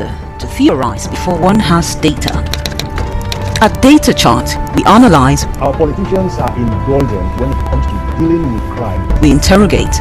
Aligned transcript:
wonder 0.00 0.38
to 0.38 0.46
theorize 0.46 1.08
before 1.08 1.38
one 1.38 1.58
has 1.58 1.94
data. 1.96 2.32
At 3.62 3.78
Data 3.82 4.14
Chat, 4.14 4.48
we 4.74 4.82
analyze, 4.84 5.44
Our 5.60 5.72
politicians 5.72 6.34
are 6.38 6.56
indulgent 6.56 7.40
when 7.40 7.50
it 7.50 7.60
comes 7.68 7.86
to 7.86 8.18
dealing 8.18 8.54
with 8.54 8.62
crime. 8.76 9.20
we 9.20 9.30
interrogate, 9.30 9.94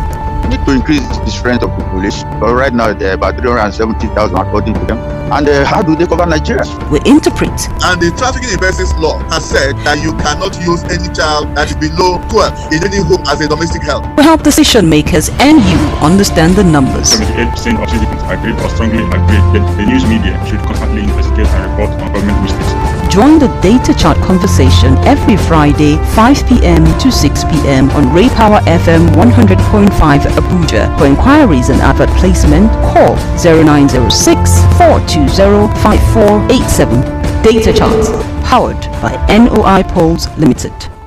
We 0.44 0.50
need 0.56 0.66
to 0.66 0.72
increase 0.72 1.06
the 1.08 1.30
strength 1.30 1.64
of 1.64 1.72
the 1.78 1.84
population. 1.84 2.30
But 2.40 2.54
right 2.54 2.74
now, 2.74 2.94
there 2.94 3.12
are 3.12 3.16
about 3.16 3.38
370,000 3.38 4.38
according 4.38 4.74
to 4.76 4.86
them. 4.86 5.19
And 5.32 5.48
uh, 5.48 5.66
how 5.66 5.82
do 5.82 5.96
they 5.96 6.06
cover 6.08 6.26
Nigeria? 6.26 6.66
we 6.90 7.00
interpret, 7.06 7.54
And 7.86 8.02
the 8.02 8.10
trafficking 8.18 8.50
in 8.50 8.58
persons 8.58 8.94
law 8.98 9.20
has 9.30 9.46
said 9.46 9.78
that 9.86 10.02
you 10.02 10.12
cannot 10.18 10.58
use 10.62 10.82
any 10.90 11.06
child 11.14 11.54
that 11.56 11.70
is 11.70 11.78
below 11.78 12.18
12 12.34 12.74
in 12.74 12.82
any 12.84 12.98
home 12.98 13.22
as 13.30 13.38
a 13.42 13.48
domestic 13.48 13.84
help. 13.84 14.02
we 14.18 14.24
help 14.24 14.42
decision 14.42 14.90
makers 14.90 15.30
and 15.38 15.62
you 15.70 15.78
understand 16.02 16.56
the 16.56 16.64
numbers. 16.64 17.14
78% 17.14 17.78
of 17.78 17.90
citizens 17.90 18.24
agree 18.26 18.54
or 18.58 18.70
strongly 18.74 19.06
agree 19.06 19.42
that 19.54 19.64
the 19.78 19.86
news 19.86 20.06
media 20.10 20.34
should 20.50 20.60
constantly 20.66 21.04
investigate 21.06 21.46
and 21.48 21.62
report 21.72 21.92
on 22.02 22.12
government 22.12 22.42
mistakes. 22.42 22.89
Join 23.10 23.40
the 23.40 23.48
Data 23.62 23.92
Chat 23.96 24.16
conversation 24.18 24.96
every 25.00 25.36
Friday, 25.36 25.98
5 26.14 26.48
p.m. 26.48 26.86
to 27.00 27.12
6 27.12 27.44
p.m. 27.46 27.90
on 27.92 28.04
Raypower 28.16 28.60
FM 28.62 29.08
100.5 29.16 30.20
Abuja. 30.20 30.96
For 31.00 31.08
inquiries 31.08 31.70
and 31.70 31.82
advert 31.82 32.10
placement, 32.20 32.72
call 32.94 33.16
0906 33.44 34.62
420 34.78 35.74
5487. 35.82 37.02
Data 37.42 37.74
Chat, 37.74 38.46
powered 38.46 38.80
by 39.02 39.16
NOI 39.28 39.82
Polls 39.92 40.28
Limited. 40.38 40.99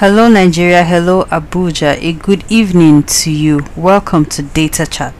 Hello 0.00 0.28
Nigeria, 0.28 0.84
hello 0.84 1.24
Abuja. 1.24 2.00
A 2.00 2.12
good 2.12 2.44
evening 2.48 3.02
to 3.02 3.32
you. 3.32 3.64
Welcome 3.74 4.26
to 4.26 4.42
Data 4.42 4.86
Chat. 4.86 5.12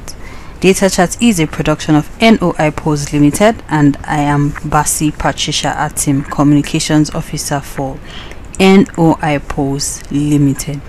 Data 0.60 0.88
Chat 0.88 1.20
is 1.20 1.40
a 1.40 1.48
production 1.48 1.96
of 1.96 2.08
NOI 2.22 2.70
Polls 2.70 3.12
Limited 3.12 3.60
and 3.68 3.96
I 4.04 4.20
am 4.20 4.52
Basi 4.52 5.10
Patricia 5.18 5.74
Atim, 5.76 6.24
Communications 6.30 7.10
Officer 7.10 7.58
for 7.58 7.98
NOI 8.60 9.40
Polls 9.48 10.00
Limited. 10.12 10.80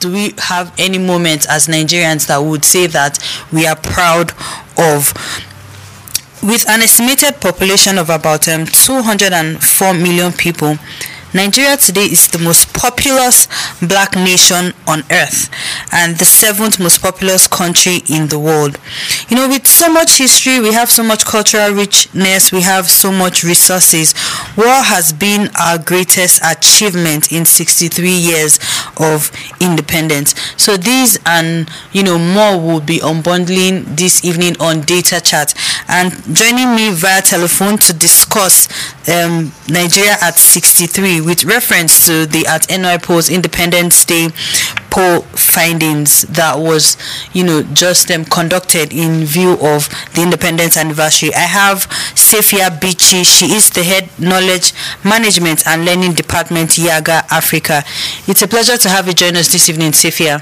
Do 0.00 0.10
we 0.10 0.34
have 0.38 0.74
any 0.76 0.98
moment 0.98 1.46
as 1.48 1.68
Nigerians 1.68 2.26
that 2.26 2.38
would 2.38 2.64
say 2.64 2.88
that 2.88 3.20
we 3.52 3.68
are 3.68 3.76
proud 3.76 4.32
of 4.76 5.12
with 6.42 6.68
an 6.68 6.80
estimated 6.82 7.40
population 7.40 7.98
of 7.98 8.10
about 8.10 8.48
um, 8.48 8.66
204 8.66 9.94
million 9.94 10.32
people, 10.32 10.76
Nigeria 11.34 11.76
today 11.78 12.04
is 12.04 12.28
the 12.28 12.38
most 12.38 12.74
populous 12.74 13.48
black 13.80 14.14
nation 14.14 14.74
on 14.86 15.00
earth 15.10 15.48
and 15.90 16.16
the 16.18 16.24
seventh 16.26 16.78
most 16.78 17.00
populous 17.00 17.46
country 17.46 18.00
in 18.08 18.28
the 18.28 18.38
world. 18.38 18.78
You 19.28 19.36
know, 19.36 19.48
with 19.48 19.66
so 19.66 19.90
much 19.90 20.18
history, 20.18 20.60
we 20.60 20.72
have 20.74 20.90
so 20.90 21.02
much 21.02 21.24
cultural 21.24 21.70
richness, 21.72 22.52
we 22.52 22.60
have 22.60 22.90
so 22.90 23.10
much 23.10 23.44
resources. 23.44 24.14
War 24.56 24.82
has 24.84 25.12
been 25.12 25.48
our 25.58 25.78
greatest 25.78 26.42
achievement 26.44 27.32
in 27.32 27.46
63 27.46 28.08
years 28.10 28.58
of 28.98 29.32
independence. 29.60 30.34
So 30.56 30.76
these 30.76 31.18
and 31.24 31.70
you 31.92 32.02
know 32.02 32.18
more 32.18 32.60
will 32.60 32.80
be 32.80 32.98
unbundling 32.98 33.96
this 33.96 34.22
evening 34.24 34.56
on 34.60 34.82
Data 34.82 35.20
Chat. 35.20 35.54
And 35.92 36.10
joining 36.34 36.74
me 36.74 36.90
via 36.90 37.20
telephone 37.20 37.76
to 37.76 37.92
discuss 37.92 38.66
um, 39.10 39.52
Nigeria 39.68 40.16
at 40.22 40.36
63 40.38 41.20
with 41.20 41.44
reference 41.44 42.06
to 42.06 42.24
the 42.24 42.46
at 42.46 42.66
NOI 42.70 42.96
Independence 43.30 44.02
Day 44.06 44.30
poll 44.88 45.20
findings 45.36 46.22
that 46.22 46.58
was 46.58 46.96
you 47.34 47.44
know 47.44 47.62
just 47.74 48.10
um, 48.10 48.24
conducted 48.24 48.92
in 48.92 49.24
view 49.26 49.52
of 49.60 49.88
the 50.14 50.22
independence 50.22 50.78
anniversary. 50.78 51.34
I 51.34 51.40
have 51.40 51.86
Safiya 52.16 52.80
Bichi. 52.80 53.24
She 53.26 53.54
is 53.54 53.68
the 53.68 53.84
head 53.84 54.08
knowledge 54.18 54.72
management 55.04 55.66
and 55.66 55.84
learning 55.84 56.14
department 56.14 56.70
YIAGA 56.70 57.26
Africa. 57.30 57.84
It's 58.26 58.40
a 58.40 58.48
pleasure 58.48 58.78
to 58.78 58.88
have 58.88 59.06
you 59.08 59.12
join 59.12 59.36
us 59.36 59.52
this 59.52 59.68
evening, 59.68 59.92
Safiya. 59.92 60.40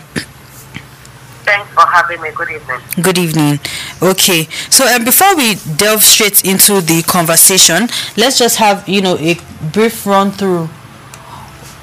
Thanks 1.50 1.68
for 1.74 1.80
having 1.84 2.20
me. 2.22 2.30
Good 2.32 2.48
evening. 2.50 2.80
Good 3.02 3.18
evening. 3.18 3.58
Okay, 4.00 4.44
so 4.70 4.86
um, 4.86 5.04
before 5.04 5.34
we 5.34 5.56
delve 5.76 6.00
straight 6.04 6.44
into 6.44 6.80
the 6.80 7.02
conversation, 7.02 7.88
let's 8.16 8.38
just 8.38 8.58
have 8.58 8.88
you 8.88 9.00
know 9.02 9.16
a 9.18 9.34
brief 9.72 10.06
run 10.06 10.30
through 10.30 10.68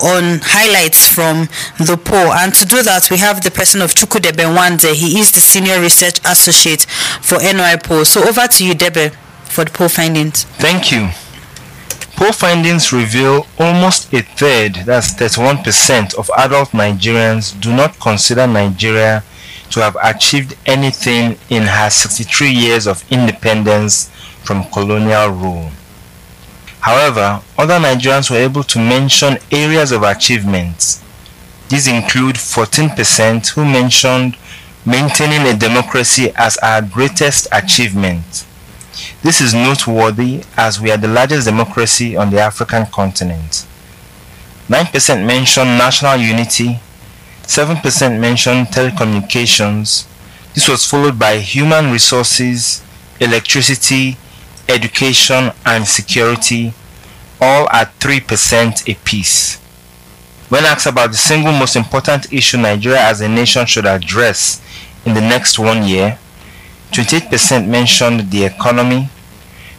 on 0.01 0.39
highlights 0.41 1.09
from 1.13 1.49
the 1.85 1.97
poll. 2.01 2.31
And 2.31 2.53
to 2.55 2.65
do 2.65 2.81
that, 2.83 3.11
we 3.11 3.17
have 3.17 3.43
the 3.43 3.51
person 3.51 3.81
of 3.81 3.93
Chukudebe 3.93 4.45
Wanze. 4.55 4.93
He 4.93 5.19
is 5.19 5.33
the 5.33 5.41
senior 5.41 5.81
research 5.81 6.21
associate 6.23 6.83
for 7.21 7.39
NOI 7.39 7.75
Poll. 7.83 8.05
So 8.05 8.25
over 8.25 8.47
to 8.47 8.65
you, 8.65 8.73
Debe, 8.73 9.11
for 9.49 9.65
the 9.65 9.71
poll 9.71 9.89
findings. 9.89 10.45
Thank 10.63 10.93
you. 10.93 11.09
Poll 12.15 12.31
findings 12.31 12.93
reveal 12.93 13.45
almost 13.59 14.13
a 14.13 14.21
third, 14.21 14.75
that's 14.85 15.13
31% 15.13 16.15
of 16.15 16.31
adult 16.37 16.69
Nigerians 16.69 17.59
do 17.59 17.75
not 17.75 17.99
consider 17.99 18.47
Nigeria 18.47 19.23
to 19.71 19.81
have 19.81 19.97
achieved 20.01 20.55
anything 20.65 21.37
in 21.49 21.63
her 21.63 21.89
63 21.89 22.49
years 22.49 22.87
of 22.87 23.03
independence 23.11 24.09
from 24.43 24.63
colonial 24.71 25.29
rule. 25.29 25.69
However, 26.79 27.41
other 27.57 27.79
Nigerians 27.79 28.29
were 28.29 28.37
able 28.37 28.63
to 28.63 28.79
mention 28.79 29.37
areas 29.51 29.91
of 29.91 30.03
achievements. 30.03 31.03
These 31.69 31.87
include 31.87 32.35
14% 32.35 33.47
who 33.49 33.65
mentioned 33.65 34.37
maintaining 34.85 35.45
a 35.45 35.57
democracy 35.57 36.31
as 36.37 36.55
our 36.57 36.81
greatest 36.81 37.47
achievement. 37.51 38.45
This 39.21 39.41
is 39.41 39.53
noteworthy 39.53 40.43
as 40.55 40.79
we 40.79 40.91
are 40.91 40.97
the 40.97 41.09
largest 41.09 41.45
democracy 41.45 42.15
on 42.15 42.29
the 42.29 42.39
African 42.39 42.85
continent. 42.85 43.67
9% 44.69 45.25
mentioned 45.25 45.77
national 45.77 46.15
unity, 46.17 46.79
7% 47.47 48.19
mentioned 48.19 48.67
telecommunications. 48.67 50.05
This 50.53 50.67
was 50.67 50.85
followed 50.85 51.17
by 51.17 51.37
human 51.37 51.91
resources, 51.91 52.83
electricity, 53.21 54.17
education, 54.67 55.51
and 55.65 55.87
security, 55.87 56.73
all 57.39 57.69
at 57.69 57.97
3% 57.99 58.91
apiece. 58.91 59.55
When 60.49 60.65
asked 60.65 60.87
about 60.87 61.11
the 61.11 61.17
single 61.17 61.53
most 61.53 61.77
important 61.77 62.31
issue 62.33 62.57
Nigeria 62.57 62.99
as 63.01 63.21
a 63.21 63.29
nation 63.29 63.65
should 63.65 63.85
address 63.85 64.61
in 65.05 65.13
the 65.13 65.21
next 65.21 65.57
one 65.57 65.83
year, 65.87 66.19
28% 66.91 67.67
mentioned 67.67 68.29
the 68.29 68.43
economy, 68.43 69.09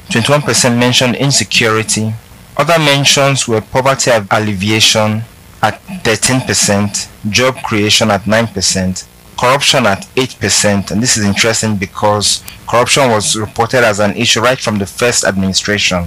21% 0.09 0.78
mentioned 0.78 1.17
insecurity. 1.17 2.15
Other 2.57 2.78
mentions 2.78 3.47
were 3.47 3.61
poverty 3.61 4.11
alleviation 4.31 5.23
at 5.63 5.81
13%, 6.05 7.31
job 7.31 7.57
creation 7.65 8.11
at 8.11 8.23
9%, 8.23 9.07
corruption 9.39 9.87
at 9.87 10.03
8%, 10.17 10.91
and 10.91 11.03
this 11.03 11.17
is 11.17 11.25
interesting 11.25 11.77
because 11.77 12.43
corruption 12.69 13.11
was 13.11 13.37
reported 13.37 13.85
as 13.85 14.01
an 14.01 14.17
issue 14.17 14.41
right 14.41 14.59
from 14.59 14.79
the 14.79 14.87
first 14.87 15.25
administration. 15.25 16.07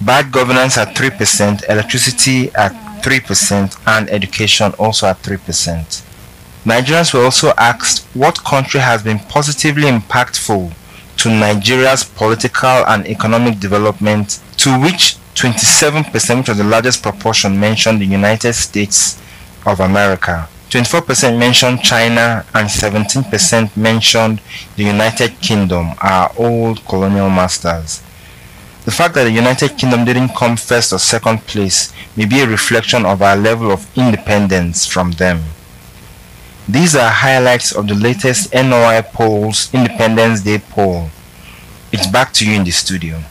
Bad 0.00 0.32
governance 0.32 0.78
at 0.78 0.96
3%, 0.96 1.68
electricity 1.68 2.50
at 2.54 2.72
3%, 3.02 3.76
and 3.86 4.10
education 4.10 4.72
also 4.78 5.06
at 5.06 5.22
3%. 5.22 6.02
Nigerians 6.64 7.12
were 7.12 7.24
also 7.24 7.52
asked 7.58 8.06
what 8.14 8.42
country 8.44 8.80
has 8.80 9.02
been 9.02 9.18
positively 9.18 9.84
impactful 9.90 10.72
to 11.16 11.28
Nigeria's 11.28 12.04
political 12.04 12.86
and 12.86 13.06
economic 13.06 13.58
development, 13.60 14.40
to 14.58 14.78
which 14.80 15.16
27%, 15.34 16.38
which 16.38 16.48
was 16.48 16.58
the 16.58 16.64
largest 16.64 17.02
proportion, 17.02 17.58
mentioned 17.58 18.00
the 18.00 18.06
United 18.06 18.52
States 18.52 19.20
of 19.66 19.80
America. 19.80 20.48
24% 20.70 21.38
mentioned 21.38 21.82
China 21.82 22.44
and 22.54 22.68
17% 22.68 23.76
mentioned 23.76 24.40
the 24.76 24.84
United 24.84 25.38
Kingdom, 25.40 25.92
our 26.00 26.32
old 26.38 26.84
colonial 26.86 27.28
masters. 27.28 28.02
The 28.84 28.90
fact 28.90 29.14
that 29.14 29.24
the 29.24 29.30
United 29.30 29.76
Kingdom 29.78 30.04
didn't 30.04 30.34
come 30.34 30.56
first 30.56 30.92
or 30.92 30.98
second 30.98 31.46
place 31.46 31.92
may 32.16 32.24
be 32.24 32.40
a 32.40 32.48
reflection 32.48 33.04
of 33.04 33.22
our 33.22 33.36
level 33.36 33.70
of 33.70 33.86
independence 33.96 34.86
from 34.86 35.12
them. 35.12 35.42
These 36.68 36.96
are 36.96 37.10
highlights 37.10 37.72
of 37.72 37.86
the 37.86 37.94
latest 37.94 38.54
NOI 38.54 39.02
polls 39.02 39.72
Independence 39.74 40.40
Day 40.40 40.58
poll. 40.58 41.10
It's 41.92 42.06
back 42.06 42.32
to 42.34 42.48
you 42.48 42.54
in 42.54 42.64
the 42.64 42.70
studio. 42.70 43.22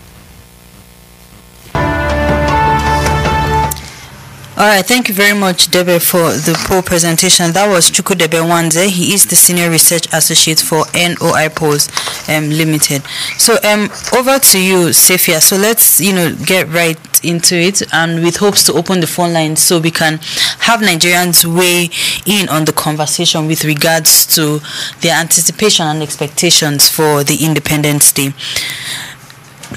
All 4.58 4.68
right, 4.68 4.86
thank 4.86 5.08
you 5.08 5.16
very 5.16 5.38
much, 5.38 5.70
Debe, 5.70 6.02
for 6.02 6.30
the 6.34 6.54
poll 6.68 6.82
presentation. 6.82 7.54
That 7.54 7.70
was 7.70 7.90
Chukudebe 7.90 8.44
Wanze. 8.46 8.90
He 8.90 9.14
is 9.14 9.26
the 9.26 9.36
senior 9.38 9.70
research 9.70 10.08
associate 10.14 10.60
for 10.60 10.84
NOI 10.94 11.48
Polls 11.50 11.88
um, 12.28 12.50
Limited. 12.50 13.02
So, 13.38 13.54
um, 13.64 13.90
over 14.14 14.38
to 14.40 14.60
you, 14.60 14.90
Safiya. 14.92 15.40
So 15.42 15.56
let's 15.56 16.02
you 16.02 16.12
know 16.14 16.36
get 16.46 16.68
right 16.68 17.00
into 17.24 17.56
it, 17.56 17.82
and 17.94 18.22
with 18.24 18.38
hopes 18.38 18.66
to 18.66 18.74
open 18.74 19.00
the 19.00 19.08
phone 19.08 19.32
lines 19.32 19.62
so 19.62 19.80
we 19.80 19.90
can 19.90 20.18
have 20.60 20.82
Nigerians 20.82 21.46
weigh 21.46 21.90
in 22.26 22.50
on 22.50 22.66
the 22.66 22.74
conversation 22.74 23.48
with 23.48 23.64
regards 23.64 24.26
to 24.36 24.60
their 25.00 25.16
anticipation 25.16 25.88
and 25.88 26.04
expectations 26.04 26.90
for 26.90 27.24
the 27.24 27.38
Independence 27.46 28.12
Day. 28.12 28.32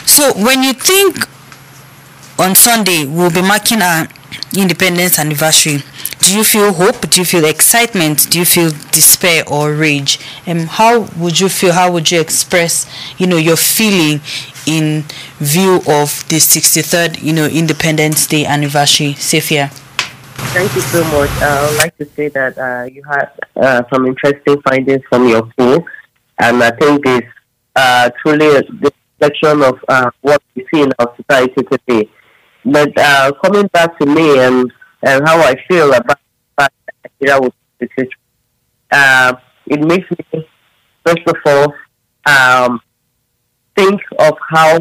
So, 0.05 0.32
when 0.35 0.65
you 0.65 0.73
think 0.73 1.29
on 2.41 2.56
Sunday 2.56 3.06
we'll 3.06 3.31
be 3.31 3.41
marking 3.41 3.81
our 3.81 4.09
independence 4.57 5.19
anniversary, 5.19 5.83
do 6.21 6.37
you 6.37 6.45
feel 6.45 6.73
hope? 6.73 7.09
Do 7.11 7.21
you 7.21 7.25
feel 7.25 7.45
excitement? 7.45 8.31
Do 8.31 8.39
you 8.39 8.45
feel 8.45 8.71
despair 8.93 9.45
or 9.49 9.75
rage? 9.75 10.19
And 10.47 10.61
um, 10.61 10.67
how 10.67 11.01
would 11.19 11.41
you 11.41 11.49
feel? 11.49 11.73
How 11.73 11.93
would 11.93 12.11
you 12.11 12.21
express, 12.21 12.87
you 13.19 13.27
know, 13.27 13.37
your 13.37 13.57
feeling 13.57 14.21
in 14.67 15.05
view 15.39 15.77
of 15.87 16.27
the 16.29 16.37
63rd, 16.37 17.23
you 17.23 17.33
know, 17.33 17.47
Independence 17.47 18.27
Day 18.27 18.47
anniversary? 18.47 19.15
Safiya. 19.15 19.71
Thank 20.55 20.75
you 20.75 20.81
so 20.83 21.03
much. 21.05 21.31
Uh, 21.43 21.45
I 21.45 21.71
would 21.71 21.79
like 21.79 21.97
to 21.99 22.07
say 22.07 22.29
that 22.29 22.59
uh, 22.59 22.85
you 22.85 23.03
had 23.05 23.31
uh, 23.57 23.83
some 23.93 24.07
interesting 24.07 24.61
findings 24.63 25.03
from 25.09 25.29
your 25.29 25.43
poll, 25.59 25.85
and 26.39 26.63
I 26.63 26.71
think 26.71 27.03
it's 27.07 27.27
uh, 27.77 28.11
truly 28.23 28.47
a 28.57 28.63
reflection 28.81 29.63
of 29.63 29.79
uh, 29.89 30.11
what 30.21 30.43
we 30.55 30.67
see 30.73 30.83
in 30.83 30.93
our 30.99 31.15
society 31.17 31.63
today. 31.63 32.09
But 32.65 32.93
uh, 32.97 33.33
coming 33.45 33.67
back 33.69 33.99
to 33.99 34.07
me 34.07 34.39
and, 34.39 34.73
and 35.03 35.29
how 35.29 35.39
I 35.39 35.55
feel 35.69 35.93
about 35.93 36.19
with 37.79 37.91
the 37.97 38.09
uh, 38.93 39.35
it 39.67 39.81
makes 39.81 40.09
me, 40.11 40.47
first 41.05 41.23
of 41.27 41.37
all, 41.47 41.75
um, 42.27 42.81
think 43.77 44.01
of 44.19 44.35
how 44.51 44.79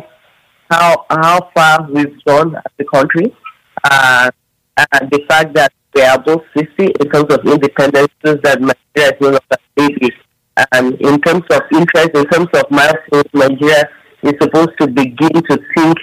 how 0.70 1.06
how 1.10 1.50
far 1.56 1.88
we've 1.92 2.24
gone 2.26 2.56
as 2.56 2.72
a 2.80 2.84
country, 2.86 3.36
uh, 3.90 4.30
and 4.78 5.10
the 5.12 5.24
fact 5.28 5.54
that 5.56 5.74
we 5.96 6.02
are 6.02 6.20
both 6.22 6.42
60 6.58 6.86
in 7.00 7.10
terms 7.10 7.34
of 7.34 7.46
independence, 7.46 8.12
that 8.24 8.62
Nigeria 8.62 9.14
is 9.14 9.20
one 9.20 9.36
of 9.36 9.42
the 9.50 9.58
baby. 9.76 10.12
And 10.72 10.94
in 11.02 11.20
terms 11.22 11.44
of 11.52 11.62
interest, 11.74 12.12
in 12.14 12.26
terms 12.26 12.48
of 12.54 12.70
milestones, 12.70 13.30
Nigeria 13.34 13.90
is 14.24 14.34
supposed 14.42 14.72
to 14.80 14.88
begin 14.88 15.34
to 15.50 15.60
think 15.76 15.98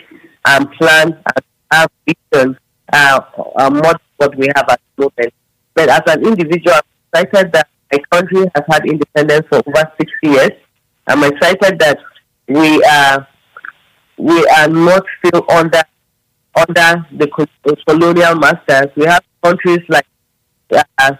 and 0.46 0.70
plan 0.72 1.12
and 1.12 1.44
have 1.70 1.90
vision 2.06 2.58
uh, 2.92 3.20
uh, 3.56 3.70
more 3.70 3.94
what 4.16 4.36
we 4.36 4.48
have 4.56 4.66
at 4.68 4.80
the 4.96 5.02
moment. 5.02 5.34
But 5.74 5.88
as 5.88 6.02
an 6.06 6.26
individual, 6.26 6.76
I'm 7.14 7.24
excited 7.24 7.52
that 7.52 7.68
my 7.92 7.98
country 8.10 8.40
has 8.54 8.64
had 8.70 8.86
independence 8.86 9.46
for 9.48 9.62
over 9.66 9.92
60 9.98 10.10
years. 10.22 10.50
I'm 11.06 11.24
excited 11.24 11.78
that 11.78 11.98
we 12.48 12.82
are 12.84 13.26
we 14.18 14.46
are 14.58 14.68
not 14.68 15.04
still 15.24 15.44
under 15.50 15.82
under 16.54 17.06
the 17.12 17.28
colonial 17.88 18.34
masters. 18.34 18.90
We 18.96 19.06
have 19.06 19.22
countries 19.42 19.80
like 19.88 20.06
uh, 20.72 21.12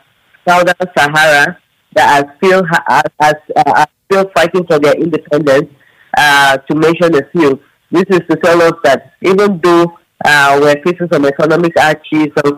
Southern 0.47 0.75
Sahara 0.97 1.59
that 1.95 2.25
are 2.25 2.37
still 2.37 2.63
are, 2.89 3.03
are, 3.21 3.35
are 3.67 3.87
still 4.11 4.31
fighting 4.35 4.67
for 4.67 4.79
their 4.79 4.95
independence. 4.95 5.71
Uh, 6.17 6.57
to 6.57 6.75
mention 6.75 7.15
a 7.15 7.23
few, 7.31 7.61
this 7.91 8.05
is 8.11 8.21
to 8.29 8.37
tell 8.43 8.61
us 8.63 8.73
that 8.83 9.13
even 9.23 9.61
though 9.63 9.97
uh, 10.25 10.59
we're 10.61 10.83
facing 10.85 11.09
some 11.11 11.25
economic 11.25 11.73
and 11.79 11.99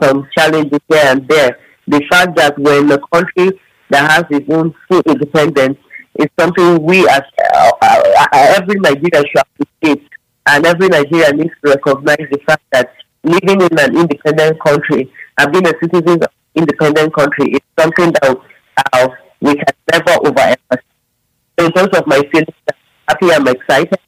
some 0.02 0.28
challenges 0.36 0.78
here 0.88 1.02
and 1.06 1.26
there. 1.28 1.58
The 1.86 2.02
fact 2.10 2.36
that 2.36 2.58
we're 2.58 2.80
in 2.80 2.90
a 2.90 2.98
country 3.12 3.58
that 3.90 4.10
has 4.10 4.24
its 4.30 4.48
own 4.50 4.74
full 4.88 5.02
independence 5.06 5.78
is 6.18 6.26
something 6.38 6.82
we 6.82 7.08
as 7.08 7.22
uh, 7.54 7.70
uh, 7.80 8.02
uh 8.32 8.54
every 8.56 8.78
Nigerian 8.80 9.24
should 9.30 9.42
appreciate, 9.60 10.08
and 10.46 10.66
every 10.66 10.88
Nigerian 10.88 11.36
needs 11.38 11.54
to 11.64 11.70
recognize 11.70 12.26
the 12.30 12.38
fact 12.46 12.62
that 12.72 12.90
living 13.24 13.60
in 13.60 13.78
an 13.78 13.96
independent 13.96 14.58
country 14.64 15.10
and 15.38 15.52
being 15.52 15.66
a 15.66 15.72
citizen 15.80 16.22
of 16.22 16.28
independent 16.54 17.14
country 17.14 17.52
is 17.52 17.60
something 17.78 18.12
that 18.22 18.36
uh, 18.92 19.08
we 19.40 19.54
can 19.54 19.74
never 19.90 20.18
overemphasize. 20.24 20.82
In 21.58 21.70
terms 21.72 21.96
of 21.96 22.06
my 22.06 22.20
feelings, 22.32 22.56
I'm 22.68 22.76
happy, 23.08 23.32
I'm 23.32 23.46
excited. 23.48 23.98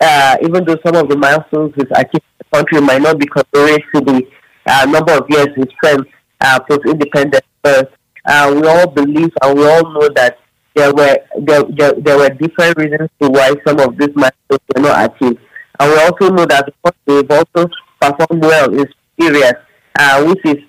Uh, 0.00 0.36
even 0.42 0.64
though 0.64 0.76
some 0.84 0.96
of 0.96 1.08
the 1.08 1.16
milestones 1.16 1.74
we've 1.76 1.90
achieved 1.92 2.24
country 2.52 2.80
might 2.80 3.02
not 3.02 3.18
be 3.18 3.26
compared 3.26 3.82
to 3.94 4.00
the 4.00 4.22
uh, 4.66 4.84
number 4.86 5.12
of 5.12 5.24
years 5.28 5.48
we 5.56 5.64
spent 5.82 6.06
uh, 6.40 6.58
post-independence. 6.68 7.46
But 7.62 7.92
uh, 8.26 8.52
we 8.54 8.66
all 8.66 8.88
believe 8.88 9.30
and 9.42 9.58
we 9.58 9.66
all 9.66 9.92
know 9.92 10.08
that 10.14 10.38
there 10.74 10.92
were 10.94 11.16
there, 11.40 11.62
there, 11.76 11.92
there 11.92 12.18
were 12.18 12.30
different 12.30 12.76
reasons 12.76 13.10
to 13.20 13.28
why 13.28 13.54
some 13.66 13.80
of 13.80 13.96
these 13.98 14.14
milestones 14.14 14.60
were 14.74 14.82
not 14.82 15.10
achieved. 15.10 15.38
And 15.78 15.90
we 15.90 15.98
also 15.98 16.30
know 16.34 16.46
that 16.46 16.72
the 17.06 17.14
have 17.16 17.30
also 17.30 17.70
performed 18.00 18.42
well 18.42 18.72
in 18.72 18.86
areas, 19.20 19.54
uh, 19.98 20.24
which 20.24 20.44
is 20.44 20.62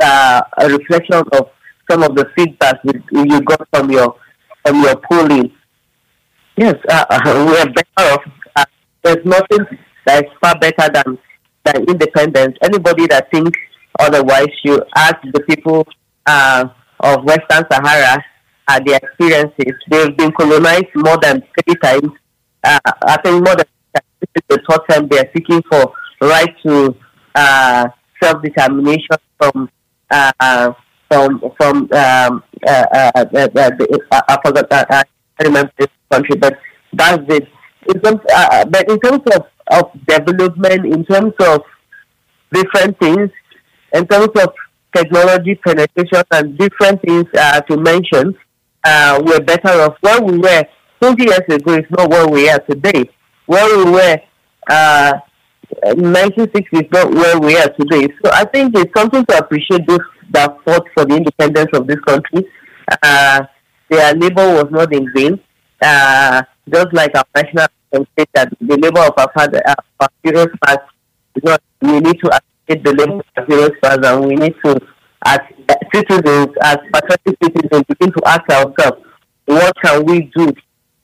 uh, 0.00 0.42
a 0.58 0.68
reflection 0.68 1.22
of 1.32 1.50
some 1.90 2.02
of 2.02 2.14
the 2.16 2.28
feedback 2.36 2.80
you 2.84 3.40
got 3.42 3.66
from 3.72 3.90
your 3.90 4.16
from 4.64 4.82
your 4.82 4.96
polling. 5.08 5.52
Yes, 6.56 6.74
uh, 6.88 7.04
we 7.48 7.56
are 7.56 7.72
better 7.72 8.12
off. 8.12 8.22
Uh, 9.06 9.14
there's 9.14 9.24
nothing 9.24 9.78
that 10.06 10.24
is 10.24 10.30
far 10.40 10.58
better 10.58 10.90
than 10.92 11.18
than 11.64 11.88
independence. 11.88 12.56
Anybody 12.62 13.06
that 13.08 13.30
thinks 13.30 13.58
otherwise 13.98 14.48
should 14.64 14.82
ask 14.96 15.16
the 15.32 15.40
people 15.48 15.86
uh, 16.26 16.64
of 17.00 17.24
Western 17.24 17.64
Sahara 17.70 18.24
uh, 18.68 18.80
their 18.84 18.98
experiences. 19.02 19.74
They've 19.90 20.16
been 20.16 20.32
colonized 20.32 20.94
more 20.94 21.18
than 21.20 21.42
three 21.64 21.76
times. 21.76 22.10
Uh, 22.64 22.78
I 23.06 23.16
think 23.22 23.44
more 23.44 23.56
than 23.56 23.66
this 23.94 24.28
is 24.34 24.42
the 24.48 24.58
third 24.68 24.80
time 24.90 25.08
they 25.08 25.18
are 25.18 25.30
seeking 25.34 25.62
for 25.70 25.92
right 26.20 26.54
to 26.64 26.96
uh, 27.34 27.88
self-determination 28.22 29.16
from 29.38 29.70
uh, 30.10 30.72
from 31.08 31.40
from 31.56 31.76
um, 31.92 32.42
uh, 32.66 32.84
uh, 32.92 33.10
uh, 33.14 33.48
uh, 33.56 33.70
I 34.28 34.38
forgot 34.44 34.66
I 34.72 35.02
remember 35.42 35.70
this 35.78 35.88
country, 36.10 36.36
but 36.36 36.58
that's 36.92 37.22
it. 37.28 37.48
In 37.88 38.00
terms, 38.00 38.20
but 38.68 38.90
in 38.90 39.00
terms 39.00 39.22
of 39.34 39.46
of 39.68 39.90
development 40.06 40.86
in 40.86 41.04
terms 41.04 41.32
of 41.40 41.62
different 42.52 42.98
things, 43.00 43.30
in 43.92 44.06
terms 44.06 44.30
of 44.40 44.52
technology 44.94 45.54
penetration 45.56 46.22
and 46.30 46.58
different 46.58 47.02
things 47.02 47.24
uh, 47.36 47.60
to 47.62 47.76
mention, 47.76 48.34
uh, 48.84 49.20
we're 49.24 49.40
better 49.40 49.80
off. 49.82 49.96
Where 50.00 50.20
we 50.22 50.38
were 50.38 50.64
20 51.00 51.24
years 51.24 51.40
ago 51.48 51.74
is 51.74 51.84
not 51.90 52.10
where 52.10 52.28
we 52.28 52.48
are 52.48 52.60
today. 52.60 53.10
Where 53.46 53.78
we 53.78 53.90
were 53.90 54.18
uh, 54.68 55.12
1960 55.82 56.76
is 56.76 56.92
not 56.92 57.12
where 57.12 57.38
we 57.38 57.56
are 57.56 57.68
today. 57.78 58.12
So 58.24 58.30
I 58.32 58.44
think 58.44 58.76
it's 58.76 58.92
something 58.96 59.24
to 59.26 59.38
appreciate 59.38 59.86
those 59.86 60.00
that 60.30 60.56
fought 60.64 60.86
for 60.94 61.04
the 61.04 61.16
independence 61.16 61.70
of 61.74 61.86
this 61.86 62.00
country. 62.06 62.46
Uh, 63.02 63.44
their 63.88 64.14
labor 64.14 64.54
was 64.54 64.66
not 64.70 64.92
in 64.92 65.12
vain. 65.14 65.40
Uh, 65.80 66.42
just 66.72 66.92
like 66.92 67.10
our 67.14 67.24
national 67.34 67.68
can 67.92 68.06
say 68.18 68.24
that 68.34 68.52
the 68.60 68.76
labor 68.76 69.00
of 69.00 69.12
our 69.16 69.30
father, 69.32 69.60
uh, 69.66 69.74
our 70.00 70.08
heroes 70.22 70.48
past, 70.64 70.80
because 71.34 71.58
we 71.80 72.00
need 72.00 72.18
to 72.20 72.30
appreciate 72.36 72.84
the 72.84 72.94
labor 72.94 73.20
of 73.20 73.24
our 73.36 73.44
heroes 73.46 73.76
past, 73.82 74.00
and 74.04 74.24
we 74.26 74.34
need 74.34 74.54
to, 74.64 74.78
as 75.24 75.40
citizens, 75.94 76.48
as 76.62 76.76
patriotic 76.92 77.36
citizens, 77.42 77.82
begin 77.88 78.12
to 78.12 78.22
ask 78.26 78.48
ourselves, 78.50 79.02
what 79.46 79.72
can 79.82 80.04
we 80.04 80.30
do 80.36 80.46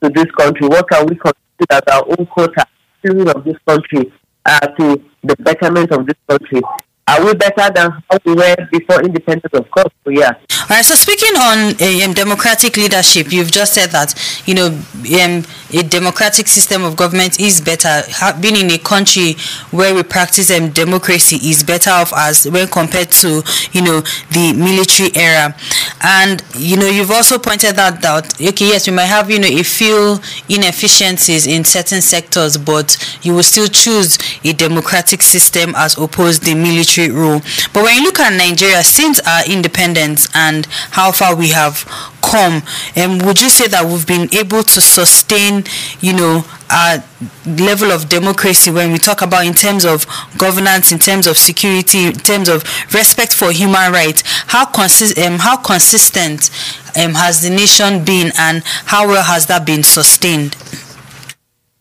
to 0.02 0.10
this 0.10 0.26
country? 0.36 0.68
What 0.68 0.88
can 0.90 1.06
we 1.06 1.16
contribute 1.16 1.70
as 1.70 1.82
our 1.92 2.04
own 2.06 2.26
quota, 2.26 2.66
citizens 3.04 3.30
of 3.32 3.44
this 3.44 3.56
country, 3.66 4.12
uh, 4.44 4.66
to 4.78 5.02
the 5.22 5.36
betterment 5.40 5.92
of 5.92 6.06
this 6.06 6.16
country? 6.28 6.60
Are 7.08 7.24
we 7.24 7.34
better 7.34 7.68
than 7.74 7.90
how 7.90 8.18
we 8.24 8.34
were 8.34 8.54
before 8.70 9.02
independence? 9.02 9.52
Of 9.52 9.68
course, 9.72 9.92
we 10.04 10.22
are. 10.22 10.36
All 10.36 10.66
right. 10.70 10.84
So 10.84 10.94
speaking 10.94 11.34
on 11.36 11.70
um, 11.82 12.14
democratic 12.14 12.76
leadership, 12.76 13.32
you've 13.32 13.50
just 13.50 13.74
said 13.74 13.90
that 13.90 14.14
you 14.46 14.54
know 14.54 14.66
um, 14.68 15.44
a 15.74 15.82
democratic 15.82 16.46
system 16.46 16.84
of 16.84 16.94
government 16.94 17.40
is 17.40 17.60
better. 17.60 18.02
being 18.40 18.56
in 18.56 18.70
a 18.70 18.78
country 18.78 19.34
where 19.72 19.92
we 19.94 20.04
practice 20.04 20.50
um, 20.52 20.70
democracy 20.70 21.36
is 21.50 21.64
better 21.64 21.90
off 21.90 22.12
as 22.14 22.48
when 22.48 22.68
compared 22.68 23.10
to 23.10 23.42
you 23.72 23.82
know 23.82 24.00
the 24.30 24.54
military 24.56 25.10
era. 25.16 25.56
And 26.02 26.40
you 26.56 26.76
know 26.76 26.86
you've 26.86 27.10
also 27.10 27.36
pointed 27.36 27.80
out 27.80 28.00
that 28.02 28.40
okay, 28.40 28.68
yes, 28.68 28.86
we 28.88 28.94
might 28.94 29.06
have 29.06 29.28
you 29.28 29.40
know 29.40 29.48
a 29.48 29.64
few 29.64 30.20
inefficiencies 30.48 31.48
in 31.48 31.64
certain 31.64 32.00
sectors, 32.00 32.56
but 32.56 32.96
you 33.22 33.34
will 33.34 33.42
still 33.42 33.66
choose 33.66 34.18
a 34.44 34.52
democratic 34.52 35.20
system 35.20 35.74
as 35.76 35.98
opposed 35.98 36.44
to 36.44 36.54
the 36.54 36.54
military 36.54 36.91
rule. 36.98 37.40
But 37.72 37.84
when 37.84 37.96
you 37.96 38.02
look 38.04 38.20
at 38.20 38.36
Nigeria, 38.36 38.82
since 38.82 39.20
our 39.20 39.44
independence 39.46 40.28
and 40.34 40.66
how 40.90 41.12
far 41.12 41.34
we 41.34 41.48
have 41.48 41.84
come, 42.22 42.62
um, 42.96 43.18
would 43.26 43.40
you 43.40 43.48
say 43.48 43.66
that 43.68 43.84
we've 43.84 44.06
been 44.06 44.32
able 44.34 44.62
to 44.62 44.80
sustain, 44.80 45.64
you 46.00 46.12
know, 46.12 46.44
our 46.70 47.04
level 47.46 47.90
of 47.92 48.08
democracy 48.08 48.70
when 48.70 48.92
we 48.92 48.98
talk 48.98 49.22
about 49.22 49.44
in 49.44 49.54
terms 49.54 49.84
of 49.84 50.06
governance, 50.38 50.92
in 50.92 50.98
terms 50.98 51.26
of 51.26 51.36
security, 51.36 52.06
in 52.06 52.12
terms 52.14 52.48
of 52.48 52.64
respect 52.94 53.32
for 53.34 53.52
human 53.52 53.92
rights? 53.92 54.22
How 54.46 54.64
consist 54.66 55.18
um, 55.18 55.38
how 55.38 55.56
consistent 55.56 56.50
um, 56.96 57.14
has 57.14 57.42
the 57.42 57.50
nation 57.50 58.04
been, 58.04 58.32
and 58.38 58.62
how 58.64 59.06
well 59.06 59.22
has 59.22 59.46
that 59.46 59.66
been 59.66 59.82
sustained? 59.82 60.56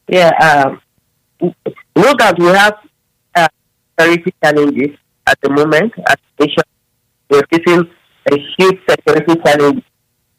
Yeah, 0.08 0.32
um, 0.39 0.82
that 1.96 2.36
we 2.38 2.48
have 2.48 2.77
uh, 3.36 3.48
security 3.98 4.34
challenges 4.44 4.98
at 5.28 5.40
the 5.42 5.50
moment 5.50 5.94
as. 6.10 6.18
We're 7.30 7.44
facing 7.50 7.88
a 8.30 8.36
huge 8.58 8.80
security 8.90 9.36
challenge. 9.46 9.84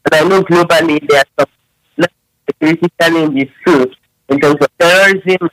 And 0.05 0.15
I 0.15 0.29
know 0.29 0.43
globally 0.43 1.01
there 1.09 1.21
are 1.21 1.47
some 1.47 2.07
security 2.47 2.89
challenges 3.01 3.49
too 3.67 3.87
in 4.29 4.41
terms 4.41 4.57
of 4.61 4.69
terrorism 4.79 5.49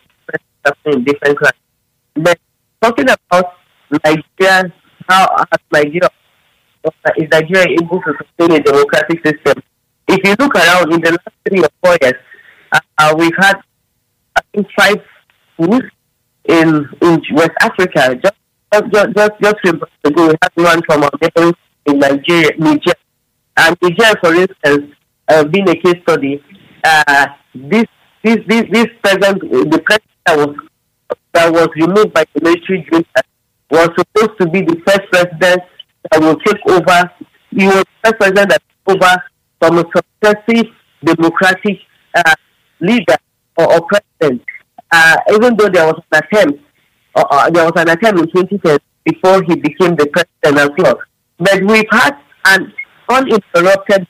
in 0.85 1.03
different 1.03 1.39
countries. 1.39 1.61
But 2.15 2.39
talking 2.81 3.05
about 3.09 3.53
Nigeria, 4.03 4.73
how 5.07 5.27
has 5.37 5.59
Nigeria 5.71 6.09
is 7.17 7.27
Nigeria 7.31 7.67
able 7.81 8.01
to 8.01 8.13
sustain 8.17 8.59
a 8.59 8.63
democratic 8.63 9.25
system? 9.25 9.61
If 10.07 10.19
you 10.23 10.35
look 10.39 10.55
around 10.55 10.91
in 10.93 11.01
the 11.01 11.11
last 11.11 11.35
three 11.47 11.61
or 11.61 11.69
four 11.83 11.97
years, 12.01 12.19
uh, 12.97 13.15
we've 13.17 13.31
had 13.37 13.61
I 14.35 14.41
think 14.53 14.67
five 14.77 15.01
coups 15.57 15.85
in 16.45 16.87
in 17.01 17.21
West 17.33 17.55
Africa. 17.61 18.15
Just 18.15 18.38
just 18.73 19.15
just 19.15 19.31
just 19.41 19.55
three 19.61 19.71
months 19.71 19.95
ago, 20.03 20.27
we 20.27 20.33
had 20.41 20.51
one 20.55 20.81
from 20.85 21.03
our 21.03 21.11
neighboring 21.21 21.55
in 21.85 21.99
Nigeria, 21.99 22.51
Niger, 22.57 22.93
and 23.57 23.77
Niger, 23.81 24.19
for 24.21 24.33
instance, 24.35 24.95
uh, 25.27 25.43
being 25.45 25.69
a 25.69 25.75
case 25.75 26.01
study. 26.03 26.43
Uh, 26.83 27.27
this 27.55 27.85
this 28.23 28.37
this 28.47 28.63
this 28.71 28.87
president, 29.01 29.41
the 29.41 29.81
president 29.85 30.11
that 30.25 30.37
was 30.37 30.55
that 31.33 31.51
was 31.51 31.69
removed 31.75 32.13
by 32.13 32.25
the 32.33 32.41
military 32.41 32.87
junta 32.91 33.23
was 33.71 33.89
supposed 33.97 34.39
to 34.39 34.47
be 34.49 34.61
the 34.61 34.75
first 34.85 35.01
president 35.11 35.61
that 36.11 36.21
will 36.21 36.39
take 36.39 36.61
over. 36.67 37.11
He 37.51 37.65
was 37.65 37.83
the 37.83 37.85
first 38.03 38.19
president 38.19 38.49
that 38.49 38.61
took 38.87 38.95
over 39.01 39.23
from 39.59 39.77
a 39.79 39.85
successive 39.95 40.71
democratic 41.03 41.77
uh, 42.15 42.35
leader 42.79 43.17
or, 43.57 43.73
or 43.73 43.87
president. 43.87 44.43
Uh, 44.91 45.17
even 45.33 45.55
though 45.55 45.69
there 45.69 45.85
was 45.85 46.01
an 46.11 46.21
attempt, 46.23 46.63
uh, 47.19 47.25
uh 47.29 47.49
there 47.49 47.65
was 47.65 47.73
an 47.75 47.89
attempt 47.89 48.19
in 48.19 48.27
2010 48.31 48.77
before 49.05 49.43
he 49.43 49.55
became 49.55 49.95
the 49.95 50.07
president 50.07 50.57
as 50.57 50.69
well. 50.77 50.99
But 51.37 51.63
we've 51.63 51.89
had 51.91 52.17
an 52.45 52.73
uninterrupted 53.09 54.07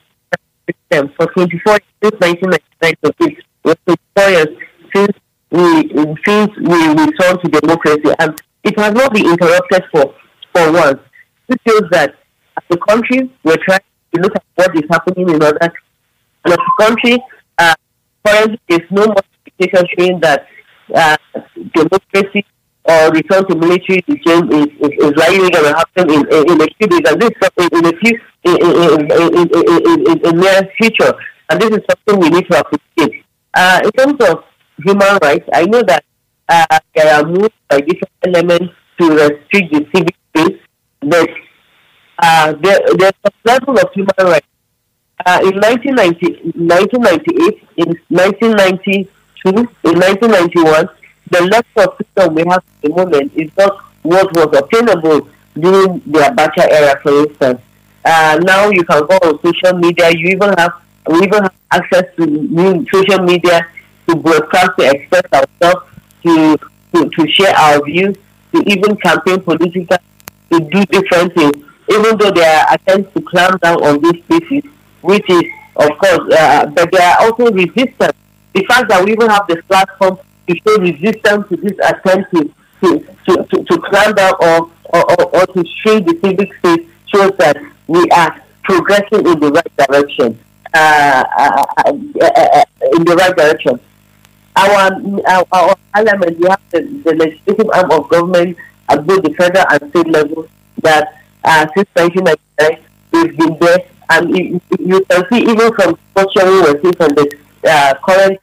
system 0.67 1.11
for 1.15 1.27
24 1.33 1.73
years 1.73 1.81
since 2.03 2.15
1999 2.19 2.95
with 3.63 3.77
24 3.85 4.29
years 4.29 4.47
since 4.95 5.17
we 5.51 5.89
since 6.25 6.51
we 6.57 6.87
returned 6.89 7.39
to 7.43 7.49
democracy, 7.49 8.13
and 8.19 8.41
it 8.63 8.79
has 8.79 8.93
not 8.93 9.13
been 9.13 9.25
interrupted 9.25 9.83
for 9.91 10.13
for 10.53 10.71
once. 10.71 10.99
This 11.47 11.57
shows 11.67 11.89
that 11.91 12.15
as 12.57 12.63
a 12.71 12.77
country 12.77 13.31
we're 13.43 13.57
trying 13.65 13.79
to 14.13 14.21
look 14.21 14.35
at 14.35 14.43
what 14.55 14.75
is 14.75 14.83
happening 14.91 15.29
in 15.29 15.41
other 15.41 15.57
countries. 15.57 15.83
and 16.45 16.53
as 16.53 16.59
a 16.59 16.83
country, 16.83 17.23
uh, 17.57 17.75
currently 18.25 18.59
there's 18.67 18.91
no 18.91 19.05
more 19.07 19.23
indication 19.45 19.87
showing 19.97 20.19
that 20.19 20.47
uh, 20.93 21.17
democracy 21.73 22.45
or 22.89 23.12
return 23.12 23.46
to 23.48 23.55
military 23.55 24.03
regime 24.08 24.51
is, 24.51 24.67
is, 24.81 24.91
is 24.98 25.13
likely 25.15 25.50
going 25.51 25.65
to 25.69 25.75
happen 25.77 26.10
in, 26.10 26.22
in, 26.34 26.51
in 26.51 26.62
a 26.62 26.67
few 26.77 26.88
days, 26.88 27.05
and 27.05 27.22
this 27.22 27.31
in 27.72 27.86
a 27.86 27.93
few 28.00 28.19
in, 28.43 28.55
in, 30.10 30.25
in 30.25 30.39
near 30.39 30.62
future. 30.81 31.13
And 31.50 31.62
this 31.62 31.69
is 31.69 31.84
something 31.89 32.19
we 32.19 32.29
need 32.29 32.50
to 32.50 32.60
appreciate. 32.60 33.25
Uh, 33.53 33.79
in 33.84 33.91
terms 33.91 34.17
of 34.29 34.43
human 34.84 35.17
rights, 35.22 35.48
I 35.53 35.63
know 35.65 35.84
that 35.84 36.03
uh, 36.48 36.79
there 36.96 37.13
are 37.15 37.25
moves 37.25 37.53
by 37.69 37.79
different 37.81 38.13
elements 38.25 38.74
to 39.00 39.10
restrict 39.10 39.74
the 39.74 39.88
civic 39.93 40.15
space, 40.29 40.60
but 41.01 41.29
uh, 42.19 42.53
there, 42.62 42.79
there's 42.98 43.13
a 43.24 43.31
level 43.46 43.77
of 43.77 43.91
human 43.93 44.13
rights. 44.19 44.48
Uh, 45.25 45.39
in 45.43 45.55
1990, 45.60 46.55
1998, 46.58 47.67
in 47.77 47.88
1992, 48.08 49.50
in 49.50 50.00
1991, 50.00 50.89
the 51.31 51.63
of 51.77 51.98
freedom 51.98 52.36
we 52.36 52.43
have 52.50 52.57
at 52.57 52.81
the 52.81 52.89
moment 52.89 53.31
is 53.36 53.51
not 53.57 53.77
what 54.03 54.33
was 54.33 54.57
obtainable 54.57 55.27
during 55.57 56.00
the 56.05 56.19
Abacha 56.19 56.69
era, 56.71 57.00
for 57.01 57.25
instance. 57.25 57.62
Uh, 58.05 58.39
now 58.43 58.69
you 58.69 58.83
can 58.83 59.05
go 59.05 59.15
on 59.24 59.39
social 59.43 59.77
media. 59.77 60.09
You 60.12 60.29
even 60.29 60.53
have 60.57 60.74
we 61.07 61.17
even 61.24 61.43
have 61.43 61.53
access 61.71 62.03
to 62.17 62.25
new 62.25 62.86
social 62.91 63.24
media 63.24 63.67
to 64.07 64.15
broadcast, 64.15 64.71
to 64.77 64.89
express 64.89 65.24
ourselves, 65.33 65.86
to, 66.24 66.57
to, 66.93 67.09
to 67.09 67.27
share 67.31 67.55
our 67.55 67.83
views, 67.83 68.15
to 68.53 68.63
even 68.69 68.95
campaign 68.98 69.41
politically, 69.41 69.86
to 70.51 70.59
do 70.59 70.86
different 70.86 71.33
things. 71.33 71.55
Even 71.89 72.17
though 72.17 72.31
there 72.31 72.59
are 72.59 72.75
attempts 72.75 73.13
to 73.13 73.21
clamp 73.21 73.62
down 73.62 73.83
on 73.83 74.01
these 74.01 74.24
spaces, 74.24 74.69
which 75.01 75.27
is, 75.29 75.43
of 75.75 75.89
course, 75.98 76.33
uh, 76.33 76.65
but 76.67 76.91
there 76.91 77.01
are 77.09 77.25
also 77.25 77.51
resistance. 77.51 78.13
The 78.53 78.65
fact 78.65 78.89
that 78.89 79.03
we 79.03 79.13
even 79.13 79.29
have 79.29 79.48
this 79.48 79.63
platform 79.67 80.19
to 80.49 80.55
show 80.65 80.77
resistance 80.81 81.47
to 81.49 81.57
this 81.57 81.77
attempt 81.87 82.31
to, 82.31 82.53
to, 82.81 82.99
to, 83.25 83.43
to, 83.45 83.63
to 83.63 84.35
or, 84.41 84.71
or, 84.85 85.11
or, 85.11 85.35
or 85.35 85.45
to 85.47 85.65
shrink 85.81 86.07
the 86.07 86.17
civic 86.23 86.53
space 86.55 86.87
shows 87.07 87.31
that 87.37 87.57
we 87.87 88.09
are 88.09 88.41
progressing 88.63 89.25
in 89.27 89.39
the 89.39 89.51
right 89.51 89.87
direction. 89.87 90.39
Uh, 90.71 91.23
uh, 91.35 91.65
uh, 91.83 92.63
in 92.93 93.03
the 93.03 93.15
right 93.15 93.35
direction. 93.35 93.79
Our, 94.55 94.91
our, 95.27 95.45
our 95.51 95.75
parliament, 95.91 96.37
we 96.37 96.47
have 96.47 96.61
the, 96.69 96.81
the 97.03 97.15
legislative 97.15 97.69
arm 97.73 97.91
of 97.91 98.07
government 98.07 98.55
at 98.87 99.05
both 99.07 99.23
the 99.23 99.33
federal 99.33 99.65
and 99.71 99.89
state 99.89 100.07
level 100.07 100.47
that 100.83 101.23
uh, 101.43 101.65
since 101.75 101.89
1999 101.93 102.85
we've 103.11 103.35
been 103.35 103.57
there, 103.59 103.79
and 104.11 104.29
you, 104.37 105.05
can 105.05 105.25
see 105.31 105.41
even 105.41 105.73
from 105.73 105.97
what 106.13 106.29
we 106.35 106.61
were 106.61 106.79
seeing 106.81 106.93
from 106.93 107.09
the 107.15 107.37
uh, 107.63 107.95
current, 108.05 108.39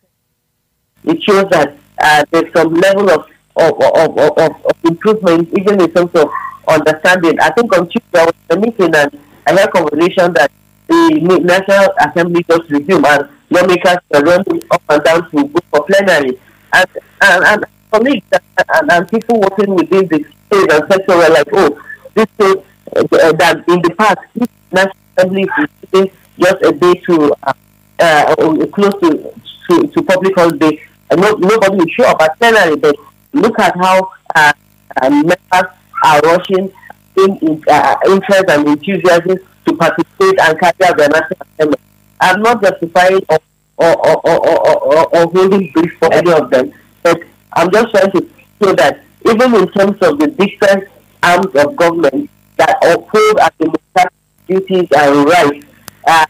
it 1.04 1.22
shows 1.22 1.48
that 1.50 1.76
uh, 2.02 2.24
there's 2.30 2.52
some 2.52 2.74
level 2.74 3.10
of 3.10 3.28
of, 3.56 3.72
of, 3.80 4.18
of, 4.18 4.38
of 4.38 4.76
improvement, 4.84 5.48
even 5.58 5.80
in 5.80 5.90
terms 5.90 6.10
of 6.14 6.30
understanding. 6.68 7.40
I 7.40 7.50
think 7.50 7.76
on 7.76 7.88
Tuesday 7.88 8.20
I 8.20 8.24
was 8.26 8.58
meeting 8.58 8.94
and 8.94 9.18
I 9.46 9.52
had 9.52 9.68
a 9.68 9.72
conversation 9.72 10.32
that 10.34 10.50
the 10.88 11.40
National 11.42 11.88
Assembly 11.98 12.44
just 12.48 12.70
resumed 12.70 13.06
and 13.06 13.28
lawmakers 13.50 13.98
were 14.10 14.20
running 14.20 14.62
up 14.70 14.82
and 14.88 15.04
down 15.04 15.30
to 15.30 15.48
go 15.48 15.60
for 15.70 15.84
plenary. 15.84 16.38
And, 16.72 16.88
and, 17.22 17.44
and 17.44 17.64
colleagues 17.90 18.26
and, 18.32 18.92
and 18.92 19.08
people 19.08 19.40
working 19.40 19.74
within 19.74 20.06
the 20.08 20.18
state 20.46 20.72
and 20.72 20.92
sector 20.92 21.16
were 21.16 21.30
like, 21.30 21.48
oh, 21.52 21.82
this 22.14 22.26
is 22.38 22.56
uh, 22.94 23.32
that 23.32 23.64
in 23.68 23.82
the 23.82 23.94
past, 23.96 24.18
this 24.34 24.48
National 24.72 24.96
Assembly 25.16 25.48
is 25.92 26.10
just 26.38 26.62
a 26.62 26.72
day 26.72 26.94
to 27.06 27.32
uh, 27.42 27.52
uh, 27.98 28.66
close 28.66 28.94
to, 29.00 29.32
to, 29.70 29.86
to 29.88 30.02
public 30.02 30.34
holiday. 30.34 30.82
And 31.10 31.20
no, 31.20 31.32
nobody 31.32 31.76
will 31.76 31.88
show 31.88 32.04
up 32.04 32.20
at 32.22 32.38
but 32.80 32.96
look 33.32 33.58
at 33.58 33.76
how 33.76 34.10
uh, 34.34 34.52
uh, 35.00 35.10
members 35.10 35.72
are 36.04 36.20
rushing 36.20 36.72
in, 37.16 37.36
in 37.38 37.62
uh, 37.68 37.96
interest 38.06 38.44
and 38.48 38.68
enthusiasm 38.68 39.38
to 39.66 39.76
participate 39.76 40.40
and 40.40 40.58
carry 40.58 40.84
out 40.84 40.96
their 40.96 41.08
national 41.08 41.46
assembly. 41.52 41.78
I'm 42.20 42.42
not 42.42 42.62
justifying 42.62 43.20
or, 43.28 43.38
or, 43.76 44.16
or, 44.26 44.48
or, 44.48 44.78
or, 44.78 45.16
or 45.16 45.32
holding 45.32 45.70
brief 45.72 45.92
for 45.98 46.12
any 46.12 46.32
of 46.32 46.50
them, 46.50 46.72
but 47.02 47.22
I'm 47.52 47.70
just 47.70 47.90
trying 47.90 48.10
to 48.12 48.28
show 48.62 48.74
that 48.74 49.02
even 49.28 49.54
in 49.54 49.68
terms 49.72 49.98
of 50.02 50.18
the 50.18 50.28
different 50.28 50.88
arms 51.22 51.54
of 51.54 51.76
government 51.76 52.30
that 52.56 52.78
uphold 52.82 53.40
our 53.40 53.50
democratic 53.58 54.12
duties 54.46 54.88
and 54.96 55.28
rights, 55.28 55.66
uh, 56.06 56.24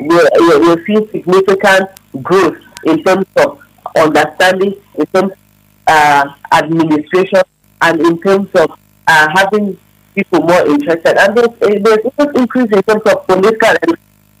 we're, 0.00 0.28
we're 0.38 0.84
seeing 0.86 1.06
significant 1.08 1.90
growth 2.22 2.56
in 2.84 3.02
terms 3.04 3.26
of 3.36 3.62
understanding, 3.98 4.74
in 4.94 5.06
terms 5.06 5.32
of 5.32 5.38
uh, 5.86 6.24
administration, 6.52 7.42
and 7.80 8.00
in 8.00 8.20
terms 8.20 8.48
of 8.54 8.70
uh, 9.06 9.28
having 9.34 9.78
people 10.14 10.40
more 10.40 10.66
interested. 10.66 11.16
And 11.16 11.36
there's, 11.36 11.82
there's 11.82 11.98
even 12.04 12.36
increase 12.36 12.72
in 12.72 12.82
terms 12.82 13.02
of 13.06 13.26
political 13.26 13.74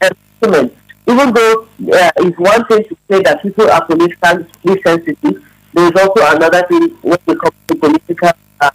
instruments. 0.02 0.74
Even 1.06 1.32
though 1.32 1.66
uh, 1.92 2.10
it's 2.18 2.38
one 2.38 2.64
thing 2.66 2.84
to 2.84 2.96
say 3.10 3.22
that 3.22 3.40
people 3.42 3.70
are 3.70 3.84
politically 3.86 4.82
sensitive, 4.84 5.44
there's 5.72 5.92
also 5.96 6.36
another 6.36 6.66
thing 6.66 6.90
when 7.02 7.18
we 7.26 7.36
come 7.36 7.52
to 7.68 7.74
political, 7.76 8.30
uh, 8.60 8.70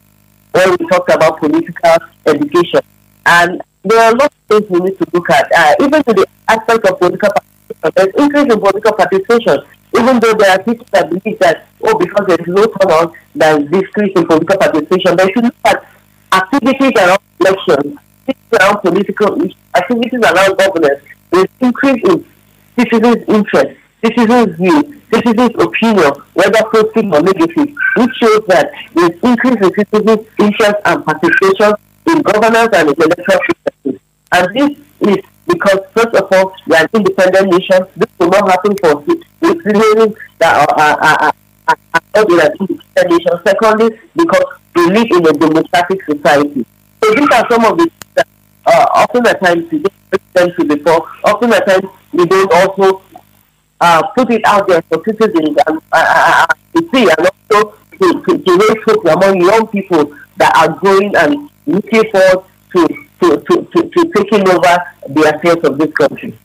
when 0.52 0.72
we 0.72 0.88
talk 0.88 1.08
about 1.10 1.40
political 1.40 1.96
education. 2.26 2.82
And 3.26 3.62
there 3.84 4.00
are 4.00 4.12
a 4.14 4.16
lot 4.16 4.32
of 4.32 4.40
things 4.48 4.70
we 4.70 4.80
need 4.80 4.98
to 4.98 5.06
look 5.14 5.30
at, 5.30 5.52
uh, 5.56 5.76
even 5.82 6.04
to 6.04 6.14
the 6.14 6.26
aspect 6.48 6.88
of 6.88 7.00
political 7.00 7.30
participation. 7.30 7.92
There's 7.96 8.16
increase 8.16 8.54
in 8.54 8.60
political 8.60 8.94
participation, 8.94 9.58
even 9.96 10.20
though 10.20 10.34
there 10.34 10.52
are 10.52 10.64
people 10.64 10.86
that 10.92 11.10
believe 11.10 11.40
that, 11.40 11.68
oh, 11.84 11.98
because 11.98 12.26
there 12.28 12.40
is 12.40 12.48
no 12.48 12.66
turnout, 12.66 13.14
there's 13.36 13.70
decrease 13.70 14.14
in 14.16 14.26
political 14.26 14.58
participation. 14.58 15.16
But 15.16 15.30
if 15.30 15.36
you 15.36 15.42
look 15.44 15.56
at 15.66 15.86
activities 16.34 16.92
around 16.98 17.20
elections, 17.40 17.98
activities 18.28 18.60
around 18.60 18.78
political 18.82 19.50
activities 19.76 20.20
around 20.20 20.58
governance, 20.58 21.04
there's 21.32 21.48
increase 21.60 22.04
in 22.10 22.26
citizens' 22.78 23.24
interest, 23.28 23.80
citizens' 24.04 24.56
view, 24.58 25.02
citizens' 25.14 25.56
opinion, 25.60 26.12
whether 26.34 26.64
positive 26.72 27.12
or 27.12 27.22
negative, 27.22 27.76
which 27.98 28.16
shows 28.16 28.42
that 28.48 28.72
there's 28.94 29.20
increase 29.22 29.62
in 29.62 29.74
citizens' 29.74 30.28
interest 30.40 30.76
and 30.86 31.06
participation 31.06 31.74
in 32.08 32.22
governance 32.22 32.70
and 32.74 32.90
in 32.90 32.96
electoral 32.98 33.40
processes. 33.40 34.02
And 34.32 34.56
this 34.56 35.18
is 35.18 35.26
because, 35.48 35.80
first 35.94 36.16
of 36.16 36.32
all, 36.32 36.54
we 36.68 36.76
are 36.76 36.84
an 36.84 36.90
independent 36.94 37.52
nation. 37.52 37.86
This 37.96 38.10
will 38.20 38.30
not 38.30 38.50
happen 38.50 38.76
for 38.78 39.04
citizens 39.50 40.16
that 40.40 40.70
are, 40.70 40.80
are, 40.80 41.04
are, 41.04 41.34
are, 41.68 42.26
not. 42.30 43.46
Secondly, 43.46 44.00
because 44.16 44.46
we 44.76 44.86
live 44.88 45.08
in 45.12 45.28
a 45.28 45.34
democratic 45.34 46.04
society. 46.04 46.66
So 47.04 47.14
these 47.14 47.30
are 47.32 47.48
some 47.50 47.66
of 47.66 47.78
the 47.78 47.90
that 48.16 48.28
uh, 48.66 48.86
often 48.94 49.28
at 49.28 49.44
times 49.44 49.70
we 49.72 49.80
don't 49.80 49.94
them 50.34 50.52
to 50.56 50.66
before. 50.66 51.08
Often 51.26 51.54
at 51.54 51.68
times 51.68 51.90
we 52.12 52.26
don't 52.26 52.52
also 52.54 53.02
uh, 53.82 54.02
put 54.16 54.32
it 54.32 54.42
out 54.46 54.68
there 54.68 54.82
for 54.84 55.04
citizens 55.04 55.58
and 55.68 55.78
uh, 55.78 55.82
uh, 55.92 56.46
uh 56.48 56.48
to 56.76 56.90
see 56.94 57.04
and 57.04 57.30
also 57.52 57.76
to, 58.00 58.22
to, 58.24 58.38
to 58.38 58.58
raise 58.58 58.84
hope 58.86 59.06
among 59.06 59.42
young 59.42 59.68
people 59.68 60.16
that 60.38 60.56
are 60.56 60.74
growing 60.80 61.16
and 61.16 61.50
looking 61.68 62.10
forward 62.12 62.46
to, 62.72 62.88
to, 63.22 63.38
to, 63.42 63.64
to, 63.66 63.90
to 63.90 64.12
taking 64.16 64.48
over 64.50 64.78
the 65.10 65.36
affairs 65.36 65.64
of 65.64 65.78
this 65.78 65.92
country. 65.94 66.38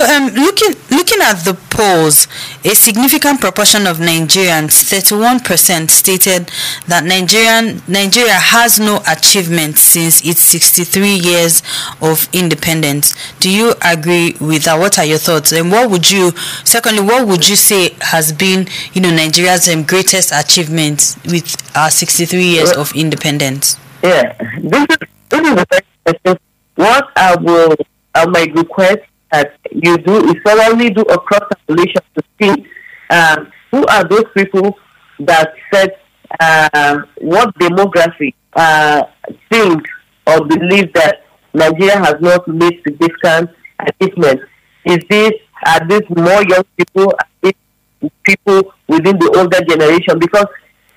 Um, 0.00 0.28
looking 0.28 0.74
looking 0.92 1.20
at 1.22 1.42
the 1.42 1.54
polls, 1.70 2.28
a 2.64 2.72
significant 2.76 3.40
proportion 3.40 3.84
of 3.84 3.96
Nigerians, 3.96 4.86
31%, 4.86 5.90
stated 5.90 6.52
that 6.86 7.02
Nigerian 7.02 7.82
Nigeria 7.88 8.34
has 8.34 8.78
no 8.78 9.02
achievements 9.10 9.80
since 9.82 10.24
its 10.24 10.40
63 10.42 11.04
years 11.16 11.62
of 12.00 12.28
independence. 12.32 13.16
Do 13.40 13.50
you 13.50 13.74
agree 13.84 14.36
with 14.40 14.64
that? 14.66 14.78
What 14.78 15.00
are 15.00 15.04
your 15.04 15.18
thoughts? 15.18 15.50
And 15.50 15.72
what 15.72 15.90
would 15.90 16.08
you, 16.08 16.30
secondly, 16.62 17.02
what 17.02 17.26
would 17.26 17.48
you 17.48 17.56
say 17.56 17.96
has 18.00 18.32
been, 18.32 18.68
you 18.92 19.00
know, 19.00 19.10
Nigeria's 19.10 19.68
um, 19.68 19.82
greatest 19.82 20.30
achievement 20.32 21.16
with 21.24 21.56
our 21.76 21.90
63 21.90 22.40
years 22.40 22.70
of 22.76 22.92
independence? 22.94 23.76
Yeah, 24.04 24.32
this 24.62 24.86
is 24.90 24.98
this 25.28 25.40
is 25.40 25.54
the 25.56 25.82
question. 26.04 26.38
What 26.76 27.10
I 27.16 27.34
will, 27.34 27.74
I 28.14 28.26
might 28.26 28.54
request 28.54 29.00
that 29.32 29.58
you 29.70 29.96
do 29.98 30.16
is 30.28 30.34
thoroughly 30.44 30.90
do 30.90 31.02
a 31.02 31.18
cross 31.18 31.42
tabulation 31.50 32.02
to 32.16 32.22
see 32.40 32.66
um, 33.10 33.52
who 33.70 33.86
are 33.86 34.04
those 34.04 34.24
people 34.36 34.78
that 35.20 35.52
said 35.72 35.96
uh, 36.40 36.98
what 37.20 37.54
demography 37.58 38.34
uh, 38.54 39.02
think 39.50 39.82
or 40.26 40.46
believe 40.46 40.92
that 40.92 41.24
Nigeria 41.54 41.98
has 41.98 42.16
not 42.20 42.46
made 42.48 42.80
significant 42.86 43.50
achievements. 43.80 44.44
Is 44.84 44.98
this 45.10 45.32
are 45.66 45.86
these 45.88 46.08
more 46.10 46.42
young 46.44 46.64
people? 46.76 47.12
Are 47.12 47.28
these 47.42 48.10
people 48.22 48.72
within 48.86 49.18
the 49.18 49.32
older 49.36 49.60
generation? 49.64 50.18
Because 50.18 50.46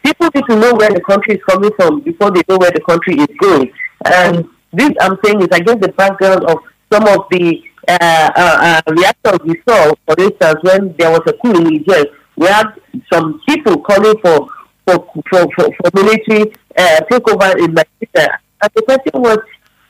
people 0.03 0.29
need 0.35 0.43
to 0.49 0.55
know 0.55 0.73
where 0.75 0.89
the 0.89 1.01
country 1.01 1.35
is 1.35 1.41
coming 1.49 1.71
from 1.75 2.01
before 2.01 2.31
they 2.31 2.43
know 2.47 2.57
where 2.57 2.71
the 2.71 2.81
country 2.81 3.15
is 3.15 3.27
going. 3.39 3.71
And 4.05 4.45
this 4.73 4.91
I'm 5.01 5.17
saying 5.23 5.41
is 5.41 5.47
against 5.51 5.81
the 5.81 5.91
background 5.93 6.45
of 6.45 6.57
some 6.91 7.07
of 7.07 7.25
the 7.31 7.63
uh, 7.87 8.31
uh, 8.35 8.81
uh, 8.85 9.37
we 9.43 9.61
saw, 9.67 9.93
for 10.05 10.15
instance, 10.19 10.59
when 10.61 10.95
there 10.97 11.11
was 11.11 11.21
a 11.27 11.33
coup 11.33 11.51
in 11.51 11.63
Niger, 11.63 12.05
we 12.35 12.47
had 12.47 12.67
some 13.11 13.41
people 13.47 13.81
calling 13.81 14.17
for 14.21 14.47
for 14.85 15.05
for, 15.29 15.47
for, 15.55 15.69
for 15.77 15.89
military 15.93 16.53
uh, 16.77 16.99
takeover 17.11 17.55
in 17.57 17.73
Nigeria. 17.73 18.39
And 18.61 18.71
the 18.75 18.81
question 18.83 19.21
was, 19.21 19.37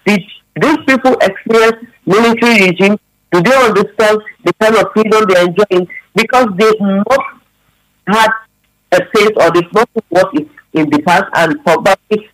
did 0.06 0.22
these 0.62 0.78
people 0.88 1.18
experience 1.22 1.88
military 2.06 2.70
regime? 2.70 2.98
Do 3.32 3.42
they 3.42 3.56
understand 3.56 4.22
the 4.44 4.54
kind 4.60 4.76
of 4.76 4.92
freedom 4.94 5.26
they're 5.28 5.46
enjoying? 5.46 5.88
Because 6.16 6.48
they've 6.58 6.80
not 6.80 7.24
had 8.08 8.32
a 8.92 9.00
face 9.16 9.32
or 9.38 9.52
they've 9.52 9.74
not 9.74 9.90
what 10.10 10.30
is 10.34 10.48
in 10.74 10.90
the 10.90 11.02
past 11.04 11.26
and 11.34 11.64
probably 11.64 12.30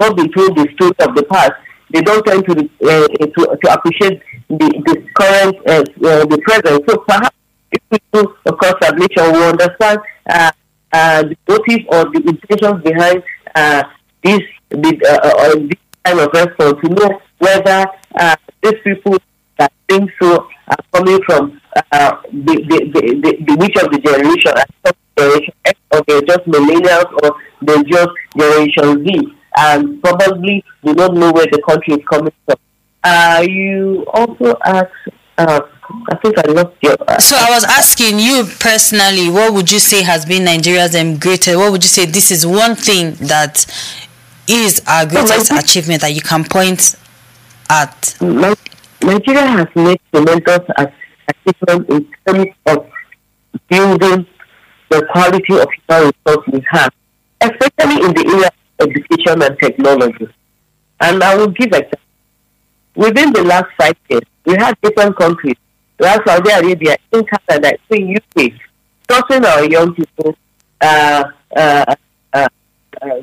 not 0.00 0.16
been 0.16 0.30
told 0.32 0.56
the 0.56 0.68
story 0.74 0.92
of 1.00 1.14
the 1.14 1.24
past 1.24 1.52
they 1.92 2.02
don't 2.02 2.24
tend 2.24 2.44
to 2.46 2.52
uh, 2.52 3.08
to, 3.08 3.58
to 3.62 3.72
appreciate 3.72 4.22
the, 4.48 4.68
the 4.86 5.06
current 5.14 5.56
uh, 5.68 5.82
uh, 6.08 6.24
the 6.26 6.38
present. 6.44 6.88
So 6.88 6.98
perhaps 6.98 7.36
if 7.72 7.82
we 7.90 7.98
do 8.12 8.34
a 8.46 8.52
cross 8.52 8.74
submission, 8.82 9.32
we 9.32 9.44
understand 9.44 9.98
uh, 10.28 10.50
uh, 10.92 11.22
the 11.22 11.36
motive 11.48 11.86
or 11.88 12.04
the 12.12 12.20
intentions 12.26 12.82
behind 12.82 13.22
uh, 13.54 13.82
this 14.22 14.40
the, 14.70 15.68
this 15.68 15.78
kind 16.04 16.20
of 16.20 16.30
response 16.32 16.80
to 16.82 16.88
know 16.90 17.20
whether 17.38 17.86
these 18.62 18.80
people 18.84 19.18
that 19.58 19.72
think 19.88 20.10
so 20.20 20.46
are 20.68 20.84
coming 20.92 21.20
from 21.26 21.60
the, 21.72 22.54
the, 22.68 22.90
the, 22.92 23.00
the, 23.22 23.44
the 23.44 23.56
which 23.56 23.76
of 23.76 23.90
the 23.90 23.98
generation, 23.98 24.52
generation 25.18 25.54
X 25.64 25.78
or 25.90 26.02
they're 26.06 26.22
just 26.22 26.44
millennials 26.46 27.10
or 27.22 27.36
they're 27.62 27.82
just 27.82 28.10
generation 28.36 29.06
Z 29.06 29.39
and 29.56 30.02
probably 30.02 30.64
do 30.84 30.94
not 30.94 31.14
know 31.14 31.32
where 31.32 31.46
the 31.46 31.60
country 31.66 31.94
is 31.94 32.04
coming 32.10 32.32
from. 32.46 32.56
Uh, 33.02 33.44
you 33.48 34.04
also 34.12 34.56
asked, 34.64 34.92
uh, 35.38 35.60
I 36.08 36.16
think 36.16 36.38
I 36.38 36.50
lost 36.52 36.76
your. 36.82 36.96
Uh, 37.06 37.18
so 37.18 37.36
I 37.36 37.50
was 37.50 37.64
asking 37.64 38.18
you 38.18 38.44
personally, 38.60 39.30
what 39.30 39.52
would 39.54 39.72
you 39.72 39.78
say 39.78 40.02
has 40.02 40.24
been 40.26 40.44
Nigeria's 40.44 40.94
um, 40.94 41.16
greatest? 41.18 41.56
What 41.56 41.72
would 41.72 41.82
you 41.82 41.88
say 41.88 42.06
this 42.06 42.30
is 42.30 42.46
one 42.46 42.74
thing 42.74 43.12
that 43.26 43.64
is 44.46 44.82
our 44.86 45.06
greatest 45.06 45.50
achievement 45.52 46.02
that 46.02 46.12
you 46.14 46.20
can 46.20 46.44
point 46.44 46.94
at? 47.68 48.16
Nigeria 49.02 49.46
has 49.46 49.66
made 49.74 50.00
tremendous 50.12 50.60
achievement 51.28 51.88
in 51.90 52.08
terms 52.26 52.54
of 52.66 52.86
building 53.68 54.26
the 54.90 55.06
quality 55.12 55.58
of 55.58 55.68
human 55.88 56.12
resources 56.26 56.52
we 56.52 56.64
have, 56.68 56.92
especially 57.40 58.04
in 58.04 58.12
the 58.12 58.24
area 58.26 58.50
education 58.80 59.42
and 59.42 59.58
technology. 59.58 60.28
And 61.00 61.22
I 61.22 61.36
will 61.36 61.48
give 61.48 61.68
example. 61.68 61.98
Within 62.94 63.32
the 63.32 63.42
last 63.44 63.66
five 63.78 63.96
years, 64.08 64.22
we 64.44 64.54
had 64.54 64.76
different 64.82 65.16
countries. 65.16 65.56
Had 66.02 66.22
Saudi 66.26 66.50
Arabia, 66.50 66.96
in 67.12 67.24
Canada, 67.24 67.76
in 67.90 68.16
UK, 68.16 68.52
trusting 69.08 69.44
our 69.44 69.64
young 69.64 69.94
people, 69.94 70.34
uh, 70.80 71.24
uh, 71.54 71.94
uh, 72.32 72.48
uh, 73.02 73.20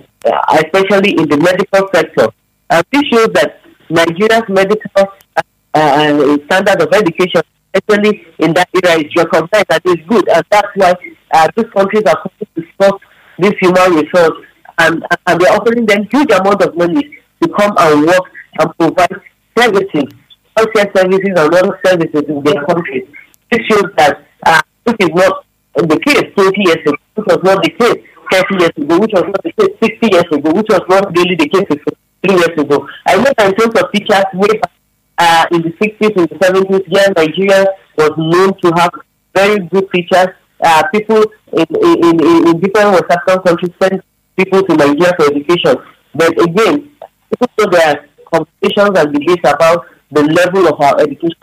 especially 0.63 1.11
in 1.11 1.27
the 1.27 1.37
medical 1.37 1.89
sector. 1.93 2.29
Uh, 2.69 2.83
this 2.91 3.03
shows 3.11 3.29
that 3.33 3.61
Nigeria's 3.89 4.43
medical 4.47 5.07
uh, 5.35 5.41
uh, 5.73 6.37
standard 6.45 6.81
of 6.81 6.93
education, 6.93 7.41
especially 7.73 8.25
in 8.39 8.53
that 8.53 8.69
area, 8.83 9.05
is 9.05 9.15
recognized 9.15 9.67
that 9.69 9.81
is 9.85 9.97
good, 10.07 10.27
and 10.29 10.43
that's 10.49 10.67
why 10.75 10.93
these 11.55 11.71
countries 11.71 12.03
are 12.05 12.21
coming 12.21 12.47
to 12.55 12.63
support 12.71 13.01
this 13.39 13.53
human 13.59 13.93
resource 13.93 14.45
and, 14.79 15.05
and 15.25 15.41
they're 15.41 15.53
offering 15.53 15.85
them 15.85 16.07
huge 16.11 16.31
amount 16.31 16.61
of 16.61 16.75
money 16.75 17.19
to 17.41 17.49
come 17.57 17.73
and 17.77 18.05
work 18.05 18.25
and 18.59 18.77
provide 18.77 19.21
services, 19.57 20.05
healthcare 20.57 20.95
services 20.95 21.33
and 21.35 21.39
other 21.39 21.79
services 21.85 22.23
in 22.27 22.43
their 22.43 22.63
countries. 22.65 23.07
This 23.51 23.61
shows 23.69 23.89
that 23.97 24.25
uh, 24.45 24.61
this 24.85 24.95
is 24.99 25.09
not 25.13 25.45
the 25.75 25.99
case 25.99 26.23
20 26.35 26.53
years 26.65 26.81
ago, 26.85 26.97
which 27.15 27.27
was 27.27 27.39
not 27.43 27.63
the 27.63 27.69
case 27.69 28.03
30 28.31 28.59
years 28.59 28.71
ago, 28.77 28.99
which 28.99 29.13
was 29.13 29.23
not 29.23 29.43
the 29.43 29.51
case 29.53 29.73
60 29.81 30.07
years 30.11 30.29
ago, 30.31 30.51
which 30.53 30.67
was 30.69 30.81
not 30.89 31.15
really 31.15 31.35
the 31.35 31.49
case 31.49 31.65
three 32.25 32.35
years 32.35 32.57
ago. 32.57 32.87
I 33.07 33.15
know 33.17 33.31
in 33.45 33.55
terms 33.55 33.79
of 33.79 33.91
teachers 33.91 34.25
way 34.33 34.59
back 34.59 34.71
uh, 35.19 35.45
in 35.51 35.61
the 35.61 35.69
60s, 35.69 36.17
in 36.17 36.23
the 36.23 36.37
70s, 36.39 36.83
yeah, 36.87 37.07
Nigeria 37.15 37.65
was 37.97 38.11
known 38.17 38.53
to 38.61 38.71
have 38.79 38.91
very 39.35 39.59
good 39.67 39.87
teachers. 39.93 40.27
Uh, 40.63 40.83
people 40.93 41.23
in, 41.53 41.65
in, 41.69 42.25
in, 42.25 42.47
in 42.47 42.59
different 42.59 42.91
West 42.91 43.05
African 43.11 43.43
countries 43.43 43.71
spend 43.75 44.01
people 44.37 44.61
to 44.63 44.75
Nigeria 44.75 45.13
for 45.17 45.25
education. 45.25 45.75
But 46.13 46.31
again, 46.41 46.91
people 47.29 47.69
there 47.71 47.89
are 47.89 48.05
conversations 48.33 48.97
and 48.97 49.13
debates 49.13 49.41
about 49.43 49.85
the 50.11 50.23
level 50.23 50.67
of 50.67 50.79
our 50.79 51.01
education. 51.01 51.35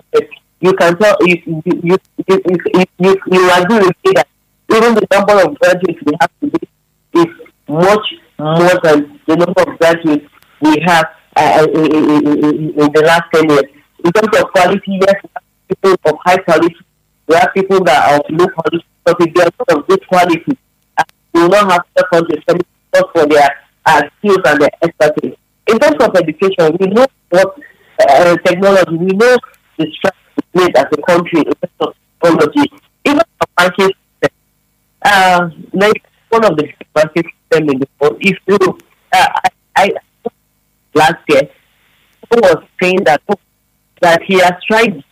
You 0.60 0.72
can 0.74 0.96
tell 0.98 1.16
you 1.20 1.36
you 1.46 1.62
you 1.82 1.98
you, 2.28 2.86
you, 2.98 3.16
you, 3.32 3.50
agree 3.52 3.78
with 3.78 3.96
me 4.04 4.12
that 4.14 4.28
even 4.72 4.94
the 4.94 5.06
number 5.12 5.34
of 5.44 5.58
graduates 5.58 6.00
we 6.06 6.12
have 6.20 6.30
today 6.40 6.68
is 7.14 7.26
much 7.68 8.06
more 8.38 8.80
than 8.82 9.20
the 9.26 9.36
number 9.36 9.60
of 9.60 9.78
graduates 9.78 10.26
we 10.62 10.80
have 10.86 11.06
uh, 11.36 11.66
in, 11.74 11.92
in, 11.94 12.26
in, 12.26 12.80
in, 12.80 12.92
the 12.94 13.02
last 13.04 13.24
10 13.34 13.50
years. 13.50 13.64
In 14.04 14.12
terms 14.12 14.38
of 14.38 14.50
quality, 14.52 14.98
yes, 15.02 15.14
people 15.68 15.96
of 16.06 16.18
high 16.24 16.38
quality. 16.38 16.76
We 17.26 17.34
have 17.36 17.52
people 17.54 17.82
that 17.84 18.12
are 18.12 18.16
of 18.16 18.24
low 18.30 18.46
quality, 18.48 18.86
but 19.04 19.16
if 19.20 19.34
they 19.34 19.42
are 19.42 19.76
of 19.76 19.86
good 19.86 20.06
quality, 20.06 20.58
uh, 20.96 21.04
we 21.32 21.42
will 21.42 21.48
not 21.50 21.72
have 21.72 21.82
the 21.96 22.64
for 23.12 23.26
their 23.26 23.48
uh, 23.86 24.02
skills 24.18 24.38
and 24.46 24.60
their 24.60 24.70
expertise. 24.82 25.36
In 25.66 25.78
terms 25.78 25.96
of 26.00 26.16
education, 26.16 26.76
we 26.78 26.86
know 26.88 27.06
what 27.30 27.58
uh, 28.08 28.36
technology, 28.44 28.96
we 28.96 29.06
know 29.06 29.36
the 29.78 29.90
strength 29.92 30.18
we 30.54 30.62
made 30.62 30.76
as 30.76 30.86
a 30.92 31.02
country 31.02 31.40
in 31.40 31.52
terms 31.52 31.80
of 31.80 31.94
technology. 32.22 32.70
Even 33.04 33.18
the 33.40 33.46
banking 33.56 33.90
system, 34.22 34.36
uh, 35.04 35.48
like 35.72 36.02
one 36.28 36.44
of 36.44 36.56
the 36.56 36.68
banking 36.94 37.24
system 37.50 37.70
in 37.70 37.78
the 37.78 37.88
world, 38.00 38.16
if 38.20 38.38
you, 38.46 38.58
uh, 39.12 39.28
I, 39.44 39.50
I, 39.76 39.90
last 40.94 41.22
year, 41.28 41.42
who 42.30 42.40
was 42.40 42.64
saying 42.80 43.04
that 43.04 43.22
that 44.00 44.22
he 44.22 44.34
has 44.34 44.52
tried 44.68 45.02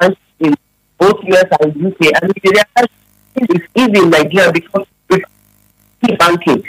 in 0.40 0.55
both 0.99 1.16
US 1.25 1.45
and 1.61 1.87
UK. 1.87 2.12
And 2.21 2.33
realize 2.45 2.88
it's 3.37 3.66
easy 3.75 4.05
in 4.05 4.11
Nigeria 4.11 4.53
because 4.53 4.87
it's 5.11 6.16
banking. 6.18 6.62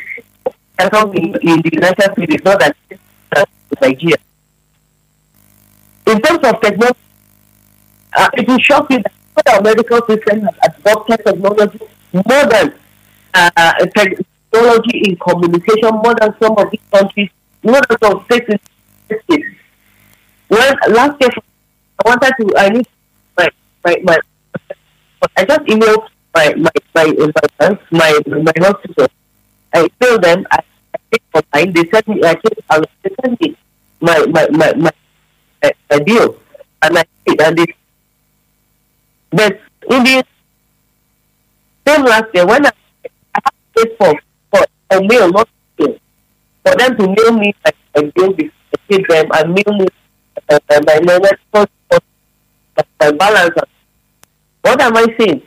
And 0.79 0.93
in, 1.15 1.35
in 1.41 1.61
the 1.61 1.69
United 1.71 2.11
States, 2.13 2.33
it's 2.33 2.43
not 2.43 2.59
that 2.59 2.75
Nigeria. 3.81 4.17
In 6.07 6.21
terms 6.21 6.39
of 6.43 6.61
technology, 6.61 6.99
uh, 8.15 8.29
it 8.33 8.47
will 8.47 8.59
that 9.35 9.47
our 9.53 9.61
medical 9.61 9.99
system 10.05 10.41
has 10.41 10.75
adopted 10.75 11.25
technology 11.25 11.79
more 12.13 12.45
than 12.45 12.73
uh, 13.33 13.85
technology 13.95 14.99
in 15.05 15.15
communication, 15.17 15.89
more 16.03 16.15
than 16.15 16.35
some 16.41 16.57
of 16.57 16.69
these 16.71 16.81
countries, 16.91 17.29
more 17.63 17.81
than 17.89 17.97
some 18.01 18.23
states 18.25 18.49
in. 19.29 19.55
When 20.47 20.77
last 20.89 21.17
year, 21.19 21.29
I 22.05 22.09
wanted 22.09 22.33
to, 22.39 22.57
I 22.57 22.69
need 22.69 22.87
my, 23.37 23.49
my, 23.85 23.95
my, 24.03 24.17
I 25.37 25.45
just 25.45 25.61
emailed 25.61 26.07
my, 26.35 26.53
my, 26.55 26.71
my, 26.93 27.13
my, 27.59 27.77
my, 27.91 28.21
my 28.27 28.53
hospital. 28.59 29.07
I 29.73 29.89
told 29.99 30.23
them, 30.23 30.45
I, 30.51 30.59
I 30.93 30.97
take 31.11 31.23
online, 31.33 31.73
they 31.73 31.89
sent 31.89 32.07
me, 32.07 32.21
I 32.23 32.35
told, 32.35 32.87
they 33.03 33.15
sent 33.21 33.41
me 33.41 33.57
my, 34.01 34.25
my, 34.27 34.47
my, 34.49 34.73
my, 34.73 34.91
my 35.89 35.99
bill. 35.99 36.37
And 36.81 36.97
I 36.97 37.05
did, 37.25 37.41
and 37.41 37.57
they 37.57 37.65
but 39.33 39.59
in 39.89 40.03
the 40.03 40.23
same 41.87 42.05
last 42.05 42.25
year, 42.35 42.45
when 42.45 42.65
I, 42.67 42.71
I 43.35 43.49
pay 43.75 43.95
for, 43.97 44.13
for 44.51 44.65
a 44.91 45.01
mail, 45.01 45.31
not 45.31 45.49
mail, 45.79 45.97
for 46.63 46.75
them 46.75 46.97
to 46.97 47.07
mail 47.07 47.31
me 47.31 47.55
like 47.65 47.75
a 47.95 48.03
bill 48.03 48.33
before 48.33 48.53
I 48.73 48.77
paid 48.87 49.05
them 49.09 49.25
and 49.33 49.53
mail 49.53 49.77
me 49.79 49.87
uh, 50.49 50.59
my 50.85 50.99
medical 50.99 51.65
my 52.99 53.11
balance. 53.11 53.55
What 54.61 54.81
am 54.81 54.97
I 54.97 55.05
saying? 55.19 55.41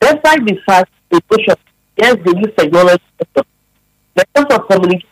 Despite 0.00 0.46
the 0.46 0.56
fact 0.64 0.90
the 1.10 1.20
push 1.22 1.46
yes, 2.00 2.16
they 2.24 2.32
use 2.38 2.52
technology. 2.56 3.02
In 4.16 4.24
terms 4.34 4.54
of 4.54 4.68
communication, 4.68 5.08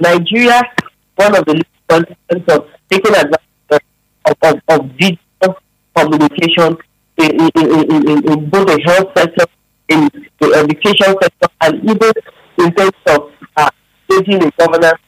Nigeria, 0.00 0.62
one 1.16 1.34
of 1.36 1.44
the 1.46 1.52
leading 1.54 1.86
countries 1.88 2.44
of 2.48 2.68
taking 2.90 3.14
advantage 3.14 3.86
of, 4.26 4.36
of, 4.42 4.60
of 4.68 4.96
digital 4.98 5.56
communication 5.96 6.76
in, 7.18 7.30
in, 7.40 8.08
in, 8.08 8.32
in, 8.32 8.50
both 8.50 8.66
the 8.66 8.80
health 8.84 9.10
sector, 9.16 9.46
in 9.88 10.08
the 10.40 10.54
education 10.54 11.14
sector, 11.22 11.48
and 11.62 11.74
even 11.84 12.12
in 12.58 12.74
terms 12.74 12.92
of 13.08 13.32
uh, 13.56 13.70
the 14.08 14.52
governance. 14.58 15.00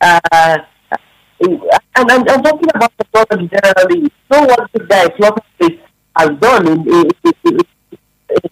Uh, 0.00 0.58
and 1.40 2.10
I'm, 2.10 2.28
I'm 2.28 2.42
talking 2.42 2.68
about 2.74 2.92
the 2.98 3.04
technology 3.04 3.50
generally. 3.54 4.12
So 4.30 4.44
what 4.44 4.70
this 4.72 4.86
guy 4.88 5.08
has 6.16 6.38
done 6.40 6.66
in, 6.66 6.78
in, 6.88 7.10
in, 7.24 7.60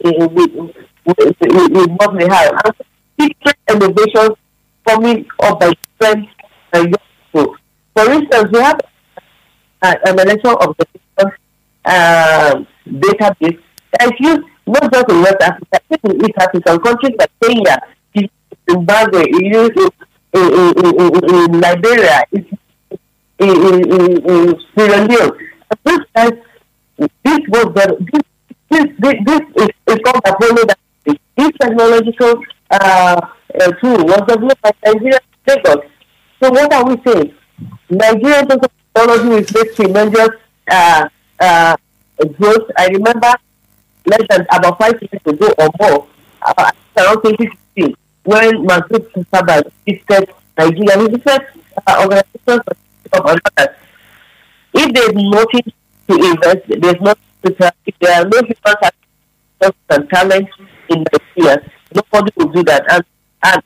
in, 0.05 0.87
with 1.07 1.90
what 1.99 2.14
we 2.14 2.25
have. 2.25 2.53
And 2.64 2.75
different 3.19 3.59
innovations 3.71 4.37
coming 4.87 5.27
up 5.40 5.61
by 5.61 5.73
different 5.99 6.29
uh, 6.73 6.79
young 6.79 6.95
people. 7.33 7.57
For 7.95 8.11
instance, 8.12 8.49
we 8.53 8.61
have 8.61 8.81
uh, 9.83 9.95
an 10.07 10.21
election 10.21 10.55
of 10.61 10.77
the 10.79 11.33
uh, 11.85 12.64
database 12.87 13.61
that 13.92 14.05
is 14.05 14.12
used 14.19 14.42
not 14.66 14.92
just 14.92 15.11
in 15.11 15.23
West 15.23 15.37
Africa, 15.40 15.81
even 15.90 16.16
in 16.16 16.25
East 16.27 16.38
African 16.40 16.79
countries 16.81 17.14
like 17.19 17.31
Kenya, 17.42 17.79
Zimbabwe, 18.69 19.23
in, 19.23 19.55
in, 19.55 19.90
in, 20.35 21.31
in 21.31 21.61
Liberia, 21.61 22.25
in, 22.33 22.47
in, 23.38 23.92
in, 23.92 24.31
in 24.31 24.61
Sierra 24.75 25.07
Leone. 25.07 25.38
This, 25.85 25.99
this 27.25 27.40
was 27.49 27.66
the, 27.75 27.97
this, 28.12 28.23
this, 28.71 28.87
this, 28.99 29.14
this 29.25 29.40
is, 29.57 29.69
is 29.87 29.99
called 30.05 30.23
Apollo 30.27 30.66
that 30.66 30.79
this 31.37 31.51
technological 31.61 32.42
uh, 32.71 33.21
uh, 33.61 33.71
tool 33.81 34.05
was 34.05 34.23
developed 34.27 34.62
by 34.62 34.73
Nigeria 34.85 35.21
Lagos. 35.47 35.85
So 36.42 36.51
what 36.51 36.73
are 36.73 36.85
we 36.85 36.97
saying? 37.07 37.35
Nigerian 37.90 38.47
technology 38.49 39.42
is 39.42 39.55
made 39.55 39.75
tremendous 39.75 40.31
uh, 40.71 41.09
uh, 41.40 41.77
growth. 42.38 42.71
I 42.79 42.87
remember 42.88 43.33
less 44.07 44.23
than 44.29 44.47
about 44.53 44.79
five 44.79 44.95
years 45.01 45.23
ago 45.25 45.55
or 45.59 45.69
more, 45.81 46.07
uh, 46.42 46.71
around 46.99 47.23
2016, 47.23 47.95
when 48.25 48.66
Masud 48.66 49.27
Saba 49.31 49.62
visited 49.87 50.33
Nigeria, 50.59 50.99
he 50.99 51.07
visited 51.09 51.47
uh, 51.87 51.97
organizations 52.03 52.61
of 53.12 53.21
others. 53.27 53.77
If 54.75 54.92
there's 54.92 55.14
nothing 55.14 55.73
to 56.09 56.31
invest, 56.31 56.81
there's 56.81 57.01
nothing 57.01 57.23
no 57.45 57.71
if 57.87 57.95
there 58.01 58.21
are 58.21 58.25
no 58.25 58.38
human 58.38 58.57
capital 58.64 59.77
and 59.90 60.11
talent 60.11 60.49
in 60.90 61.05
Nigeria, 61.12 61.59
nobody 61.94 62.33
will 62.37 62.53
do 62.53 62.62
that. 62.64 62.83
And, 62.90 63.05
and 63.44 63.62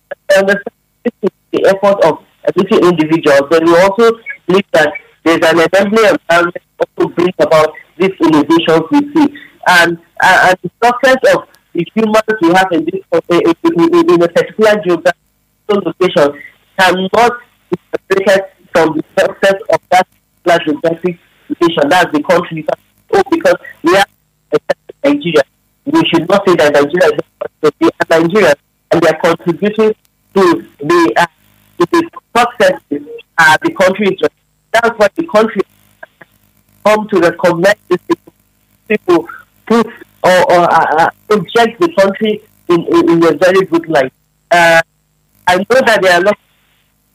the 1.52 1.64
effort 1.66 2.04
of 2.04 2.24
every 2.44 2.88
individual, 2.88 3.48
but 3.48 3.64
we 3.64 3.76
also 3.76 4.18
believe 4.46 4.64
that 4.72 4.92
there's 5.24 5.40
an 5.42 5.58
assembly 5.60 6.08
environment 6.08 6.56
also 6.78 7.08
brings 7.10 7.34
about 7.38 7.74
these 7.98 8.10
innovations 8.20 8.82
we 8.90 9.00
see. 9.14 9.34
And, 9.68 9.98
uh, 10.22 10.48
and 10.48 10.58
the 10.62 10.70
success 10.82 11.34
of 11.34 11.48
the 11.74 11.86
humans 11.94 12.22
we 12.40 12.48
have 12.48 12.68
in, 12.72 12.84
this, 12.84 13.02
in, 13.28 14.10
in 14.10 14.22
a 14.22 14.28
particular 14.28 14.74
geographical 14.82 15.82
location 15.84 16.42
cannot 16.78 17.32
be 17.70 17.78
separated 17.92 18.44
from 18.72 18.96
the 18.96 19.04
success 19.18 19.60
of 19.72 19.80
that 19.90 20.06
particular 20.42 20.80
geographic 20.80 21.18
location. 21.48 21.88
That's 21.88 22.12
the 22.12 22.22
country. 22.22 22.66
Oh, 23.12 23.22
because 23.30 23.56
we 23.82 23.96
are 23.96 24.04
Nigeria. 25.04 25.42
We 25.92 26.02
should 26.08 26.28
not 26.28 26.46
say 26.46 26.54
that 26.56 26.72
Nigeria 26.74 27.10
is 27.14 27.20
not 28.12 28.58
and 28.92 29.02
they 29.02 29.08
are 29.08 29.20
contributing 29.22 29.94
to 30.34 30.66
the, 30.80 31.12
uh, 31.16 31.26
to 31.78 31.86
the 31.90 32.10
success 32.36 32.80
uh, 33.38 33.56
the 33.62 33.72
country 33.72 34.08
is 34.08 34.20
that's 34.72 34.98
why 34.98 35.08
the 35.16 35.26
country 35.26 35.62
come 36.84 37.08
to 37.08 37.18
recognize 37.18 37.74
these 37.88 37.98
people, 38.06 38.32
people 38.88 39.28
put 39.66 39.86
or, 40.22 40.52
or 40.52 40.60
uh, 40.60 40.86
uh, 40.98 41.10
project 41.28 41.80
the 41.80 41.92
country 41.98 42.42
in, 42.68 42.80
in, 42.86 43.10
in, 43.10 43.24
a 43.24 43.36
very 43.36 43.64
good 43.66 43.88
light. 43.88 44.12
Uh, 44.50 44.80
I 45.46 45.56
know 45.56 45.80
that 45.86 46.00
there 46.02 46.12
are 46.14 46.20
a 46.20 46.24
lot, 46.24 46.38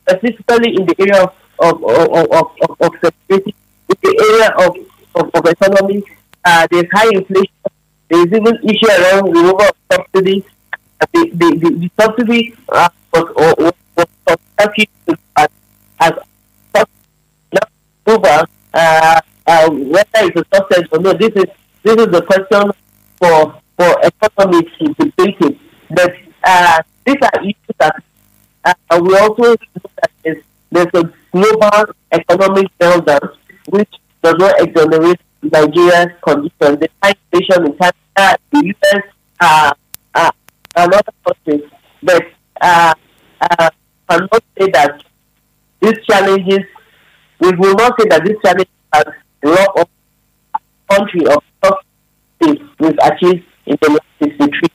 specifically 0.10 0.76
in 0.76 0.86
the 0.86 0.96
area 1.00 1.24
of 1.24 1.34
of 1.60 1.84
of 1.84 2.32
of, 2.32 2.48
of, 2.62 2.78
of 2.82 2.92
security, 3.04 3.56
in 3.90 3.96
the 4.02 4.14
area 4.30 4.50
of 4.68 4.76
of, 5.16 5.32
of 5.34 5.46
economy, 5.46 6.04
uh, 6.44 6.68
there's 6.72 6.86
high 6.92 7.10
inflation. 7.14 7.55
There's 8.10 8.28
even 8.28 8.58
issue 8.64 8.88
around 8.90 9.32
removal 9.32 9.62
of 9.62 9.76
subsidy. 9.92 10.46
The 11.14 11.30
the, 11.34 11.58
the, 11.62 11.70
the 11.82 11.92
subsidy 12.00 12.56
uh, 12.70 12.90
was, 13.14 13.26
was, 13.36 13.74
was, 13.98 14.08
was 14.28 15.18
as, 15.38 15.48
as 16.00 16.14
over 18.08 18.46
uh, 18.74 19.22
uh, 19.48 19.70
whether 19.70 20.08
it's 20.16 20.36
a 20.36 20.46
success 20.56 20.88
or 20.92 21.00
not. 21.00 21.20
This 21.20 21.32
is 21.36 21.46
this 21.84 21.96
is 21.96 22.08
the 22.08 22.22
question 22.22 22.72
for 23.18 23.56
for 23.78 24.02
debate 25.00 25.38
it. 25.42 25.58
But 25.90 26.16
uh, 26.44 26.82
these 27.06 27.18
are 27.22 27.42
issues 27.42 27.76
that 27.80 28.04
uh, 28.66 29.02
we 29.02 29.18
also 29.18 29.44
know 29.44 29.56
that 29.56 30.12
there's, 30.24 30.44
there's 30.72 30.94
a 30.94 31.14
global 31.32 31.94
economic 32.12 32.68
meltdown 32.80 33.36
which 33.70 33.90
does 34.24 34.36
not 34.38 34.60
exonerate 34.62 35.20
Nigeria's 35.52 36.08
conditions, 36.26 36.80
The 36.80 36.90
high 37.02 37.14
inflation 37.32 37.66
in 37.66 37.78
Canada, 37.78 38.38
the 38.52 38.74
US, 38.76 39.04
uh, 39.40 39.74
uh, 40.16 40.32
and 40.78 40.94
other. 40.94 41.72
But 42.04 42.24
uh, 42.62 42.94
uh, 43.42 43.70
cannot 44.10 44.44
say 44.60 44.70
that 44.72 45.04
these 45.82 46.06
challenges 46.10 46.66
we 47.40 47.52
will 47.58 47.76
not 47.76 48.00
say 48.00 48.08
that 48.10 48.24
this 48.24 48.38
challenge 48.44 48.70
has 48.94 49.06
a 49.44 49.48
lot 49.50 49.80
of 49.80 49.88
country 50.90 51.22
of 51.28 51.44
states 52.42 52.62
we've 52.80 52.98
achieved 53.04 53.44
in 53.66 53.78
the 53.82 53.90
last 53.90 54.32
63 54.40 54.70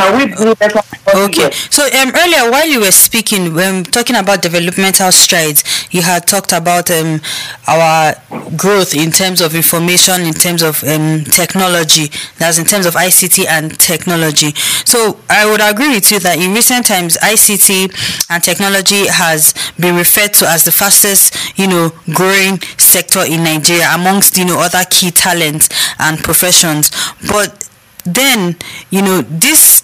can 0.00 0.18
we 0.18 0.34
do 0.34 0.54
better? 0.54 0.80
Okay. 1.14 1.50
So 1.70 1.84
um, 1.84 2.12
earlier, 2.14 2.50
while 2.50 2.66
you 2.66 2.80
were 2.80 2.90
speaking, 2.92 3.54
when 3.54 3.84
talking 3.84 4.16
about 4.16 4.42
developmental 4.42 5.10
strides, 5.12 5.64
you 5.90 6.02
had 6.02 6.26
talked 6.26 6.52
about 6.52 6.90
um, 6.90 7.20
our 7.66 8.14
growth 8.56 8.94
in 8.94 9.10
terms 9.10 9.40
of 9.40 9.54
information, 9.54 10.22
in 10.22 10.32
terms 10.34 10.62
of 10.62 10.82
um, 10.84 11.24
technology. 11.24 12.10
That's 12.38 12.58
in 12.58 12.64
terms 12.64 12.86
of 12.86 12.94
ICT 12.94 13.46
and 13.46 13.78
technology. 13.78 14.52
So 14.84 15.18
I 15.28 15.50
would 15.50 15.60
agree 15.60 15.90
with 15.94 16.10
you 16.12 16.20
that 16.20 16.38
in 16.38 16.54
recent 16.54 16.86
times, 16.86 17.16
ICT 17.18 18.30
and 18.30 18.42
technology 18.42 19.06
has 19.08 19.54
been 19.78 19.96
referred 19.96 20.32
to 20.34 20.48
as 20.48 20.64
the 20.64 20.72
fastest, 20.72 21.58
you 21.58 21.66
know, 21.66 21.92
growing 22.14 22.60
sector 22.78 23.20
in 23.26 23.44
Nigeria 23.44 23.88
amongst 23.92 24.38
you 24.38 24.44
know 24.44 24.60
other 24.60 24.84
key 24.88 25.10
talents 25.10 25.68
and 25.98 26.18
professions. 26.18 26.90
But 27.26 27.68
then, 28.04 28.56
you 28.90 29.02
know, 29.02 29.22
this 29.22 29.82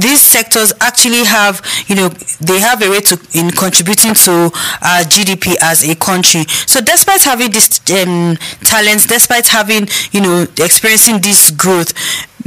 these 0.00 0.20
sectors 0.22 0.72
actually 0.80 1.24
have, 1.24 1.62
you 1.86 1.96
know, 1.96 2.08
they 2.40 2.60
have 2.60 2.82
a 2.82 2.90
way 2.90 3.00
to 3.00 3.18
in 3.34 3.50
contributing 3.50 4.14
to 4.14 4.50
uh, 4.82 5.04
GDP 5.06 5.56
as 5.62 5.88
a 5.88 5.94
country. 5.94 6.44
So 6.66 6.80
despite 6.80 7.22
having 7.22 7.50
these 7.50 7.80
um, 7.90 8.36
talents, 8.62 9.06
despite 9.06 9.48
having, 9.48 9.88
you 10.12 10.20
know, 10.20 10.46
experiencing 10.58 11.20
this 11.20 11.50
growth, 11.50 11.92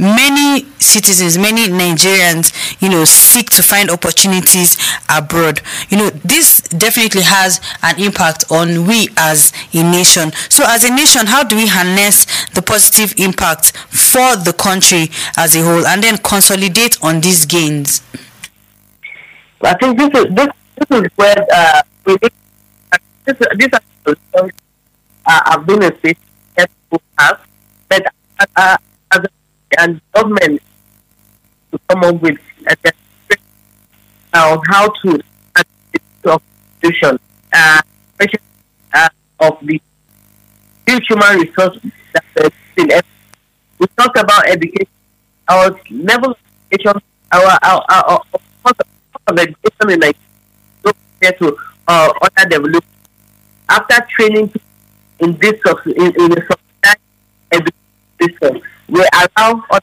many 0.00 0.64
citizens, 0.80 1.36
many 1.36 1.68
Nigerians, 1.68 2.52
you 2.80 2.88
know, 2.88 3.04
seek 3.04 3.50
to 3.50 3.62
find 3.62 3.90
opportunities 3.90 4.76
abroad. 5.08 5.60
You 5.90 5.98
know, 5.98 6.10
this 6.10 6.62
definitely 6.62 7.22
has 7.22 7.60
an 7.82 8.00
impact 8.00 8.44
on 8.50 8.86
we 8.86 9.08
as 9.16 9.52
a 9.74 9.82
nation. 9.82 10.32
So, 10.48 10.64
as 10.66 10.84
a 10.84 10.90
nation, 10.90 11.26
how 11.26 11.44
do 11.44 11.54
we 11.56 11.66
harness 11.68 12.24
the 12.50 12.62
positive 12.62 13.14
impact 13.18 13.76
for 13.76 14.36
the 14.36 14.54
country 14.56 15.10
as 15.36 15.54
a 15.54 15.62
whole 15.62 15.86
and 15.86 16.02
then 16.02 16.16
consolidate 16.18 16.96
on 17.02 17.20
these 17.20 17.44
gains? 17.44 18.02
I 19.62 19.74
think 19.74 19.98
this 19.98 20.08
is 20.14 20.34
this, 20.34 20.48
this 20.76 21.00
is 21.04 21.10
where 21.16 21.46
uh, 21.52 21.82
we 22.06 22.16
this 23.26 23.36
this 23.56 23.68
uh, 25.26 25.40
have 25.50 25.66
been 25.66 25.82
a 25.82 25.90
people 25.92 27.02
have, 27.18 27.46
but 27.88 28.06
uh, 28.38 28.46
a 28.56 28.89
and 29.78 30.00
government 30.12 30.60
to 31.70 31.80
come 31.88 32.04
up 32.04 32.20
with 32.22 32.38
a 32.66 32.92
on 34.32 34.60
how 34.68 34.88
to 34.88 35.20
constitution 36.22 37.18
uh, 37.52 37.80
uh, 38.94 39.08
of 39.40 39.58
the 39.62 39.80
human 40.86 41.40
resource 41.40 41.78
that 42.12 42.24
is 42.36 42.52
in 42.76 42.90
we 43.78 43.86
talk 43.96 44.16
about 44.18 44.46
education. 44.48 44.86
Our 45.48 45.78
level 45.90 46.30
of 46.32 46.36
education 46.70 47.00
our 47.32 47.58
our, 47.62 47.84
our, 47.88 48.22
our 48.64 48.72
of 49.26 49.38
education 49.38 49.90
in 49.90 50.00
like 50.00 50.16
compared 50.82 51.38
to 51.38 51.56
uh, 51.88 52.12
other 52.22 52.48
development. 52.48 52.84
After 53.68 54.06
training 54.10 54.52
in 55.20 55.36
this 55.38 55.54
in, 55.86 56.12
in 56.20 56.32
a 56.32 56.96
education 57.52 57.72
system 58.20 58.62
we 58.90 59.06
allow 59.14 59.64
us 59.70 59.80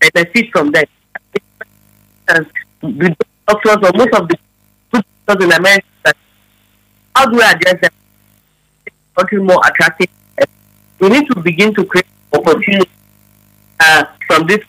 to 0.00 0.10
benefit 0.12 0.50
from 0.52 0.70
that. 0.72 0.88
The 2.26 3.16
doctors 3.46 3.76
or 3.76 3.92
most 3.94 4.14
of 4.14 4.28
the 4.28 4.38
doctors 4.92 5.44
in 5.44 5.52
America, 5.52 6.12
how 7.14 7.26
do 7.26 7.36
we 7.36 7.42
address 7.42 7.80
them? 7.80 7.90
Country 9.16 9.42
more 9.42 9.60
attractive. 9.66 10.08
We 11.00 11.08
need 11.08 11.26
to 11.28 11.40
begin 11.40 11.74
to 11.74 11.84
create 11.84 12.06
opportunities 12.32 12.86
uh, 13.80 14.04
from 14.26 14.46
this. 14.46 14.60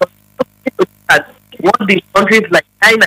What 1.60 1.78
the 1.88 2.04
countries 2.16 2.44
like 2.50 2.66
China, 2.82 3.06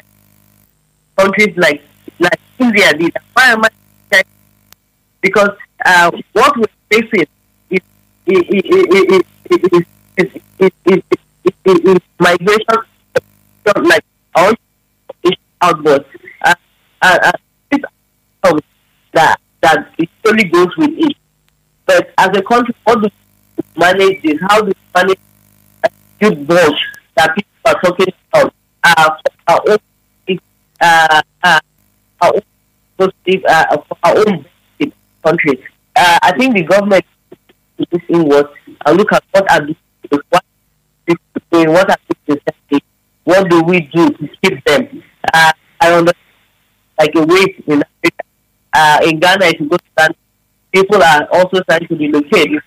countries 1.16 1.56
like 1.56 1.82
like 2.20 2.38
India 2.60 2.92
did. 2.94 3.12
Why 3.32 3.46
am 3.50 3.64
I? 3.64 4.22
Because 5.20 5.50
uh, 5.84 6.10
what 6.32 6.56
we're 6.56 6.66
facing 6.90 7.26
is, 7.70 7.80
is, 8.26 8.42
is, 8.46 9.72
is 9.72 9.84
is 10.16 10.30
is 10.58 10.70
is 10.86 11.02
is, 11.64 11.78
is 11.80 11.98
migration 12.18 12.78
like 13.84 14.04
all 14.34 14.52
outwards. 15.60 16.04
Uh, 16.44 16.54
uh, 17.02 17.18
uh, 17.22 17.32
this 17.70 17.80
that 19.12 19.40
that 19.62 19.92
it 19.98 20.08
only 20.26 20.44
goes 20.44 20.76
with 20.76 20.90
it. 20.96 21.16
But 21.86 22.12
as 22.18 22.36
a 22.36 22.42
country, 22.42 22.74
how 22.86 22.94
do 22.96 23.08
we 23.56 23.62
manage 23.76 24.22
this? 24.22 24.38
How 24.48 24.60
do 24.60 24.66
we 24.66 24.74
manage 24.94 25.18
huge 26.20 26.46
bulge 26.46 26.82
that 27.16 27.34
people 27.34 27.50
are 27.66 27.80
talking 27.80 28.06
about? 28.32 28.54
Uh, 28.82 29.16
our 29.48 29.60
own, 29.68 29.78
uh, 30.80 31.22
uh, 31.42 31.60
our 32.20 32.32
own, 32.98 33.12
uh, 33.48 33.76
our 34.04 34.18
own 34.28 34.44
country. 35.24 35.64
Uh, 35.96 36.18
I 36.22 36.32
think 36.36 36.54
the 36.54 36.62
government 36.62 37.04
is 37.78 38.00
inward 38.08 38.46
and 38.84 38.96
look 38.96 39.12
at 39.12 39.24
what 39.32 39.50
are 39.50 39.66
the 39.66 39.76
what 40.30 40.44
what 41.50 41.90
are 41.90 41.96
they 42.70 42.80
What 43.24 43.50
do 43.50 43.62
we 43.62 43.80
do 43.80 44.08
to 44.08 44.28
keep 44.42 44.64
them? 44.64 45.02
Uh, 45.32 45.52
I 45.80 45.92
understand 45.92 46.16
like 46.98 47.14
a 47.14 47.24
way 47.24 47.44
in 47.66 47.82
Africa. 47.82 48.24
Uh, 48.72 48.98
in 49.04 49.18
Ghana, 49.18 49.46
if 49.46 49.60
you 49.60 49.68
go 49.68 49.76
to 49.76 49.84
Ghana, 49.96 50.14
people 50.72 51.02
are 51.02 51.28
also 51.32 51.62
trying 51.62 51.86
to 51.88 51.96
relocate. 51.96 52.60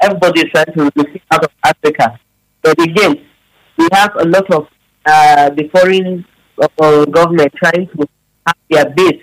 Everybody 0.00 0.40
is 0.42 0.50
trying 0.52 0.72
to 0.74 0.90
relocate 0.94 1.22
out 1.32 1.44
of 1.44 1.50
Africa. 1.64 2.18
But 2.62 2.80
again, 2.80 3.24
we 3.76 3.88
have 3.92 4.14
a 4.16 4.24
lot 4.24 4.50
of 4.52 4.68
uh, 5.06 5.50
the 5.50 5.68
foreign 5.68 6.24
uh, 6.60 7.04
government 7.06 7.52
trying 7.56 7.88
to 7.88 8.08
have 8.46 8.56
their 8.70 8.90
base. 8.90 9.22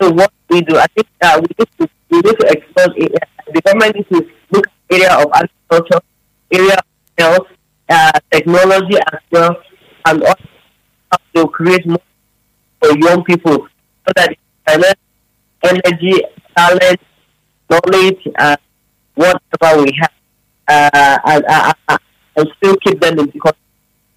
So 0.00 0.10
what 0.10 0.32
we 0.48 0.62
do, 0.62 0.76
I 0.78 0.86
think 0.94 1.06
uh, 1.22 1.40
we 1.40 1.46
need 1.58 1.68
to 1.78 1.88
we 2.10 2.18
need 2.20 2.38
to 2.40 2.46
expose 2.48 2.94
the 3.52 3.60
government 3.60 3.94
needs 3.94 4.08
to 4.08 4.30
look 4.50 4.66
at 4.66 4.96
area 4.96 5.14
of 5.14 5.26
agriculture, 5.32 6.00
area 6.52 6.74
of 6.74 6.84
health, 7.18 7.46
uh, 7.88 8.12
technology 8.30 8.96
as 9.12 9.20
well, 9.30 9.56
and 10.06 10.22
also 10.22 10.44
to 11.34 11.48
create 11.48 11.86
more 11.86 11.98
for 12.80 12.90
young 12.98 13.24
people 13.24 13.66
so 14.06 14.12
that 14.16 14.34
talent, 14.66 14.98
energy, 15.62 16.20
talent, 16.56 17.00
knowledge, 17.70 18.20
and 18.38 18.58
whatever 19.14 19.82
we 19.82 19.92
have, 20.00 20.12
uh, 20.68 21.18
and, 21.26 21.44
uh, 21.46 21.72
uh, 21.88 21.98
and 22.36 22.48
still 22.56 22.76
keep 22.84 23.00
them 23.00 23.18
in 23.18 23.26
because 23.26 23.54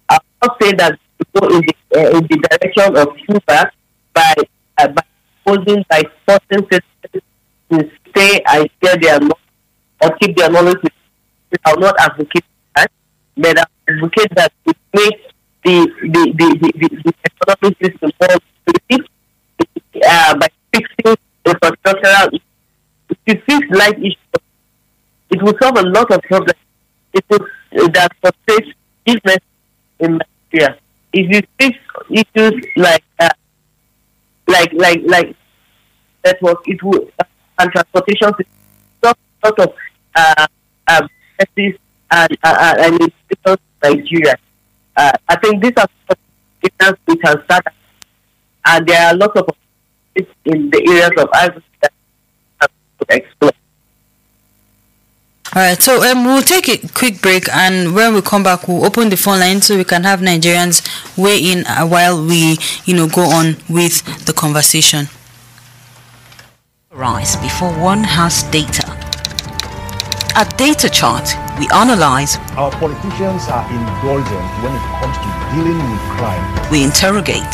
I 0.08 0.18
will 0.42 0.56
say 0.60 0.72
that 0.72 0.98
to 1.18 1.40
go 1.40 1.48
in 1.48 1.62
the, 1.62 1.74
uh, 1.96 2.18
in 2.18 2.26
the 2.26 2.48
direction 2.48 2.96
of 2.96 3.08
Cuba 3.16 3.70
by 4.14 4.34
uh, 4.78 4.88
by 4.88 5.02
posing 5.46 5.84
by 5.88 6.02
forcing 6.26 6.66
citizens 6.70 7.22
to 7.70 7.90
stay 8.10 8.42
and 8.48 8.68
share 8.82 8.96
their 8.96 9.20
knowledge 9.20 9.36
or 10.02 10.10
keep 10.20 10.36
their 10.36 10.50
knowledge 10.50 10.78
I 11.64 11.72
will 11.74 11.80
not 11.80 11.94
advocate 11.98 12.44
that, 12.74 12.90
but 13.36 13.58
I 13.58 13.64
advocate 13.88 14.32
that 14.34 14.52
we 14.64 14.72
make 14.94 15.20
the 15.64 15.86
the 16.02 16.32
the, 16.38 16.48
the, 16.60 16.88
the, 17.04 17.14
economic 17.24 17.78
system 17.82 18.10
more 18.20 18.38
inclusive 18.66 19.06
uh, 20.06 20.36
by 20.38 20.48
fixing 20.72 21.16
infrastructural 21.44 22.28
issues. 22.28 22.40
If 23.08 23.18
you 23.26 23.42
fix 23.46 23.78
life 23.78 23.98
issues, 23.98 24.42
it 25.30 25.42
will 25.42 25.54
solve 25.60 25.78
a 25.78 25.82
lot 25.82 26.10
of 26.10 26.20
problems. 26.22 26.60
It 27.12 27.24
will 27.30 27.42
uh, 27.42 27.88
that 27.88 28.12
frustrates 28.20 28.76
business 29.04 29.38
in 30.00 30.18
Nigeria. 30.52 30.78
If 31.12 31.30
you 31.30 31.42
fix 31.58 31.78
issues 32.10 32.64
like 32.76 33.04
uh, 33.18 33.28
like 34.48 34.72
like 34.72 35.00
like 35.06 35.36
network, 36.24 36.58
it 36.66 36.82
will 36.82 37.08
uh, 37.18 37.24
and 37.58 37.72
transportation 37.72 38.28
system, 38.36 38.46
a 39.02 39.14
lot 39.46 39.58
of 39.60 39.74
uh, 40.14 40.46
uh, 41.38 41.44
and, 42.10 42.38
uh, 42.42 42.56
uh, 42.58 42.74
and 42.78 43.00
institutions 43.00 43.58
Nigeria. 43.82 44.36
Uh, 44.96 45.12
I 45.28 45.36
think 45.36 45.62
these 45.62 45.72
are 45.76 45.88
situations 46.62 46.98
we 47.06 47.16
can 47.16 47.44
start, 47.44 47.64
and 48.66 48.86
there 48.86 49.06
are 49.06 49.14
a 49.14 49.16
lot 49.16 49.36
of 49.36 49.48
in 50.44 50.70
the 50.70 50.82
areas 50.88 51.10
of 51.18 51.28
agriculture 51.34 51.62
that 52.60 52.70
to 53.00 53.06
explore. 53.10 53.52
All 55.54 55.62
right, 55.62 55.80
so 55.80 56.02
um, 56.02 56.24
we'll 56.24 56.42
take 56.42 56.68
a 56.68 56.88
quick 56.88 57.20
break, 57.20 57.48
and 57.50 57.94
when 57.94 58.14
we 58.14 58.22
come 58.22 58.42
back, 58.42 58.66
we'll 58.66 58.84
open 58.84 59.10
the 59.10 59.16
phone 59.16 59.40
line 59.40 59.60
so 59.60 59.76
we 59.76 59.84
can 59.84 60.04
have 60.04 60.20
Nigerians 60.20 60.82
weigh 61.16 61.38
in 61.38 61.64
while 61.88 62.24
we, 62.24 62.58
you 62.84 62.94
know, 62.94 63.08
go 63.08 63.22
on 63.22 63.56
with 63.68 64.26
the 64.26 64.32
conversation. 64.32 65.08
Rise 66.90 67.36
before 67.36 67.72
one 67.78 68.04
has 68.04 68.42
data 68.44 69.05
at 70.36 70.52
Data 70.58 70.90
Chat, 70.90 71.32
we 71.58 71.64
analyze. 71.72 72.36
Our 72.60 72.70
politicians 72.76 73.48
are 73.48 73.64
indulgent 73.72 74.48
when 74.60 74.76
it 74.76 74.84
comes 75.00 75.16
to 75.16 75.28
dealing 75.56 75.80
with 75.80 76.02
crime. 76.12 76.44
We 76.70 76.84
interrogate. 76.84 77.48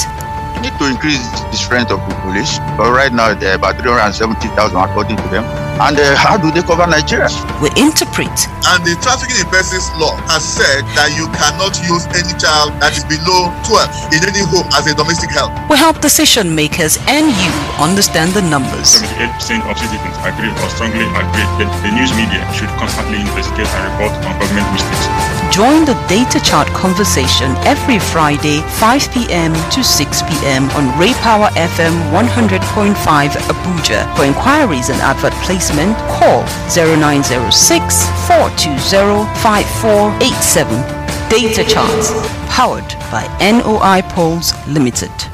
We 0.58 0.66
need 0.66 0.74
to 0.82 0.90
increase 0.90 1.22
the 1.46 1.54
strength 1.54 1.92
of 1.94 2.02
the 2.10 2.14
police, 2.26 2.58
but 2.74 2.90
right 2.90 3.12
now 3.12 3.38
there 3.38 3.52
are 3.52 3.54
about 3.54 3.78
370,000 3.78 4.74
according 4.74 5.16
to 5.16 5.28
them. 5.30 5.71
And 5.82 5.98
uh, 5.98 6.14
how 6.14 6.38
do 6.38 6.54
they 6.54 6.62
cover 6.62 6.86
Nigeria? 6.86 7.26
We 7.58 7.66
interpret. 7.74 8.30
And 8.70 8.78
the 8.86 8.94
trafficking 9.02 9.34
in 9.42 9.50
persons 9.50 9.90
law 9.98 10.14
has 10.30 10.46
said 10.46 10.86
that 10.94 11.10
you 11.18 11.26
cannot 11.34 11.74
use 11.82 12.06
any 12.14 12.30
child 12.38 12.70
that 12.78 12.94
is 12.94 13.02
below 13.02 13.50
12 13.66 14.14
in 14.14 14.22
any 14.22 14.46
home 14.46 14.70
as 14.78 14.86
a 14.86 14.94
domestic 14.94 15.34
help. 15.34 15.50
We 15.66 15.74
help 15.74 15.98
decision 15.98 16.54
makers 16.54 17.02
and 17.10 17.34
you 17.34 17.50
understand 17.82 18.30
the 18.30 18.46
numbers. 18.46 19.02
78% 19.02 19.66
of 19.66 19.74
citizens 19.74 20.16
agree 20.22 20.54
or 20.54 20.68
strongly 20.70 21.02
agree 21.02 21.48
that 21.58 21.70
the 21.82 21.90
news 21.90 22.14
media 22.14 22.46
should 22.54 22.70
constantly 22.78 23.18
investigate 23.18 23.66
and 23.66 23.82
report 23.90 24.14
on 24.22 24.38
government 24.38 24.70
mistakes. 24.70 25.41
Join 25.52 25.84
the 25.84 25.92
Data 26.08 26.40
Chat 26.40 26.66
conversation 26.68 27.50
every 27.68 27.98
Friday, 27.98 28.62
5 28.80 29.12
p.m. 29.12 29.52
to 29.70 29.84
6 29.84 30.22
p.m. 30.22 30.64
on 30.70 30.88
Raypower 30.96 31.48
FM 31.52 31.92
100.5 32.10 33.28
Abuja. 33.28 34.16
For 34.16 34.24
inquiries 34.24 34.88
and 34.88 34.98
advert 35.02 35.34
placement, 35.44 35.94
call 36.16 36.40
0906 36.72 38.06
420 38.26 39.28
5487. 39.42 41.02
Data 41.28 41.64
Charts 41.68 42.12
Powered 42.48 42.88
by 43.12 43.28
NOI 43.42 44.00
Polls 44.14 44.54
Limited. 44.66 45.31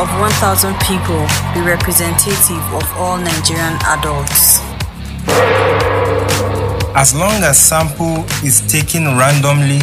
Of 0.00 0.08
1,000 0.18 0.72
people 0.80 1.20
be 1.52 1.60
representative 1.60 2.64
of 2.72 2.84
all 2.96 3.18
Nigerian 3.18 3.76
adults? 3.84 4.60
As 6.96 7.14
long 7.14 7.42
as 7.44 7.58
sample 7.60 8.24
is 8.42 8.62
taken 8.66 9.04
randomly 9.18 9.80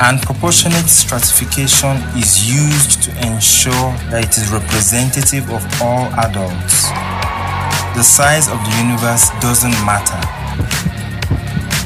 and 0.00 0.22
proportionate 0.22 0.86
stratification 0.86 1.96
is 2.14 2.46
used 2.46 3.02
to 3.02 3.10
ensure 3.26 3.90
that 4.14 4.22
it 4.30 4.38
is 4.38 4.46
representative 4.52 5.50
of 5.50 5.66
all 5.82 6.06
adults, 6.22 6.86
the 7.98 8.04
size 8.04 8.46
of 8.46 8.62
the 8.62 8.74
universe 8.78 9.30
doesn't 9.42 9.74
matter. 9.82 10.22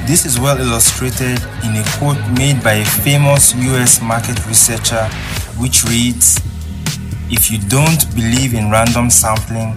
This 0.07 0.27
is 0.27 0.39
well 0.39 0.59
illustrated 0.61 1.41
in 1.65 1.73
a 1.81 1.85
quote 1.97 2.21
made 2.37 2.63
by 2.63 2.75
a 2.75 2.85
famous 2.85 3.55
US 3.55 4.03
market 4.03 4.45
researcher 4.47 5.09
which 5.57 5.85
reads 5.85 6.39
If 7.29 7.51
you 7.51 7.59
don't 7.59 8.15
believe 8.15 8.55
in 8.55 8.71
random 8.71 9.11
sampling, 9.11 9.77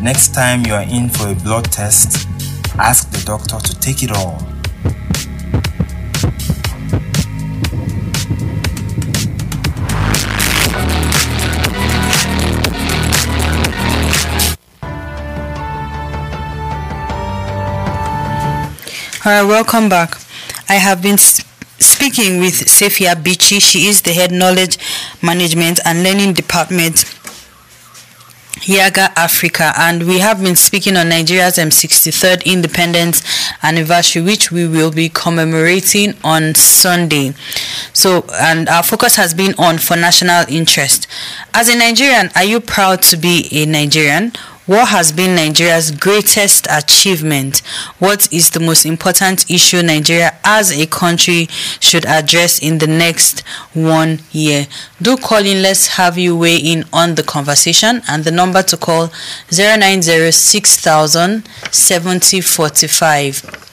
next 0.00 0.34
time 0.34 0.64
you 0.64 0.74
are 0.74 0.82
in 0.82 1.08
for 1.08 1.28
a 1.28 1.34
blood 1.34 1.64
test, 1.64 2.28
ask 2.78 3.10
the 3.10 3.20
doctor 3.26 3.58
to 3.58 3.80
take 3.80 4.04
it 4.04 4.12
all. 4.12 4.38
All 19.26 19.32
right, 19.32 19.42
welcome 19.42 19.88
back. 19.88 20.20
I 20.68 20.74
have 20.74 21.02
been 21.02 21.18
speaking 21.94 22.40
with 22.40 22.54
Safiya 22.54 23.14
Bichi. 23.14 23.62
She 23.62 23.86
is 23.86 24.02
the 24.02 24.12
head 24.12 24.32
knowledge 24.32 24.78
management 25.22 25.78
and 25.84 26.02
learning 26.02 26.32
department 26.34 27.04
YIAGA 28.66 29.12
Africa, 29.16 29.72
and 29.76 30.06
we 30.06 30.18
have 30.18 30.42
been 30.42 30.56
speaking 30.56 30.96
on 30.96 31.08
Nigeria's 31.10 31.56
M63rd 31.56 32.44
independence 32.46 33.22
anniversary, 33.62 34.22
which 34.22 34.50
we 34.50 34.66
will 34.66 34.90
be 34.90 35.08
commemorating 35.08 36.14
on 36.24 36.54
Sunday. 36.54 37.34
So, 37.92 38.24
and 38.40 38.68
our 38.68 38.82
focus 38.82 39.16
has 39.16 39.34
been 39.34 39.54
on 39.58 39.78
for 39.78 39.96
national 39.96 40.44
interest. 40.48 41.06
As 41.52 41.68
a 41.68 41.76
Nigerian, 41.78 42.30
are 42.34 42.44
you 42.44 42.58
proud 42.60 43.02
to 43.02 43.16
be 43.16 43.48
a 43.52 43.66
Nigerian? 43.66 44.32
What 44.66 44.88
has 44.88 45.12
been 45.12 45.36
Nigeria's 45.36 45.90
greatest 45.90 46.66
achievement? 46.70 47.58
What 47.98 48.32
is 48.32 48.48
the 48.48 48.60
most 48.60 48.86
important 48.86 49.50
issue 49.50 49.82
Nigeria 49.82 50.38
as 50.42 50.72
a 50.72 50.86
country 50.86 51.48
should 51.80 52.06
address 52.06 52.60
in 52.62 52.78
the 52.78 52.86
next 52.86 53.40
one 53.74 54.20
year? 54.32 54.66
Do 55.02 55.18
call 55.18 55.44
in, 55.44 55.60
let's 55.60 55.88
have 55.98 56.16
you 56.16 56.34
weigh 56.34 56.56
in 56.56 56.86
on 56.94 57.14
the 57.16 57.22
conversation. 57.22 58.00
And 58.08 58.24
the 58.24 58.30
number 58.30 58.62
to 58.62 58.78
call 58.78 59.12
090 59.54 60.30
6000 60.30 61.44
7045. 61.70 63.64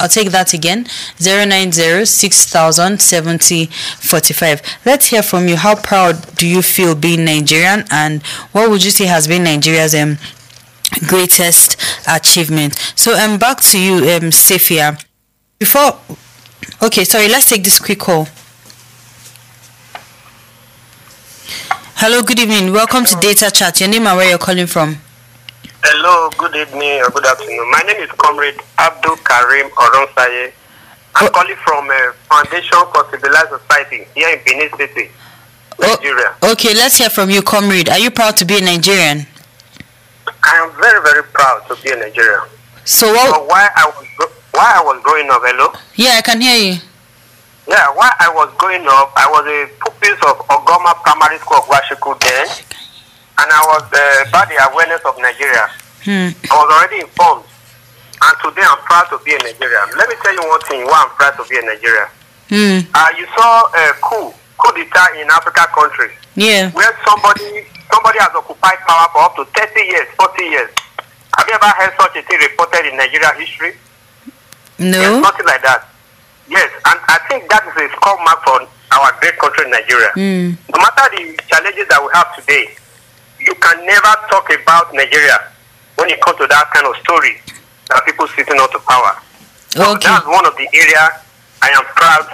I'll 0.00 0.08
take 0.08 0.30
that 0.32 0.52
again 0.52 0.86
090 1.20 2.04
6000 2.06 3.00
7045. 3.00 4.62
Let's 4.84 5.06
hear 5.06 5.22
from 5.22 5.46
you. 5.46 5.54
How 5.56 5.76
proud 5.76 6.34
do 6.34 6.48
you 6.48 6.60
feel 6.62 6.96
being 6.96 7.24
Nigerian, 7.24 7.84
and 7.90 8.22
what 8.50 8.68
would 8.70 8.82
you 8.82 8.90
say 8.90 9.04
has 9.04 9.28
been 9.28 9.44
Nigeria's 9.44 9.94
um, 9.94 10.16
greatest 11.08 11.76
achievement? 12.08 12.74
So, 12.96 13.14
um, 13.18 13.38
back 13.38 13.60
to 13.62 13.78
you, 13.80 13.94
um, 13.96 14.30
Safiya. 14.30 15.02
Before, 15.58 15.98
okay, 16.82 17.04
sorry, 17.04 17.28
let's 17.28 17.46
take 17.46 17.62
this 17.64 17.78
quick 17.78 18.00
call. 18.00 18.26
Hello, 21.96 22.22
good 22.22 22.38
evening. 22.38 22.72
Welcome 22.72 23.04
to 23.04 23.14
Data 23.20 23.50
Chat. 23.50 23.80
Your 23.80 23.88
name 23.90 24.06
and 24.06 24.16
where 24.16 24.28
you're 24.28 24.38
calling 24.38 24.66
from? 24.66 24.96
Hello, 25.82 26.30
good 26.38 26.54
evening 26.56 27.00
or 27.02 27.10
good 27.10 27.26
afternoon. 27.26 27.70
My 27.70 27.80
name 27.86 27.96
is 28.02 28.10
Comrade 28.12 28.58
Abdul 28.78 29.16
Karim 29.18 29.70
Oronsaye. 29.76 30.52
I'm 31.16 31.26
Oh. 31.26 31.30
calling 31.30 31.56
from 31.64 31.90
uh, 31.90 32.12
Foundation 32.30 32.78
for 32.92 33.06
Civilized 33.10 33.48
Society 33.50 34.06
here 34.14 34.28
in 34.30 34.40
Benin 34.44 34.70
City, 34.78 35.10
Nigeria. 35.78 36.34
Okay, 36.42 36.72
let's 36.74 36.96
hear 36.96 37.10
from 37.10 37.30
you, 37.30 37.42
comrade. 37.42 37.88
Are 37.90 37.98
you 37.98 38.10
proud 38.10 38.36
to 38.38 38.44
be 38.44 38.58
a 38.58 38.60
Nigerian? 38.60 39.26
I 40.42 40.56
am 40.64 40.70
very, 40.80 41.00
very 41.02 41.22
proud 41.24 41.66
to 41.68 41.76
be 41.82 41.90
a 41.90 41.96
Nigerian. 41.96 42.48
So, 42.84 43.12
what? 43.12 43.46
while 43.48 43.70
I 43.76 43.86
was 43.86 44.06
while 44.52 44.72
I 44.76 44.82
was 44.84 45.02
growing 45.04 45.30
up, 45.30 45.42
hello. 45.44 45.72
Yeah, 45.94 46.18
I 46.18 46.22
can 46.22 46.40
hear 46.40 46.56
you. 46.58 46.80
Yeah, 47.68 47.86
while 47.94 48.10
I 48.18 48.28
was 48.34 48.50
growing 48.58 48.82
up, 48.88 49.12
I 49.14 49.30
was 49.30 49.46
a 49.46 49.68
pupil 50.00 50.30
of 50.30 50.38
Ogoma 50.50 50.96
Primary 51.06 51.38
School 51.38 51.58
of 51.58 51.64
Washiku 51.70 52.18
then, 52.18 52.46
and 53.38 53.48
I 53.52 53.62
was 53.70 53.84
uh, 53.86 54.28
about 54.28 54.48
the 54.48 54.58
awareness 54.70 55.02
of 55.06 55.14
Nigeria. 55.22 55.70
Hmm. 56.02 56.34
I 56.50 56.54
was 56.56 56.68
already 56.72 56.98
informed, 57.06 57.44
and 57.46 58.34
today 58.42 58.66
I'm 58.66 58.82
proud 58.88 59.06
to 59.14 59.22
be 59.22 59.36
a 59.36 59.38
Nigerian. 59.38 59.86
Let 59.96 60.08
me 60.08 60.16
tell 60.24 60.34
you 60.34 60.42
one 60.48 60.60
thing 60.66 60.82
why 60.88 61.06
I'm 61.06 61.14
proud 61.14 61.36
to 61.38 61.44
be 61.46 61.56
a 61.60 61.62
Nigerian. 61.62 62.08
Hmm. 62.50 62.78
Uh, 62.90 63.10
you 63.14 63.26
saw 63.38 63.70
a 63.70 63.92
coup, 64.02 64.34
coup 64.58 64.72
d'etat 64.74 65.14
in 65.20 65.30
Africa 65.30 65.68
country. 65.70 66.10
Yeah. 66.34 66.70
where 66.72 66.96
somebody 67.06 67.66
somebody 67.92 68.18
has 68.18 68.30
occupied 68.34 68.78
power 68.86 69.08
for 69.12 69.20
up 69.26 69.34
to 69.36 69.44
30 69.44 69.80
years, 69.80 70.08
40 70.16 70.42
years. 70.44 70.70
Have 71.38 71.46
you 71.46 71.54
ever 71.54 71.70
heard 71.78 71.92
such 71.98 72.16
a 72.16 72.22
thing 72.22 72.40
reported 72.40 72.86
in 72.90 72.96
Nigeria 72.96 73.32
history? 73.38 73.72
No. 74.78 75.20
nothing 75.20 75.46
like 75.46 75.62
that. 75.62 75.86
Yes, 76.48 76.70
and 76.88 76.98
I 77.06 77.18
think 77.28 77.46
that 77.50 77.62
is 77.68 77.76
a 77.78 77.86
score 77.94 78.18
mark 78.24 78.42
for 78.42 78.58
our 78.98 79.12
great 79.20 79.38
country, 79.38 79.70
Nigeria. 79.70 80.10
Hmm. 80.18 80.58
No 80.72 80.78
matter 80.82 81.06
the 81.14 81.38
challenges 81.46 81.86
that 81.88 82.00
we 82.02 82.08
have 82.14 82.34
today, 82.34 82.74
you 83.38 83.54
can 83.54 83.86
never 83.86 84.12
talk 84.28 84.50
about 84.50 84.92
Nigeria 84.92 85.38
when 85.96 86.10
it 86.10 86.20
comes 86.20 86.38
to 86.38 86.46
that 86.48 86.66
kind 86.74 86.86
of 86.86 86.96
story 87.04 87.38
that 87.88 88.02
people 88.04 88.26
sitting 88.34 88.58
on 88.58 88.68
to 88.72 88.80
power. 88.82 89.14
So 89.70 89.94
That's 89.94 90.26
one 90.26 90.44
of 90.46 90.56
the 90.58 90.66
areas 90.74 91.12
I 91.62 91.70
am 91.70 91.84
proud 91.94 92.26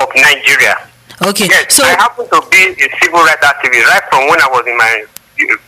of 0.00 0.08
Nigeria. 0.16 0.74
Okay. 1.22 1.46
Yes, 1.46 1.74
So, 1.76 1.84
I 1.84 1.90
happen 1.90 2.26
to 2.28 2.42
be 2.50 2.74
a 2.82 2.88
civil 3.02 3.20
rights 3.20 3.44
activist 3.44 3.86
right 3.86 4.02
from 4.10 4.28
when 4.28 4.40
I 4.40 4.48
was 4.48 4.66
in 4.66 4.76
my 4.76 5.04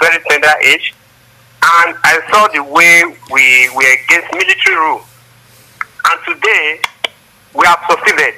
very 0.00 0.22
tender 0.28 0.52
age, 0.64 0.92
and 1.62 1.96
I 2.02 2.20
saw 2.30 2.48
the 2.48 2.62
way 2.64 3.04
we 3.30 3.70
were 3.74 3.92
against 3.94 4.32
military 4.34 4.76
rule, 4.76 5.02
and 6.10 6.20
today 6.26 6.80
we 7.54 7.66
have 7.66 7.78
succeeded. 7.88 8.34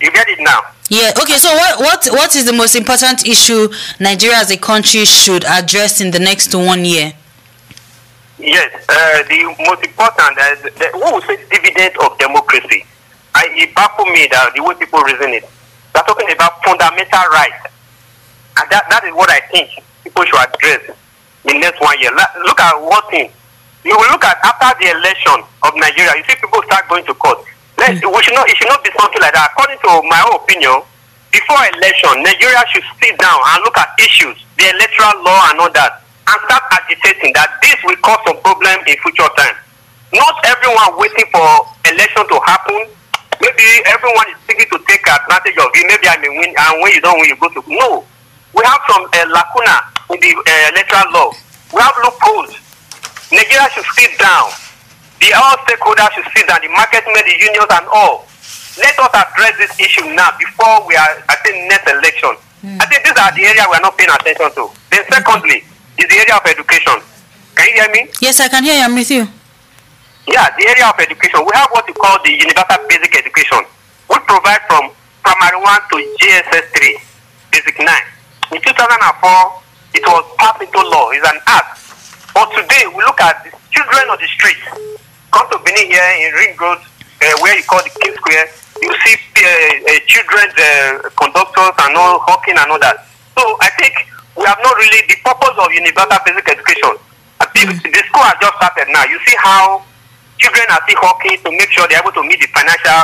You 0.00 0.10
get 0.10 0.28
it 0.28 0.40
now? 0.40 0.62
yeah. 0.88 1.12
Okay. 1.22 1.38
So, 1.38 1.48
what 1.54 1.78
what 1.78 2.08
what 2.10 2.36
is 2.36 2.44
the 2.46 2.52
most 2.52 2.74
important 2.74 3.26
issue 3.26 3.68
Nigeria 4.00 4.36
as 4.38 4.50
a 4.50 4.56
country 4.56 5.04
should 5.04 5.44
address 5.44 6.00
in 6.00 6.10
the 6.10 6.18
next 6.18 6.52
one 6.54 6.84
year? 6.84 7.12
Yes, 8.38 8.74
uh, 8.88 9.22
the 9.28 9.54
most 9.68 9.84
important, 9.84 10.36
uh, 10.36 10.54
the, 10.62 10.70
the, 10.76 10.98
what 10.98 11.26
we 11.28 11.36
say 11.36 11.44
dividend 11.48 11.94
of 12.02 12.18
democracy. 12.18 12.84
I, 13.34 13.46
it 13.52 13.74
baffles 13.74 14.08
me 14.08 14.26
that 14.32 14.52
the 14.54 14.62
way 14.64 14.74
people 14.74 15.00
reason 15.02 15.30
it. 15.30 15.48
They're 15.94 16.06
talking 16.08 16.30
about 16.32 16.62
fundamental 16.64 17.26
rights. 17.32 17.68
And 18.58 18.66
that, 18.70 18.84
that 18.88 19.04
is 19.04 19.12
what 19.14 19.30
I 19.30 19.40
think 19.52 19.70
people 20.04 20.24
should 20.24 20.40
address 20.40 20.92
in 21.48 21.60
next 21.60 21.80
one 21.80 21.96
year. 22.00 22.12
Look 22.44 22.60
at 22.60 22.76
one 22.80 23.04
thing. 23.08 23.32
You 23.84 23.96
will 23.98 24.10
look 24.14 24.24
at 24.24 24.38
after 24.44 24.72
the 24.78 24.94
election 24.94 25.42
of 25.66 25.72
Nigeria, 25.74 26.14
you 26.14 26.24
see 26.24 26.38
people 26.38 26.62
start 26.70 26.86
going 26.88 27.04
to 27.06 27.14
court. 27.18 27.42
Let, 27.78 27.98
mm. 27.98 28.06
we 28.14 28.22
should 28.22 28.36
not, 28.38 28.46
it 28.48 28.54
should 28.56 28.70
not 28.70 28.84
be 28.84 28.90
something 28.94 29.20
like 29.20 29.34
that. 29.34 29.50
According 29.52 29.80
to 29.82 29.90
my 30.06 30.22
own 30.22 30.38
opinion, 30.38 30.86
before 31.34 31.58
election, 31.74 32.22
Nigeria 32.22 32.62
should 32.70 32.84
sit 33.02 33.18
down 33.18 33.40
and 33.40 33.58
look 33.64 33.74
at 33.80 33.90
issues, 33.98 34.36
the 34.60 34.70
electoral 34.70 35.24
law 35.24 35.50
and 35.50 35.58
all 35.58 35.72
that, 35.72 36.04
and 36.28 36.38
start 36.46 36.62
agitating 36.76 37.32
that 37.34 37.58
this 37.64 37.74
will 37.82 37.96
cause 38.04 38.20
some 38.22 38.38
problem 38.44 38.78
in 38.86 38.94
future 39.02 39.26
time. 39.34 39.56
Not 40.14 40.36
everyone 40.44 41.00
waiting 41.00 41.26
for 41.32 41.42
election 41.88 42.22
to 42.28 42.36
happen. 42.46 42.86
Maybe 43.42 43.66
everyone 43.90 44.30
is 44.30 44.38
thinking 44.46 44.70
to 44.70 44.78
take 44.86 45.02
advantage 45.02 45.58
of 45.58 45.66
it. 45.74 45.84
Maybe 45.90 46.06
I 46.06 46.16
may 46.22 46.30
win, 46.30 46.54
and 46.54 46.72
when 46.78 46.94
you 46.94 47.02
don't 47.02 47.18
win, 47.18 47.26
you 47.34 47.36
go 47.42 47.50
to 47.50 47.62
no. 47.66 48.06
We 48.54 48.62
have 48.62 48.80
some 48.86 49.02
uh, 49.02 49.26
lacuna 49.34 49.76
in 50.14 50.18
the 50.22 50.30
uh, 50.38 50.70
electoral 50.70 51.10
law. 51.10 51.28
We 51.74 51.82
have 51.82 51.96
loopholes. 52.06 52.54
Nigeria 53.34 53.66
should 53.74 53.88
sit 53.98 54.14
down. 54.22 54.54
The 55.18 55.34
all 55.34 55.58
stakeholders 55.66 56.12
should 56.14 56.28
sit 56.36 56.46
down. 56.46 56.62
The 56.62 56.70
market 56.70 57.02
men, 57.10 57.24
the 57.26 57.34
unions, 57.34 57.66
and 57.66 57.86
all. 57.90 58.30
Let 58.78 58.94
us 58.94 59.10
address 59.10 59.58
this 59.58 59.74
issue 59.80 60.06
now 60.14 60.30
before 60.38 60.86
we 60.86 60.94
are 60.94 61.12
at 61.26 61.38
the 61.42 61.52
next 61.66 61.90
election. 61.90 62.38
I 62.78 62.86
think 62.86 63.02
these 63.02 63.18
are 63.18 63.32
the 63.34 63.42
area 63.42 63.66
we 63.66 63.74
are 63.74 63.82
not 63.82 63.98
paying 63.98 64.10
attention 64.14 64.54
to. 64.54 64.70
Then, 64.94 65.02
secondly, 65.10 65.66
is 65.98 66.06
the 66.06 66.14
area 66.22 66.36
of 66.38 66.46
education. 66.46 66.94
Can 67.58 67.66
you 67.68 67.74
hear 67.74 67.90
me? 67.90 68.06
Yes, 68.22 68.38
I 68.38 68.46
can 68.48 68.62
hear 68.62 68.78
you. 68.78 68.84
I'm 68.86 68.94
with 68.94 69.10
you. 69.10 69.26
Yeah, 70.26 70.46
the 70.54 70.64
area 70.68 70.86
of 70.86 70.98
education. 71.00 71.42
We 71.42 71.50
have 71.54 71.70
what 71.72 71.86
we 71.86 71.94
call 71.94 72.18
the 72.22 72.30
universal 72.30 72.78
basic 72.88 73.10
education. 73.16 73.66
We 74.08 74.16
provide 74.22 74.62
from 74.70 74.90
primary 75.22 75.58
one 75.58 75.82
to 75.90 75.96
JSS 76.20 76.66
three, 76.78 76.98
basic 77.50 77.78
nine. 77.78 78.06
In 78.52 78.60
2004, 78.62 79.62
it 79.94 80.02
it 80.02 80.10
was 80.10 80.26
passed 80.38 80.62
into 80.62 80.78
law. 80.90 81.10
It's 81.10 81.22
an 81.26 81.38
act. 81.46 81.78
But 82.34 82.50
today, 82.58 82.90
we 82.90 83.02
look 83.06 83.20
at 83.22 83.46
the 83.46 83.50
children 83.70 84.10
of 84.10 84.18
the 84.18 84.26
streets. 84.26 84.62
Come 85.30 85.46
to 85.50 85.58
Benin 85.62 85.86
here 85.86 86.10
in 86.26 86.34
Ring 86.34 86.54
Road, 86.58 86.78
uh, 86.78 87.34
where 87.38 87.54
you 87.54 87.62
call 87.62 87.82
the 87.86 87.94
King 88.02 88.14
Square. 88.18 88.46
You 88.82 88.90
see 89.06 89.14
uh, 89.14 89.46
uh, 89.46 90.00
children, 90.10 90.46
uh, 90.58 91.10
conductors, 91.14 91.74
and 91.86 91.94
all 91.94 92.18
hawking 92.26 92.58
and 92.58 92.66
all 92.66 92.82
that. 92.82 93.06
So 93.38 93.42
I 93.62 93.70
think 93.78 93.94
we 94.34 94.42
have 94.42 94.58
not 94.62 94.74
really 94.74 95.06
the 95.06 95.16
purpose 95.22 95.54
of 95.54 95.70
universal 95.70 96.18
basic 96.26 96.46
education. 96.50 96.94
I 97.38 97.46
think 97.54 97.70
the 97.78 98.02
school 98.10 98.26
has 98.26 98.38
just 98.42 98.54
started 98.58 98.90
now. 98.90 99.06
You 99.06 99.18
see 99.22 99.36
how 99.38 99.86
still 100.84 101.00
hawking 101.02 101.36
to 101.44 101.50
make 101.52 101.70
sure 101.72 101.84
they're 101.88 102.00
able 102.00 102.12
to 102.12 102.22
meet 102.24 102.40
the 102.40 102.48
financial 102.54 103.00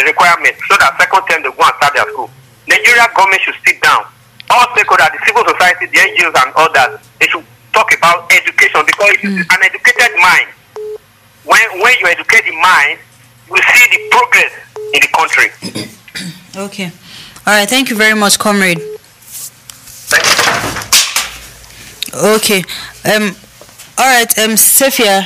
requirements 0.00 0.58
so 0.68 0.74
that 0.80 0.96
second 0.98 1.22
term 1.28 1.40
they 1.42 1.52
go 1.52 1.62
and 1.62 1.74
start 1.78 1.92
their 1.94 2.08
school. 2.10 2.30
Nigeria 2.66 3.06
government 3.14 3.42
should 3.42 3.58
sit 3.66 3.78
down. 3.82 4.02
All 4.50 4.66
stakeholders, 4.74 5.12
the 5.12 5.20
civil 5.26 5.44
society, 5.46 5.86
the 5.92 5.98
NGOs 5.98 6.36
and 6.36 6.50
others, 6.56 7.00
they 7.20 7.26
should 7.28 7.44
talk 7.72 7.88
about 7.96 8.30
education 8.32 8.80
because 8.84 9.16
is 9.22 9.46
an 9.48 9.60
educated 9.62 10.12
mind. 10.20 10.48
When 11.44 11.64
when 11.80 11.94
you 12.00 12.06
educate 12.06 12.44
the 12.44 12.56
mind, 12.56 12.98
you 13.50 13.56
see 13.56 13.86
the 13.90 14.00
progress 14.10 14.52
in 14.94 15.00
the 15.00 15.10
country. 15.12 15.48
Okay. 16.54 16.92
All 17.46 17.54
right. 17.54 17.66
Thank 17.66 17.88
you 17.88 17.96
very 17.96 18.14
much, 18.14 18.38
comrade. 18.38 18.78
Okay. 22.14 22.62
Um. 23.08 23.34
All 23.96 24.04
right. 24.04 24.28
Um. 24.38 24.50
Safiya, 24.60 25.24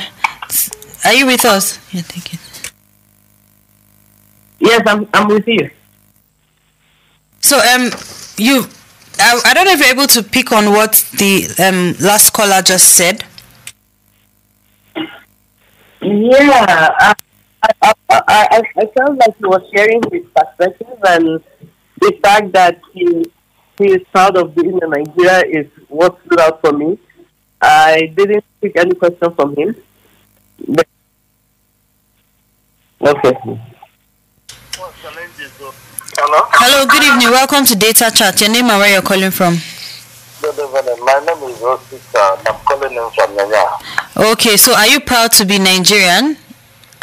are 1.05 1.13
you 1.13 1.25
with 1.25 1.45
us? 1.45 1.77
Yeah. 1.93 2.01
Thank 2.01 2.33
you. 2.33 2.39
Yes, 4.59 4.81
I'm, 4.85 5.07
I'm 5.13 5.27
with 5.27 5.47
you. 5.47 5.69
So 7.41 7.57
um, 7.57 7.91
you, 8.37 8.65
I, 9.19 9.41
I 9.45 9.53
don't 9.53 9.65
know 9.65 9.71
if 9.71 9.79
you're 9.79 9.93
able 9.93 10.07
to 10.07 10.23
pick 10.23 10.51
on 10.51 10.71
what 10.71 11.05
the 11.17 11.47
um 11.59 11.95
last 12.05 12.33
caller 12.33 12.61
just 12.61 12.95
said. 12.95 13.23
Yeah, 16.01 16.91
I, 16.99 17.13
I, 17.81 17.93
I, 18.09 18.61
I, 18.77 18.85
felt 18.85 19.17
like 19.17 19.35
he 19.37 19.45
was 19.45 19.61
sharing 19.75 20.01
his 20.11 20.23
perspective 20.33 20.99
and 21.07 21.43
the 21.99 22.19
fact 22.23 22.51
that 22.53 22.79
he, 22.93 23.25
he 23.77 23.85
is 23.91 24.01
proud 24.13 24.37
of 24.37 24.55
being 24.55 24.79
in 24.81 24.89
Nigeria 24.89 25.43
is 25.45 25.67
what 25.87 26.17
stood 26.25 26.39
out 26.39 26.61
for 26.61 26.71
me. 26.71 26.97
I 27.61 28.13
didn't 28.15 28.45
pick 28.61 28.77
any 28.77 28.93
question 28.93 29.33
from 29.33 29.55
him. 29.55 29.75
But, 30.65 30.87
okay. 33.01 33.33
Hello? 36.19 36.41
Hello. 36.51 36.85
Good 36.87 37.03
evening. 37.03 37.29
Welcome 37.29 37.65
to 37.65 37.75
Data 37.75 38.11
Chat. 38.13 38.41
Your 38.41 38.49
name 38.49 38.65
and 38.65 38.79
where 38.79 38.91
you're 38.91 39.03
calling 39.03 39.29
from. 39.29 39.57
Good 40.41 40.55
evening. 40.57 41.05
My 41.05 41.19
name 41.25 41.43
is 41.49 41.59
Osita 41.59 42.39
and 42.39 42.47
I'm 42.47 42.59
calling 42.65 42.93
in 42.93 43.09
from 43.11 43.35
Nigeria. 43.35 43.69
Okay. 44.33 44.57
So 44.57 44.73
are 44.73 44.87
you 44.87 44.99
proud 44.99 45.31
to 45.33 45.45
be 45.45 45.59
Nigerian? 45.59 46.37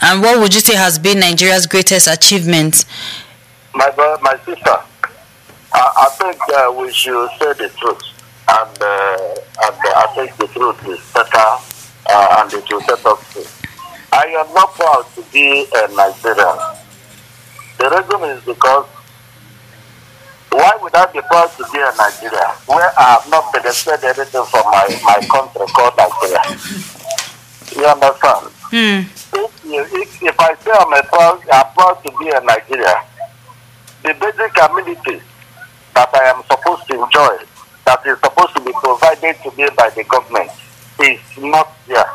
And 0.00 0.20
what 0.20 0.40
would 0.40 0.52
you 0.52 0.60
say 0.60 0.74
has 0.74 0.98
been 0.98 1.20
Nigeria's 1.20 1.66
greatest 1.66 2.08
achievement? 2.08 2.84
My 3.72 3.88
brother, 3.90 4.20
my 4.22 4.36
sister, 4.44 4.76
I, 5.72 5.92
I 5.96 6.08
think 6.18 6.40
uh, 6.52 6.72
we 6.76 6.92
should 6.92 7.28
say 7.38 7.52
the 7.54 7.68
truth. 7.78 8.02
And, 8.48 8.82
uh, 8.82 9.34
and 9.62 9.76
uh, 9.76 10.02
I 10.02 10.12
think 10.16 10.36
the 10.36 10.48
truth 10.48 10.88
is 10.88 11.00
better 11.14 11.73
uh, 12.10 12.36
and 12.42 12.52
it 12.52 12.64
will 12.70 12.80
set 12.82 13.04
us 13.04 13.22
free. 13.32 13.44
I 14.12 14.26
am 14.26 14.52
not 14.54 14.72
proud 14.74 15.06
to 15.16 15.22
be 15.32 15.66
a 15.74 15.88
Nigerian. 15.88 16.58
The 17.78 17.90
reason 17.90 18.30
is 18.30 18.44
because 18.44 18.86
why 20.50 20.70
would 20.80 20.94
I 20.94 21.06
be 21.12 21.20
proud 21.22 21.48
to 21.58 21.64
be 21.72 21.78
a 21.80 21.90
Nigerian 21.98 22.50
where 22.66 22.90
I 22.98 23.18
have 23.18 23.28
not 23.28 23.52
benefited 23.52 24.04
anything 24.04 24.44
from 24.46 24.64
my, 24.70 24.86
my 25.02 25.18
country 25.26 25.66
called 25.74 25.94
Nigeria? 25.98 26.42
You 27.74 27.86
understand? 27.86 28.52
Hmm. 28.70 29.02
If, 29.34 29.64
you- 29.64 29.88
if, 30.00 30.22
if 30.22 30.36
I 30.40 30.54
say 30.62 30.70
I'm, 30.78 30.92
a 30.92 31.02
proud, 31.02 31.42
I'm 31.52 31.72
proud 31.74 31.94
to 32.06 32.12
be 32.18 32.28
a 32.30 32.40
Nigerian, 32.40 33.02
the 34.04 34.14
basic 34.14 34.54
amenities 34.62 35.22
that 35.94 36.10
I 36.14 36.30
am 36.30 36.42
supposed 36.44 36.86
to 36.88 37.02
enjoy, 37.02 37.36
that 37.86 38.06
is 38.06 38.18
supposed 38.20 38.54
to 38.54 38.62
be 38.62 38.72
provided 38.72 39.36
to 39.42 39.50
me 39.56 39.68
by 39.76 39.90
the 39.90 40.04
government, 40.04 40.50
is 41.00 41.20
not 41.38 41.72
there. 41.86 42.06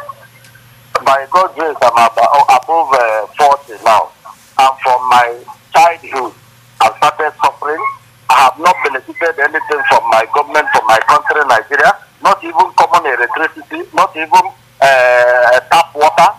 By 1.05 1.27
God's 1.31 1.53
grace, 1.55 1.75
I'm 1.81 1.93
about, 1.93 2.63
above 2.63 2.93
uh, 2.93 3.27
40 3.67 3.83
now. 3.83 4.11
And 4.59 4.73
from 4.83 4.99
my 5.09 5.39
childhood, 5.73 6.33
I 6.81 6.87
started 6.97 7.33
suffering. 7.43 7.83
I 8.29 8.35
have 8.45 8.59
not 8.59 8.75
benefited 8.83 9.39
anything 9.39 9.81
from 9.89 10.03
my 10.09 10.25
government, 10.35 10.67
from 10.73 10.85
my 10.87 10.99
country, 11.07 11.41
Nigeria. 11.47 11.93
Not 12.21 12.43
even 12.43 12.67
common 12.77 13.13
electricity, 13.13 13.89
not 13.93 14.15
even 14.15 14.43
uh, 14.81 15.59
tap 15.71 15.95
water, 15.95 16.29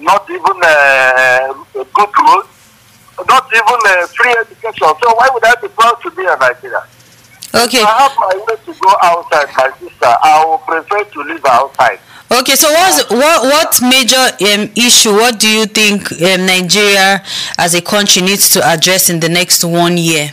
not 0.00 0.28
even 0.30 0.56
uh, 0.64 1.52
good 1.94 2.12
roads, 2.26 2.48
not 3.28 3.46
even 3.52 3.80
uh, 3.86 4.06
free 4.08 4.34
education. 4.40 4.88
So 5.02 5.14
why 5.14 5.28
would 5.32 5.44
I 5.44 5.54
be 5.60 5.68
proud 5.68 6.00
to 6.02 6.10
be 6.10 6.24
a 6.24 6.36
Nigerian? 6.36 6.82
Okay. 7.54 7.80
I 7.82 8.08
have 8.08 8.16
my 8.16 8.44
way 8.46 8.56
to 8.66 8.80
go 8.80 8.94
outside, 9.02 9.48
my 9.56 9.70
sister, 9.78 10.06
I 10.22 10.44
will 10.44 10.58
prefer 10.58 11.02
to 11.04 11.20
live 11.22 11.44
outside. 11.46 11.98
Okay, 12.30 12.56
so 12.56 12.70
what's 12.70 13.08
what 13.08 13.42
what 13.42 13.80
major 13.80 14.20
um, 14.20 14.70
issue? 14.76 15.12
What 15.12 15.40
do 15.40 15.48
you 15.48 15.64
think 15.64 16.12
um, 16.12 16.44
Nigeria 16.44 17.24
as 17.56 17.74
a 17.74 17.80
country 17.80 18.20
needs 18.20 18.50
to 18.50 18.60
address 18.68 19.08
in 19.08 19.20
the 19.20 19.30
next 19.30 19.64
one 19.64 19.96
year? 19.96 20.30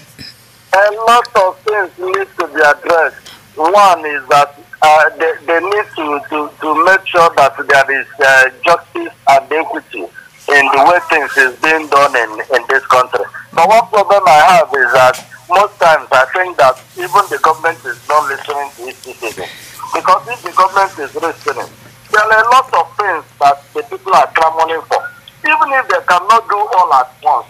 A 0.74 0.92
lot 1.08 1.28
of 1.40 1.58
things 1.60 1.98
need 1.98 2.28
to 2.38 2.48
be 2.52 2.60
addressed. 2.60 3.30
One 3.56 4.06
is 4.06 4.28
that 4.28 4.60
uh, 4.82 5.10
they, 5.18 5.34
they 5.48 5.60
need 5.62 5.86
to, 5.96 6.20
to, 6.30 6.52
to 6.60 6.86
make 6.86 7.08
sure 7.08 7.32
that 7.38 7.56
there 7.56 8.02
is 8.02 8.08
uh, 8.20 8.50
justice 8.66 9.14
and 9.30 9.52
equity 9.54 10.04
in 10.52 10.66
the 10.76 10.84
way 10.86 11.00
things 11.10 11.32
is 11.38 11.56
being 11.62 11.88
done 11.88 12.14
in, 12.16 12.30
in 12.60 12.62
this 12.68 12.86
country. 12.88 13.24
But 13.54 13.70
one 13.70 13.88
problem 13.88 14.24
I 14.28 14.60
have 14.60 14.68
is 14.68 14.92
that 14.92 15.26
most 15.50 15.78
times 15.80 16.08
I 16.12 16.26
think 16.34 16.58
that 16.58 16.76
even 16.98 17.24
the 17.30 17.40
government 17.42 17.78
is 17.86 17.98
not 18.10 18.28
listening 18.30 18.70
to 18.78 18.82
its 18.90 19.00
citizens. 19.06 19.52
Because 19.94 20.22
if 20.28 20.40
the 20.44 20.52
government 20.58 20.92
is 21.00 21.12
listening, 21.16 21.70
there 22.12 22.24
are 22.26 22.42
a 22.42 22.50
lot 22.52 22.68
of 22.74 22.86
things 22.98 23.24
that 23.40 23.58
the 23.74 23.84
people 23.86 24.14
are 24.14 24.28
clamoring 24.34 24.82
for. 24.90 25.02
Even 25.46 25.68
if 25.78 25.86
they 25.88 26.02
cannot 26.10 26.44
do 26.50 26.58
all 26.58 26.90
at 26.98 27.10
once, 27.22 27.48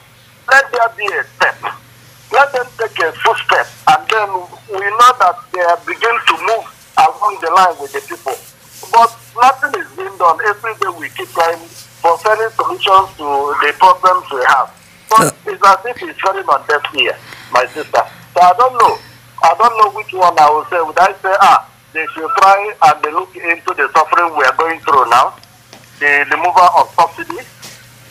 let 0.52 0.66
there 0.72 0.92
be 0.98 1.08
a 1.16 1.24
step. 1.40 1.58
Let 2.32 2.52
them 2.52 2.68
take 2.78 3.00
a 3.00 3.12
full 3.24 3.36
step, 3.48 3.68
and 3.88 4.02
then 4.12 4.30
we 4.76 4.84
know 4.84 5.12
that 5.24 5.38
they 5.54 5.62
are 5.62 5.80
beginning 5.88 6.26
to 6.28 6.36
move 6.44 6.66
along 7.00 7.38
the 7.40 7.50
line 7.56 7.76
with 7.80 7.94
the 7.94 8.02
people. 8.04 8.36
But 8.92 9.10
nothing 9.40 9.80
is 9.80 9.88
being 9.96 10.16
done. 10.18 10.38
Every 10.44 10.74
day 10.76 10.92
we 11.00 11.08
keep 11.16 11.30
trying 11.32 11.64
for 12.04 12.18
finding 12.20 12.50
solutions 12.60 13.10
to 13.18 13.26
the 13.64 13.72
problems 13.80 14.26
we 14.32 14.44
have. 14.52 14.68
But 15.10 15.32
uh, 15.32 15.52
it's 15.52 15.64
as 15.64 15.80
if 15.86 15.98
it's 16.04 16.20
falling 16.20 16.46
on 16.46 16.62
deaf 16.68 16.84
ear, 16.96 17.16
my 17.52 17.66
sister. 17.68 18.02
So 18.34 18.40
I 18.42 18.54
don't 18.58 18.74
know. 18.78 18.98
I 19.44 19.54
don't 19.58 19.76
know 19.78 19.92
which 19.98 20.14
one 20.14 20.38
I 20.40 20.50
will 20.50 20.66
say. 20.66 20.82
Would 20.82 20.98
I 20.98 21.12
say, 21.22 21.34
ah, 21.42 21.70
they 21.94 22.06
should 22.14 22.30
try 22.42 22.74
and 22.84 23.04
they 23.04 23.12
look 23.12 23.36
into 23.36 23.74
the 23.74 23.90
suffering 23.94 24.36
we 24.38 24.44
are 24.44 24.56
going 24.58 24.80
through 24.82 25.10
now, 25.10 25.36
the 26.00 26.26
removal 26.32 26.70
of 26.82 26.90
subsidies. 26.96 27.48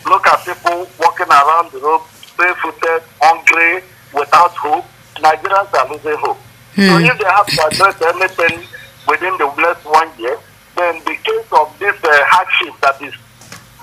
Look 0.07 0.27
at 0.27 0.45
people 0.45 0.87
walking 1.01 1.29
around 1.29 1.73
the 1.73 1.81
road, 1.81 2.03
barefooted, 2.37 3.03
hungry, 3.21 3.83
without 4.13 4.53
hope. 4.57 4.85
Nigerians 5.17 5.73
are 5.75 5.89
losing 5.91 6.19
hope. 6.19 6.39
So 6.75 6.99
if 6.99 7.19
they 7.19 7.25
have 7.25 7.47
to 7.47 7.67
address 7.71 7.97
anything 8.03 8.67
within 9.07 9.37
the 9.39 9.49
next 9.57 9.85
one 9.85 10.11
year, 10.19 10.37
then 10.77 10.99
the 11.05 11.15
case 11.23 11.49
of 11.53 11.71
this 11.79 11.95
uh, 12.03 12.11
hardship 12.27 12.75
that 12.83 13.01
is 13.01 13.15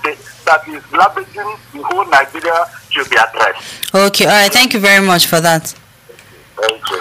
that 0.02 0.62
is 0.68 0.82
ravaging 0.92 1.56
the 1.72 1.82
whole 1.82 2.06
Nigeria 2.06 2.66
should 2.90 3.08
be 3.10 3.16
addressed. 3.16 3.94
Okay, 3.94 4.24
all 4.26 4.30
right. 4.32 4.52
Thank 4.52 4.74
you 4.74 4.80
very 4.80 5.04
much 5.04 5.26
for 5.26 5.40
that. 5.40 5.74
Thank 6.56 6.90
you. 6.90 7.00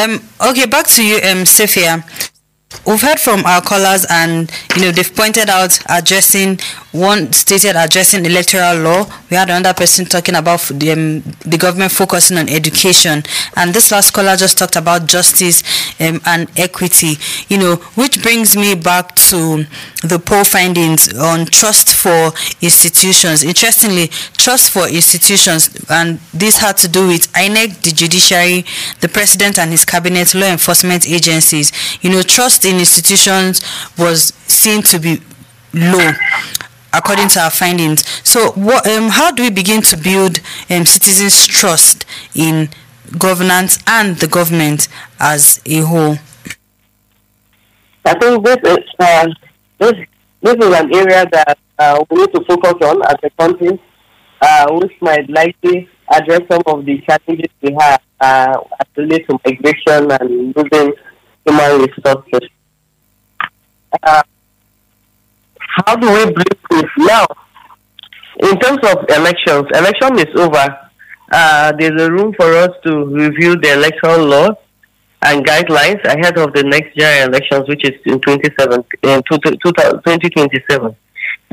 Um, 0.00 0.20
okay, 0.50 0.66
back 0.66 0.86
to 0.88 1.04
you, 1.04 1.16
um, 1.16 1.44
Safiya. 1.44 2.02
We've 2.86 3.00
heard 3.00 3.18
from 3.18 3.44
our 3.44 3.62
callers, 3.62 4.04
and 4.10 4.50
you 4.76 4.82
know 4.82 4.90
they've 4.90 5.14
pointed 5.14 5.48
out 5.48 5.78
addressing 5.88 6.58
one 6.92 7.32
stated 7.32 7.76
addressing 7.76 8.24
electoral 8.24 8.78
law. 8.78 9.04
We 9.30 9.36
had 9.36 9.50
another 9.50 9.74
person 9.74 10.04
talking 10.04 10.34
about 10.34 10.60
the, 10.60 10.92
um, 10.92 11.20
the 11.50 11.56
government 11.58 11.92
focusing 11.92 12.36
on 12.36 12.48
education, 12.48 13.22
and 13.56 13.74
this 13.74 13.90
last 13.90 14.12
caller 14.12 14.36
just 14.36 14.58
talked 14.58 14.76
about 14.76 15.06
justice 15.06 15.62
um, 16.00 16.20
and 16.26 16.48
equity. 16.58 17.14
You 17.48 17.58
know, 17.58 17.76
which 17.96 18.22
brings 18.22 18.56
me 18.56 18.74
back 18.74 19.14
to 19.30 19.64
the 20.02 20.18
poll 20.18 20.44
findings 20.44 21.12
on 21.18 21.46
trust 21.46 21.94
for 21.94 22.32
institutions. 22.60 23.42
Interestingly, 23.42 24.08
trust 24.36 24.70
for 24.70 24.86
institutions, 24.88 25.74
and 25.88 26.18
this 26.34 26.58
had 26.58 26.76
to 26.78 26.88
do 26.88 27.08
with 27.08 27.32
INEC, 27.32 27.82
the 27.82 27.90
judiciary, 27.90 28.64
the 29.00 29.08
president 29.08 29.58
and 29.58 29.70
his 29.70 29.84
cabinet, 29.84 30.34
law 30.34 30.46
enforcement 30.46 31.08
agencies. 31.08 31.72
You 32.02 32.10
know, 32.10 32.22
trust 32.22 32.63
in 32.64 32.76
institutions 32.76 33.62
was 33.98 34.34
seen 34.46 34.82
to 34.82 34.98
be 34.98 35.20
low 35.72 36.12
according 36.92 37.28
to 37.28 37.40
our 37.40 37.50
findings. 37.50 38.06
So, 38.26 38.52
what, 38.52 38.86
um, 38.86 39.08
how 39.10 39.32
do 39.32 39.42
we 39.42 39.50
begin 39.50 39.82
to 39.82 39.96
build 39.96 40.40
um, 40.70 40.86
citizens' 40.86 41.46
trust 41.46 42.04
in 42.34 42.68
governance 43.18 43.78
and 43.86 44.16
the 44.16 44.28
government 44.28 44.88
as 45.20 45.60
a 45.66 45.80
whole? 45.80 46.16
I 48.06 48.18
think 48.18 48.44
this 48.44 48.58
is 48.64 48.78
uh, 48.98 49.26
this 49.78 49.92
this 50.42 50.54
is 50.54 50.74
an 50.74 50.94
area 50.94 51.26
that 51.32 51.58
uh, 51.78 52.04
we 52.10 52.18
need 52.18 52.32
to 52.34 52.44
focus 52.44 52.74
on 52.82 53.02
as 53.02 53.16
a 53.22 53.30
country, 53.30 53.80
uh, 54.40 54.66
which 54.72 54.92
might 55.00 55.28
likely 55.30 55.88
address 56.12 56.42
some 56.50 56.62
of 56.66 56.84
the 56.84 57.00
challenges 57.08 57.50
we 57.62 57.74
have 57.80 58.00
uh, 58.20 58.58
to 58.94 59.38
migration 59.44 60.10
and 60.12 60.54
losing 60.54 60.92
human 61.46 61.80
resources. 61.80 62.48
Uh, 64.02 64.22
how 65.58 65.96
do 65.96 66.06
we 66.12 66.24
bring 66.32 66.44
this 66.70 66.90
now? 66.98 67.26
In 68.40 68.58
terms 68.58 68.78
of 68.90 69.04
elections, 69.08 69.66
election 69.74 70.18
is 70.18 70.34
over. 70.36 70.78
Uh, 71.32 71.72
there's 71.78 72.00
a 72.00 72.10
room 72.10 72.34
for 72.34 72.52
us 72.54 72.70
to 72.84 73.06
review 73.06 73.56
the 73.56 73.72
electoral 73.72 74.26
law 74.26 74.48
and 75.22 75.44
guidelines 75.46 76.02
ahead 76.04 76.36
of 76.38 76.52
the 76.52 76.62
next 76.64 76.96
general 76.96 77.28
elections, 77.28 77.68
which 77.68 77.84
is 77.84 77.98
in 78.06 78.20
27, 78.20 78.84
in 79.02 79.22
2027. 79.30 80.96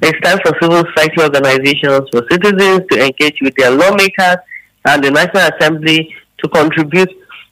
It's 0.04 0.20
time 0.22 0.40
for 0.44 0.54
civil 0.62 0.84
society 0.94 1.22
organizations, 1.22 2.10
for 2.12 2.24
citizens 2.30 2.82
to 2.92 3.06
engage 3.06 3.38
with 3.42 3.56
their 3.56 3.72
lawmakers 3.72 4.38
and 4.86 5.04
the 5.04 5.12
National 5.12 5.50
Assembly 5.56 6.14
to 6.44 6.50
contribute 6.50 7.10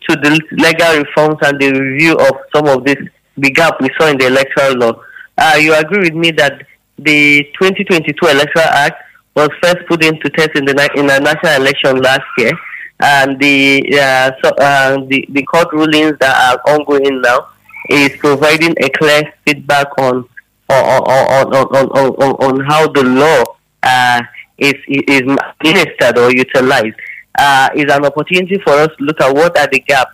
to 0.09 0.15
the 0.15 0.41
legal 0.51 0.97
reforms 1.03 1.37
and 1.43 1.59
the 1.59 1.71
review 1.79 2.13
of 2.13 2.31
some 2.53 2.67
of 2.67 2.83
this 2.83 2.97
big 3.39 3.55
gap 3.55 3.79
we 3.81 3.89
saw 3.97 4.07
in 4.07 4.17
the 4.17 4.27
electoral 4.27 4.75
law. 4.75 5.03
Uh, 5.37 5.55
you 5.59 5.73
agree 5.73 5.99
with 5.99 6.13
me 6.13 6.31
that 6.31 6.65
the 6.97 7.43
2022 7.59 8.13
Electoral 8.27 8.67
Act 8.67 9.01
was 9.35 9.49
first 9.61 9.77
put 9.87 10.03
into 10.03 10.29
test 10.31 10.51
in 10.55 10.65
the 10.65 10.89
in 10.95 11.07
the 11.07 11.19
national 11.19 11.61
election 11.61 12.01
last 12.01 12.27
year, 12.37 12.51
and 12.99 13.39
the 13.39 13.81
uh, 13.97 14.31
so, 14.43 14.49
uh, 14.59 14.97
the 15.07 15.25
the 15.29 15.43
court 15.43 15.71
rulings 15.71 16.17
that 16.19 16.35
are 16.35 16.73
ongoing 16.73 17.21
now 17.21 17.47
is 17.89 18.09
providing 18.17 18.75
a 18.83 18.89
clear 18.89 19.33
feedback 19.45 19.87
on 19.97 20.27
on 20.69 21.03
on 21.07 21.53
on 21.53 21.87
on, 21.87 22.09
on, 22.21 22.31
on 22.45 22.65
how 22.65 22.87
the 22.87 23.03
law 23.03 23.55
uh, 23.83 24.21
is 24.57 24.75
is 24.87 25.21
administered 25.21 26.17
or 26.17 26.31
utilized. 26.31 26.99
Uh, 27.37 27.69
is 27.75 27.89
an 27.89 28.03
opportunity 28.03 28.59
for 28.59 28.73
us 28.73 28.89
to 28.97 29.03
look 29.05 29.21
at 29.21 29.33
what 29.33 29.57
are 29.57 29.67
the 29.71 29.79
gaps. 29.79 30.11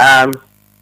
Um, 0.00 0.32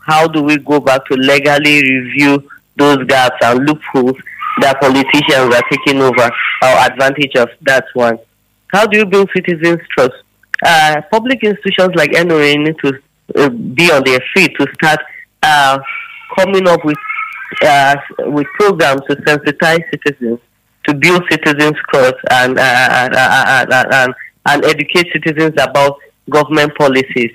how 0.06 0.26
do 0.28 0.42
we 0.42 0.56
go 0.58 0.80
back 0.80 1.04
to 1.06 1.14
legally 1.14 1.82
review 1.82 2.48
those 2.76 3.04
gaps 3.06 3.36
and 3.42 3.66
loopholes 3.66 4.16
that 4.60 4.80
politicians 4.80 5.54
are 5.54 5.62
taking 5.70 6.00
over 6.00 6.30
our 6.62 6.86
advantage 6.90 7.34
of. 7.36 7.48
That's 7.62 7.92
one. 7.94 8.18
How 8.68 8.86
do 8.86 8.98
you 8.98 9.06
build 9.06 9.30
citizens' 9.34 9.80
trust? 9.90 10.14
Uh, 10.64 11.02
public 11.10 11.42
institutions 11.42 11.94
like 11.94 12.12
NOA 12.12 12.56
need 12.56 12.76
to 12.84 12.98
uh, 13.36 13.48
be 13.48 13.90
on 13.90 14.02
their 14.04 14.20
feet 14.34 14.52
to 14.58 14.66
start 14.74 15.00
uh, 15.42 15.78
coming 16.38 16.66
up 16.66 16.84
with 16.84 16.96
uh, 17.62 17.96
with 18.18 18.46
programs 18.58 19.02
to 19.08 19.16
sensitize 19.16 19.82
citizens, 19.90 20.40
to 20.84 20.94
build 20.94 21.22
citizens' 21.30 21.76
trust, 21.92 22.16
and, 22.30 22.58
uh, 22.58 22.62
and, 22.62 23.72
and, 23.72 24.14
and 24.46 24.64
educate 24.64 25.06
citizens 25.12 25.54
about 25.58 25.96
government 26.28 26.74
policies. 26.76 27.30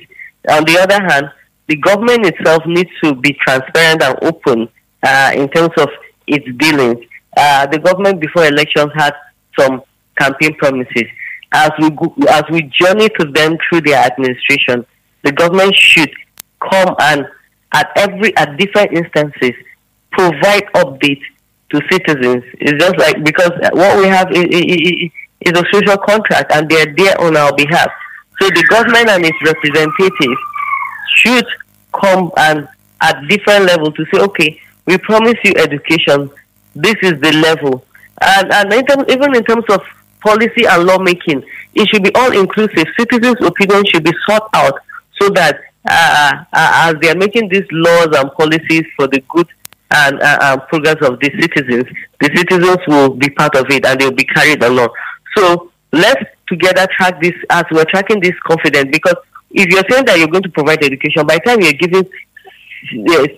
On 0.50 0.66
the 0.66 0.78
other 0.80 1.02
hand, 1.02 1.32
the 1.72 1.78
government 1.78 2.26
itself 2.26 2.62
needs 2.66 2.90
to 3.02 3.16
be 3.16 3.32
transparent 3.48 4.04
and 4.04 4.16
open 4.24 4.68
uh, 5.04 5.32
in 5.34 5.48
terms 5.52 5.72
of 5.78 5.88
its 6.28 6.46
dealings. 6.58 7.00
Uh, 7.38 7.66
the 7.68 7.80
government 7.80 8.20
before 8.20 8.46
elections 8.46 8.92
had 8.94 9.14
some 9.58 9.82
campaign 10.20 10.54
promises. 10.58 11.06
As 11.54 11.72
we 11.80 11.90
go, 11.92 12.14
as 12.28 12.44
we 12.52 12.64
journey 12.64 13.08
to 13.18 13.26
them 13.32 13.58
through 13.64 13.82
their 13.82 14.04
administration, 14.04 14.86
the 15.24 15.32
government 15.32 15.74
should 15.74 16.12
come 16.60 16.94
and 17.00 17.26
at 17.74 17.90
every 17.96 18.36
at 18.36 18.58
different 18.58 18.92
instances 18.92 19.56
provide 20.12 20.66
updates 20.76 21.24
to 21.70 21.80
citizens. 21.90 22.44
It's 22.60 22.84
just 22.84 22.98
like 22.98 23.24
because 23.24 23.52
what 23.72 23.98
we 23.98 24.08
have 24.08 24.30
is, 24.32 24.46
is, 24.52 25.10
is 25.40 25.54
a 25.58 25.64
social 25.72 25.98
contract 26.00 26.52
and 26.54 26.68
they're 26.70 26.94
there 26.98 27.20
on 27.22 27.38
our 27.38 27.56
behalf. 27.56 27.90
So 28.42 28.50
the 28.50 28.64
government 28.70 29.08
and 29.08 29.24
its 29.24 29.38
representatives 29.42 30.42
should 31.16 31.46
come 31.94 32.32
and 32.38 32.68
at 33.02 33.28
different 33.28 33.66
levels 33.66 33.94
to 33.96 34.06
say, 34.14 34.22
okay, 34.22 34.62
we 34.86 34.98
promise 34.98 35.36
you 35.44 35.54
education, 35.58 36.30
this 36.76 36.96
is 37.02 37.20
the 37.22 37.34
level. 37.34 37.86
And, 38.22 38.52
and 38.52 38.74
in 38.74 38.86
term, 38.86 39.06
even 39.10 39.36
in 39.36 39.44
terms 39.44 39.66
of 39.70 39.82
policy 40.22 40.66
and 40.70 40.84
lawmaking, 40.84 41.44
it 41.74 41.88
should 41.90 42.04
be 42.04 42.14
all 42.16 42.32
inclusive. 42.32 42.86
Citizens' 42.98 43.42
opinion 43.42 43.84
should 43.86 44.04
be 44.04 44.14
sought 44.28 44.50
out 44.54 44.80
so 45.20 45.30
that 45.30 45.60
uh, 45.90 46.34
uh, 46.54 46.72
as 46.90 46.96
they 47.02 47.10
are 47.10 47.16
making 47.16 47.50
these 47.50 47.66
laws 47.72 48.10
and 48.16 48.32
policies 48.34 48.86
for 48.96 49.08
the 49.08 49.24
good 49.30 49.48
and 49.94 50.22
uh, 50.22 50.58
progress 50.68 50.98
of 51.02 51.20
the 51.20 51.32
citizens, 51.40 51.86
the 52.20 52.30
citizens 52.36 52.78
will 52.88 53.10
be 53.10 53.30
part 53.30 53.56
of 53.56 53.66
it 53.70 53.86
and 53.86 54.00
they 54.00 54.06
will 54.06 54.16
be 54.16 54.24
carried 54.26 54.64
along. 54.64 54.90
So 55.36 55.72
let's 55.92 56.24
together 56.48 56.88
track 56.98 57.22
this 57.22 57.34
as 57.50 57.64
we're 57.72 57.86
tracking 57.86 58.20
this 58.20 58.38
confidence 58.46 58.90
because 58.92 59.16
if 59.54 59.68
you're 59.70 59.84
saying 59.90 60.06
that 60.06 60.18
you're 60.18 60.28
going 60.28 60.44
to 60.44 60.50
provide 60.50 60.84
education, 60.84 61.26
by 61.26 61.36
the 61.36 61.42
time 61.42 61.62
you're 61.62 61.74
giving 61.74 62.08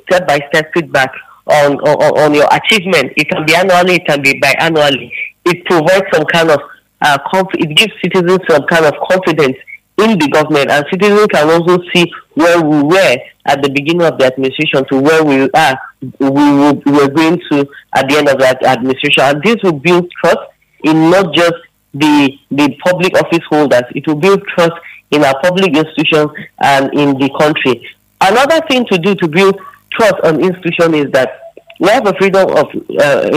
step 0.08 0.28
by 0.28 0.40
step 0.50 0.72
feedback 0.74 1.12
on, 1.48 1.76
on, 1.80 2.20
on 2.20 2.34
your 2.34 2.48
achievement. 2.52 3.12
It 3.18 3.30
can 3.30 3.46
be 3.46 3.56
annually, 3.56 3.96
it 3.96 4.06
can 4.06 4.22
be 4.22 4.40
biannually. 4.40 5.12
It 5.46 5.66
provides 5.66 6.06
some 6.14 6.26
kind 6.26 6.52
of 6.52 6.60
uh, 7.02 7.18
conf- 7.34 7.56
it 7.56 7.76
gives 7.76 7.92
citizens 8.02 8.40
some 8.50 8.66
kind 8.68 8.86
of 8.86 8.94
confidence 9.10 9.58
in 9.98 10.18
the 10.18 10.28
government, 10.30 10.72
and 10.72 10.86
citizens 10.90 11.28
can 11.28 11.50
also 11.50 11.84
see 11.94 12.12
where 12.34 12.62
we 12.62 12.82
were 12.82 13.18
at 13.46 13.62
the 13.62 13.70
beginning 13.70 14.04
of 14.04 14.18
the 14.18 14.26
administration 14.26 14.86
to 14.90 15.00
where 15.00 15.24
we 15.24 15.50
are 15.52 15.78
we 16.02 16.30
will, 16.30 16.82
we're 16.86 17.10
going 17.10 17.40
to 17.52 17.68
at 17.96 18.10
the 18.10 18.18
end 18.18 18.30
of 18.30 18.40
that 18.40 18.64
administration, 18.66 19.24
and 19.24 19.44
this 19.44 19.58
will 19.64 19.74
build 19.74 20.10
trust 20.24 20.40
in 20.84 21.12
not 21.12 21.34
just 21.34 21.54
the 21.94 22.32
the 22.50 22.76
public 22.84 23.16
office 23.18 23.44
holders. 23.50 23.84
It 23.94 24.08
will 24.08 24.16
build 24.16 24.42
trust 24.48 24.74
in 25.14 25.24
our 25.24 25.40
public 25.42 25.76
institutions 25.76 26.32
and 26.60 26.94
in 26.94 27.18
the 27.20 27.30
country. 27.40 27.88
Another 28.22 28.60
thing 28.68 28.86
to 28.86 28.98
do 28.98 29.16
to 29.16 29.28
build 29.28 29.60
trust 29.92 30.16
on 30.24 30.42
institutions 30.42 31.06
is 31.06 31.12
that 31.12 31.54
we 31.80 31.90
have 31.90 32.08
a 32.08 32.14
freedom 32.16 32.50
of 32.50 32.68
uh, 33.00 33.30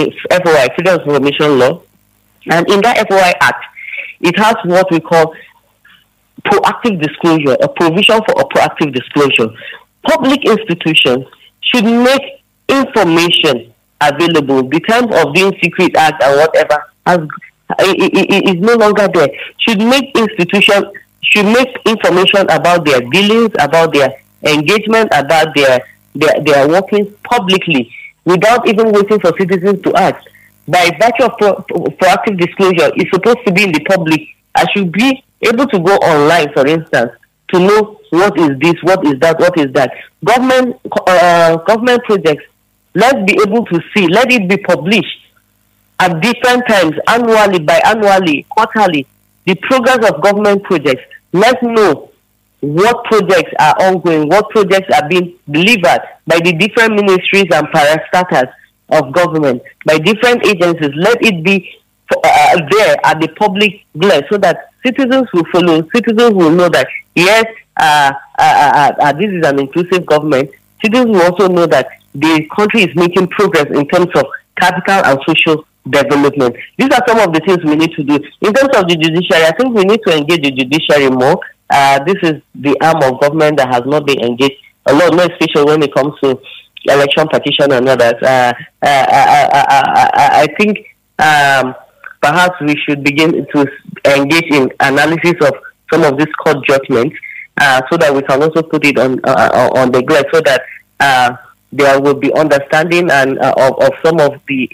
FOI, 0.44 0.68
Freedom 0.74 1.00
of 1.00 1.06
Information 1.06 1.58
Law, 1.58 1.82
and 2.50 2.68
in 2.70 2.80
that 2.82 3.08
FOI 3.08 3.32
Act, 3.40 3.64
it 4.20 4.36
has 4.38 4.54
what 4.64 4.90
we 4.90 5.00
call 5.00 5.34
proactive 6.44 7.02
disclosure, 7.02 7.56
a 7.60 7.68
provision 7.68 8.20
for 8.26 8.40
a 8.40 8.44
proactive 8.44 8.94
disclosure. 8.94 9.48
Public 10.04 10.44
institutions 10.44 11.26
should 11.60 11.84
make 11.84 12.22
information 12.68 13.72
available. 14.00 14.68
The 14.68 14.80
terms 14.80 15.14
of 15.16 15.34
the 15.34 15.56
secret 15.62 15.96
act 15.96 16.22
and 16.22 16.36
whatever 16.38 16.84
has 17.06 17.20
is 17.80 18.60
no 18.60 18.74
longer 18.74 19.08
there. 19.12 19.28
Should 19.58 19.80
make 19.80 20.16
institutions 20.16 20.86
should 21.22 21.46
make 21.46 21.68
information 21.86 22.46
about 22.50 22.84
their 22.84 23.00
dealings, 23.00 23.50
about 23.58 23.92
their 23.92 24.22
engagement, 24.42 25.08
about 25.12 25.54
their 25.54 25.80
they, 26.14 26.28
they 26.44 26.54
are 26.54 26.68
working 26.68 27.12
publicly 27.24 27.92
without 28.24 28.66
even 28.68 28.90
waiting 28.92 29.20
for 29.20 29.32
citizens 29.38 29.82
to 29.82 29.94
act. 29.94 30.28
By 30.66 30.90
virtue 31.00 31.24
of 31.24 31.38
pro, 31.38 31.54
proactive 31.98 32.38
disclosure, 32.38 32.90
it's 32.96 33.10
supposed 33.12 33.46
to 33.46 33.52
be 33.52 33.64
in 33.64 33.72
the 33.72 33.84
public. 33.84 34.20
I 34.54 34.64
should 34.72 34.90
be 34.90 35.22
able 35.42 35.66
to 35.66 35.78
go 35.78 35.94
online, 35.96 36.52
for 36.52 36.66
instance, 36.66 37.12
to 37.52 37.60
know 37.60 38.00
what 38.10 38.38
is 38.38 38.58
this, 38.58 38.74
what 38.82 39.06
is 39.06 39.20
that, 39.20 39.38
what 39.38 39.56
is 39.58 39.72
that. 39.72 39.92
Government 40.24 40.80
uh, 41.06 41.56
government 41.58 42.02
projects, 42.04 42.44
let's 42.94 43.24
be 43.30 43.38
able 43.46 43.64
to 43.66 43.80
see, 43.94 44.08
let 44.08 44.32
it 44.32 44.48
be 44.48 44.56
published 44.56 45.20
at 46.00 46.20
different 46.20 46.66
times, 46.68 46.94
annually, 47.08 47.64
biannually, 47.64 48.48
quarterly, 48.48 49.06
the 49.46 49.54
progress 49.56 50.10
of 50.10 50.22
government 50.22 50.62
projects. 50.64 51.02
Let's 51.32 51.62
know 51.62 52.10
what 52.60 53.04
projects 53.04 53.52
are 53.58 53.76
ongoing, 53.80 54.28
what 54.28 54.50
projects 54.50 54.88
are 54.94 55.08
being 55.08 55.38
delivered 55.50 56.00
by 56.26 56.40
the 56.40 56.52
different 56.52 56.94
ministries 56.94 57.46
and 57.52 57.66
parastatals 57.68 58.52
of 58.90 59.12
government, 59.12 59.62
by 59.84 59.98
different 59.98 60.44
agencies. 60.46 60.90
Let 60.94 61.18
it 61.22 61.44
be 61.44 61.70
uh, 62.12 62.60
there 62.70 62.96
at 63.04 63.20
the 63.20 63.28
public 63.36 63.84
glare 63.98 64.26
so 64.30 64.38
that 64.38 64.70
citizens 64.84 65.28
will 65.32 65.44
follow, 65.52 65.88
citizens 65.94 66.32
will 66.32 66.50
know 66.50 66.68
that, 66.68 66.88
yes, 67.14 67.44
uh 67.78 68.12
uh, 68.38 68.72
uh, 68.74 68.92
uh, 69.00 69.12
this 69.12 69.30
is 69.30 69.46
an 69.46 69.58
inclusive 69.58 70.06
government. 70.06 70.50
Citizens 70.82 71.10
will 71.10 71.22
also 71.22 71.48
know 71.48 71.66
that 71.66 71.88
the 72.14 72.48
country 72.56 72.82
is 72.82 72.94
making 72.96 73.28
progress 73.28 73.66
in 73.66 73.86
terms 73.88 74.08
of 74.14 74.26
capital 74.58 75.04
and 75.04 75.18
social 75.26 75.66
development. 75.88 76.56
These 76.78 76.90
are 76.90 77.02
some 77.06 77.20
of 77.20 77.32
the 77.32 77.40
things 77.46 77.58
we 77.64 77.76
need 77.76 77.92
to 77.94 78.02
do. 78.02 78.14
In 78.42 78.52
terms 78.52 78.76
of 78.76 78.88
the 78.88 78.96
judiciary, 78.96 79.44
I 79.44 79.52
think 79.56 79.74
we 79.74 79.84
need 79.84 80.00
to 80.06 80.16
engage 80.16 80.42
the 80.42 80.50
judiciary 80.50 81.10
more 81.10 81.40
uh, 81.70 82.02
this 82.04 82.16
is 82.22 82.42
the 82.54 82.76
arm 82.80 83.02
of 83.02 83.20
government 83.20 83.58
that 83.58 83.68
has 83.72 83.82
not 83.86 84.06
been 84.06 84.20
engaged 84.20 84.54
a 84.86 84.94
lot, 84.94 85.14
more 85.14 85.26
especially 85.26 85.64
when 85.64 85.82
it 85.82 85.92
comes 85.94 86.14
to 86.22 86.38
election 86.84 87.26
petition 87.28 87.72
and 87.72 87.88
others. 87.88 88.14
Uh, 88.22 88.52
uh, 88.82 89.06
uh, 89.10 89.48
uh 89.52 90.10
I 90.14 90.46
think 90.58 90.78
um, 91.18 91.74
perhaps 92.22 92.60
we 92.60 92.76
should 92.86 93.02
begin 93.02 93.46
to 93.52 93.66
engage 94.14 94.52
in 94.52 94.70
analysis 94.80 95.34
of 95.42 95.54
some 95.92 96.04
of 96.04 96.16
these 96.18 96.32
court 96.44 96.58
judgments 96.68 97.16
so 97.90 97.96
that 97.96 98.14
we 98.14 98.22
can 98.22 98.42
also 98.42 98.62
put 98.62 98.84
it 98.86 98.98
on 98.98 99.18
on 99.20 99.90
the 99.90 100.02
ground 100.02 100.26
so 100.32 100.40
that 100.42 100.62
there 101.72 102.00
will 102.00 102.14
be 102.14 102.32
understanding 102.34 103.10
and 103.10 103.38
uh, 103.40 103.52
of, 103.56 103.82
of 103.82 103.90
some 104.04 104.20
of 104.20 104.40
the 104.46 104.70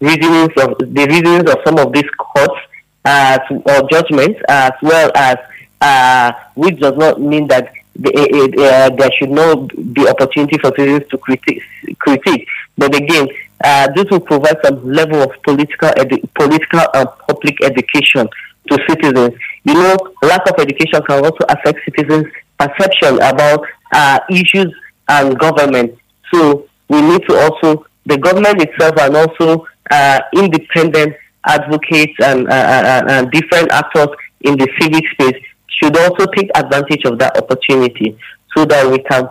reasonings 0.00 0.52
of 0.58 0.78
the 0.78 1.06
reasons 1.08 1.50
of 1.50 1.58
some 1.64 1.78
of 1.78 1.92
these 1.92 2.08
courts 2.18 2.60
uh, 3.04 3.38
or 3.50 3.88
judgments, 3.90 4.40
as 4.48 4.72
well 4.82 5.10
as 5.14 5.36
uh, 5.80 6.32
which 6.54 6.78
does 6.80 6.96
not 6.96 7.20
mean 7.20 7.46
that 7.48 7.72
the, 7.94 8.10
uh, 8.12 8.94
there 8.96 9.10
should 9.18 9.30
not 9.30 9.68
be 9.94 10.06
opportunity 10.08 10.58
for 10.58 10.70
citizens 10.76 11.08
to 11.10 11.18
critique. 11.18 11.62
critique. 11.98 12.46
But 12.76 12.94
again, 12.94 13.28
uh, 13.64 13.88
this 13.94 14.04
will 14.10 14.20
provide 14.20 14.56
some 14.64 14.86
level 14.86 15.22
of 15.22 15.30
political 15.42 15.88
edu- 15.90 16.28
political 16.34 16.80
and 16.94 17.08
public 17.28 17.62
education 17.62 18.28
to 18.70 18.78
citizens. 18.88 19.34
You 19.64 19.74
know, 19.74 19.96
lack 20.22 20.48
of 20.50 20.58
education 20.58 21.02
can 21.08 21.24
also 21.24 21.44
affect 21.48 21.78
citizens' 21.84 22.26
perception 22.58 23.16
about 23.16 23.64
uh, 23.92 24.18
issues 24.30 24.74
and 25.08 25.38
government. 25.38 25.96
So 26.32 26.68
we 26.88 27.00
need 27.00 27.22
to 27.28 27.36
also 27.36 27.86
the 28.04 28.18
government 28.18 28.60
itself 28.62 28.94
and 28.98 29.16
also 29.16 29.66
uh, 29.90 30.20
independent 30.34 31.14
advocates 31.46 32.14
and, 32.22 32.48
uh, 32.48 32.52
uh, 32.52 33.04
and 33.08 33.30
different 33.30 33.70
actors 33.72 34.08
in 34.42 34.56
the 34.58 34.68
civic 34.80 35.04
space 35.12 35.42
should 35.68 35.96
also 35.96 36.26
take 36.36 36.50
advantage 36.54 37.04
of 37.04 37.18
that 37.18 37.36
opportunity 37.36 38.18
so 38.56 38.64
that 38.64 38.90
we 38.90 38.98
can 38.98 39.28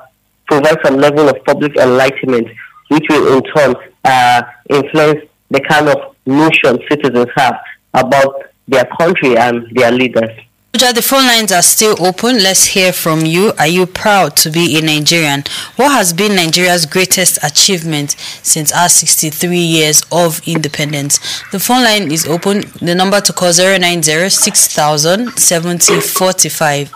provide 0.47 0.77
some 0.83 0.97
level 0.97 1.27
of 1.27 1.43
public 1.45 1.75
enlightenment, 1.77 2.47
which 2.89 3.05
will 3.09 3.37
in 3.37 3.43
turn 3.55 3.75
uh, 4.03 4.41
influence 4.69 5.21
the 5.49 5.59
kind 5.61 5.89
of 5.89 6.15
notion 6.25 6.79
citizens 6.89 7.27
have 7.35 7.55
about 7.93 8.43
their 8.67 8.85
country 8.99 9.37
and 9.37 9.67
their 9.75 9.91
leaders. 9.91 10.31
The 10.77 11.01
phone 11.01 11.25
lines 11.25 11.53
are 11.53 11.61
still 11.61 11.95
open. 12.05 12.43
Let's 12.43 12.65
hear 12.65 12.91
from 12.91 13.25
you. 13.25 13.53
Are 13.57 13.65
you 13.67 13.85
proud 13.85 14.35
to 14.37 14.49
be 14.51 14.77
a 14.77 14.81
Nigerian? 14.81 15.45
What 15.77 15.93
has 15.93 16.11
been 16.11 16.35
Nigeria's 16.35 16.85
greatest 16.85 17.41
achievement 17.45 18.11
since 18.43 18.73
our 18.73 18.89
63 18.89 19.57
years 19.57 20.03
of 20.11 20.45
independence? 20.45 21.19
The 21.53 21.61
phone 21.61 21.81
line 21.85 22.11
is 22.11 22.27
open. 22.27 22.65
The 22.81 22.93
number 22.93 23.21
to 23.21 23.31
call 23.31 23.53
090 23.53 24.27
6000 24.27 25.37
7045. 25.37 26.91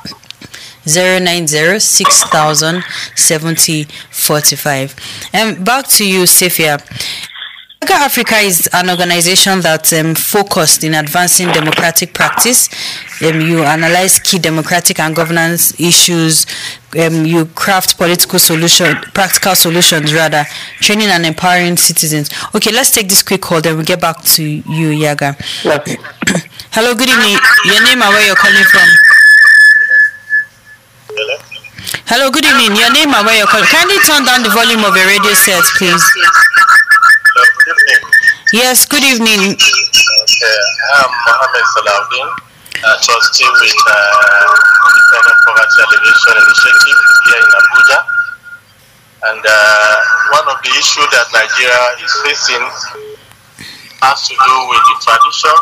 090 0.85 1.79
6000 1.79 2.83
7045. 3.15 4.95
And 5.31 5.57
um, 5.57 5.63
back 5.63 5.87
to 5.87 6.05
you, 6.05 6.23
Safiya. 6.23 6.81
YIAGA 7.81 7.95
Africa 7.95 8.35
is 8.35 8.67
an 8.73 8.89
organization 8.89 9.61
that 9.61 9.93
um, 9.93 10.13
focused 10.13 10.83
in 10.83 10.93
advancing 10.93 11.47
democratic 11.47 12.13
practice. 12.13 12.67
Um, 13.23 13.39
you 13.39 13.63
analyze 13.63 14.19
key 14.19 14.37
democratic 14.37 14.99
and 14.99 15.15
governance 15.15 15.79
issues. 15.79 16.45
Um, 16.99 17.25
you 17.25 17.45
craft 17.45 17.97
political 17.97 18.37
solution, 18.37 18.95
practical 19.13 19.55
solutions 19.55 20.13
rather, 20.13 20.43
training 20.81 21.07
and 21.07 21.25
empowering 21.25 21.77
citizens. 21.77 22.29
Okay, 22.53 22.71
let's 22.71 22.91
take 22.91 23.07
this 23.07 23.21
quick 23.23 23.41
call. 23.41 23.61
Then 23.61 23.73
we 23.73 23.77
will 23.77 23.85
get 23.85 24.01
back 24.01 24.21
to 24.35 24.43
you, 24.43 24.89
YIAGA. 24.91 25.35
Hello, 26.71 26.93
good 26.95 27.07
evening. 27.09 27.37
Your 27.65 27.81
name 27.85 28.01
and 28.01 28.11
where 28.11 28.25
you're 28.27 28.35
calling 28.35 28.63
from? 28.65 28.89
Hello. 31.15 31.37
Hello, 32.11 32.29
good 32.29 32.43
evening. 32.45 32.75
Your 32.75 32.91
name 32.91 33.13
and 33.13 33.25
where 33.25 33.37
you're 33.37 33.47
calling. 33.47 33.67
Kindly 33.71 33.95
turn 34.03 34.25
down 34.25 34.43
the 34.43 34.49
volume 34.49 34.83
of 34.83 34.95
your 34.97 35.07
radio 35.07 35.33
set, 35.33 35.63
please. 35.79 36.03
Good 37.39 37.71
evening. 37.71 38.03
Yes, 38.51 38.83
good 38.83 38.99
evening. 39.07 39.39
Okay, 39.55 40.59
I'm 40.99 41.07
Mohammed 41.07 41.65
Salahuddin, 41.71 42.27
uh, 42.83 42.95
trustee 42.99 43.47
with 43.47 43.79
uh, 43.87 43.95
Independent 44.91 45.37
Poverty 45.47 45.77
Alleviation 45.87 46.35
Initiative 46.35 46.99
here 47.23 47.39
in 47.39 47.51
Abuja. 47.55 47.99
And 49.31 49.39
uh, 49.47 49.95
one 50.35 50.47
of 50.51 50.59
the 50.67 50.71
issues 50.75 51.07
that 51.15 51.31
Nigeria 51.31 51.83
is 52.03 52.11
facing 52.27 52.63
has 54.03 54.19
to 54.27 54.35
do 54.35 54.55
with 54.67 54.83
the 54.83 54.95
tradition 54.99 55.55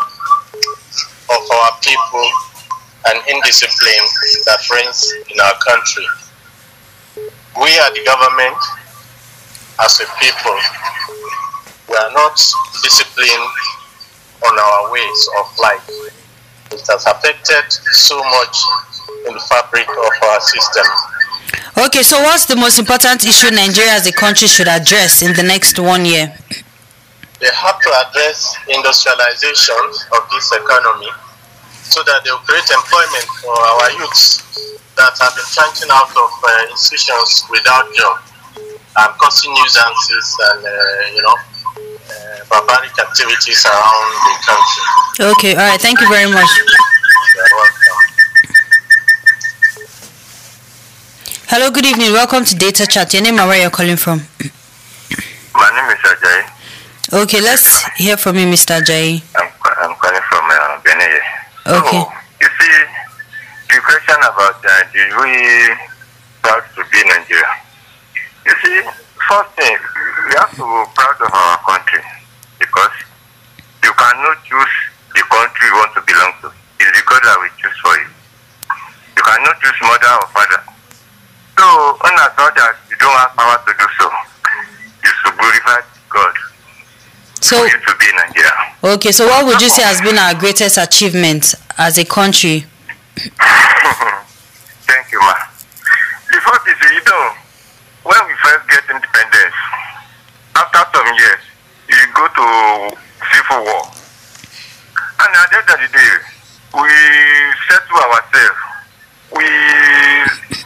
of 1.30 1.42
our 1.46 1.70
people 1.78 2.26
and 3.06 3.22
indiscipline 3.38 4.06
that 4.50 4.58
reigns 4.74 5.14
in 5.30 5.38
our 5.46 5.54
country. 5.62 6.06
We 7.54 7.70
are 7.78 7.90
the 7.94 8.02
government 8.02 8.58
as 9.78 10.00
a 10.02 10.06
people. 10.18 10.58
Are 11.98 12.12
not 12.12 12.38
disciplined 12.82 13.50
on 14.46 14.54
our 14.58 14.92
ways 14.92 15.28
of 15.40 15.58
life. 15.58 15.86
It 16.70 16.86
has 16.86 17.04
affected 17.06 17.66
so 17.90 18.16
much 18.22 18.56
in 19.26 19.34
the 19.34 19.40
fabric 19.50 19.88
of 19.88 20.12
our 20.30 20.40
system. 20.40 20.86
Okay, 21.76 22.02
so 22.04 22.22
what's 22.22 22.46
the 22.46 22.54
most 22.54 22.78
important 22.78 23.24
issue 23.24 23.50
Nigeria 23.50 23.92
as 23.92 24.06
a 24.06 24.12
country 24.12 24.46
should 24.46 24.68
address 24.68 25.22
in 25.22 25.34
the 25.34 25.42
next 25.42 25.78
one 25.80 26.04
year? 26.04 26.32
They 27.40 27.50
have 27.50 27.80
to 27.80 27.90
address 28.06 28.54
industrialization 28.68 29.82
of 30.14 30.22
this 30.30 30.52
economy 30.52 31.10
so 31.82 32.02
that 32.04 32.22
they 32.22 32.30
will 32.30 32.44
create 32.46 32.70
employment 32.70 33.26
for 33.42 33.58
our 33.58 33.90
youths 33.98 34.38
that 34.94 35.18
have 35.18 35.34
been 35.34 35.50
transiting 35.50 35.90
out 35.90 36.10
of 36.14 36.30
uh, 36.46 36.70
institutions 36.70 37.42
without 37.50 37.86
job 37.94 38.22
and 38.58 39.10
causing 39.18 39.50
nuisances 39.54 40.36
and 40.54 40.66
uh, 40.66 40.70
you 41.14 41.22
know 41.22 41.34
barbaric 42.48 42.92
activities 42.98 43.64
around 43.66 44.08
the 44.24 44.34
country. 44.46 44.84
Okay, 45.32 45.52
all 45.52 45.68
right. 45.68 45.80
Thank 45.80 46.00
you 46.00 46.08
very 46.08 46.30
much. 46.30 46.48
Hello, 51.48 51.70
good 51.70 51.86
evening. 51.86 52.12
Welcome 52.12 52.44
to 52.44 52.54
Data 52.56 52.86
Chat. 52.86 53.12
Your 53.14 53.22
name 53.22 53.38
and 53.38 53.48
where 53.48 53.60
you're 53.60 53.70
calling 53.70 53.96
from? 53.96 54.20
My 55.54 55.68
name 55.72 55.88
is 55.92 56.02
Ajay. 56.04 57.22
Okay, 57.22 57.40
let's 57.40 57.84
hear 57.96 58.16
from 58.16 58.36
you, 58.36 58.46
Mr. 58.46 58.84
Jai. 58.84 59.22
I'm, 59.36 59.48
I'm 59.80 59.94
calling 59.96 60.20
from 60.28 60.44
uh, 60.44 60.80
Benin. 60.84 61.20
Okay. 61.66 62.00
So, 62.04 62.12
you 62.40 62.48
see, 62.60 62.74
the 63.68 63.80
question 63.80 64.16
about 64.20 64.60
uh, 64.60 64.84
did 64.92 65.08
we 65.16 65.32
proud 66.42 66.64
to 66.76 66.84
be 66.92 67.00
Nigeria? 67.08 67.48
You 68.44 68.54
see, 68.62 68.82
first 69.28 69.50
thing, 69.56 69.76
we 70.28 70.34
have 70.36 70.50
to 70.52 70.64
be 70.64 70.84
proud 70.94 71.16
of 71.20 71.32
our 71.32 71.58
country 71.64 72.00
because 72.58 72.94
you 73.84 73.92
cannot 73.94 74.36
choose 74.44 74.74
the 75.14 75.22
country 75.30 75.66
you 75.68 75.74
want 75.74 75.92
to 75.94 76.02
belong 76.02 76.32
to. 76.42 76.48
It's 76.80 76.92
the 76.98 77.02
God 77.06 77.22
that 77.22 77.36
will 77.38 77.54
choose 77.58 77.78
for 77.82 77.94
you. 77.98 78.08
You 79.16 79.22
cannot 79.22 79.54
choose 79.60 79.78
mother 79.82 80.12
or 80.22 80.28
father. 80.34 80.62
So, 81.58 81.66
when 82.02 82.14
I 82.14 82.28
thought 82.38 82.54
that 82.54 82.76
you 82.90 82.96
don't 82.98 83.16
have 83.18 83.34
power 83.34 83.58
to 83.58 83.72
do 83.74 83.86
so, 83.98 84.06
you 85.02 85.10
should 85.22 85.34
glorify 85.38 85.80
God 86.08 86.34
So, 87.40 87.58
for 87.58 87.66
you 87.66 87.78
to 87.82 87.92
be 87.98 88.06
in 88.10 88.16
Nigeria. 88.16 88.54
okay, 88.94 89.10
so 89.12 89.26
what 89.26 89.46
would 89.46 89.60
you 89.62 89.68
say 89.68 89.82
has 89.82 90.00
been 90.00 90.18
our 90.18 90.34
greatest 90.34 90.78
achievement 90.78 91.54
as 91.76 91.98
a 91.98 92.04
country? 92.04 92.64
Thank 94.86 95.10
you, 95.12 95.18
ma. 95.20 95.34
The 96.30 96.38
first 96.40 96.64
is, 96.68 96.78
you 96.92 97.02
know, 97.10 97.34
when 98.04 98.20
we 98.26 98.34
first 98.42 98.68
get 98.70 98.84
independence, 98.94 99.54
after 100.54 100.82
some 100.94 101.14
years, 101.18 101.42
go 102.18 102.26
to 102.26 102.98
civil 103.30 103.62
war. 103.62 103.86
And 105.22 105.30
at 105.38 105.46
the 105.54 105.58
end 105.62 105.70
of 105.70 105.78
the 105.78 105.90
day, 105.94 106.14
we 106.74 106.90
settle 107.70 108.02
ourselves. 108.10 108.58
We 109.38 109.46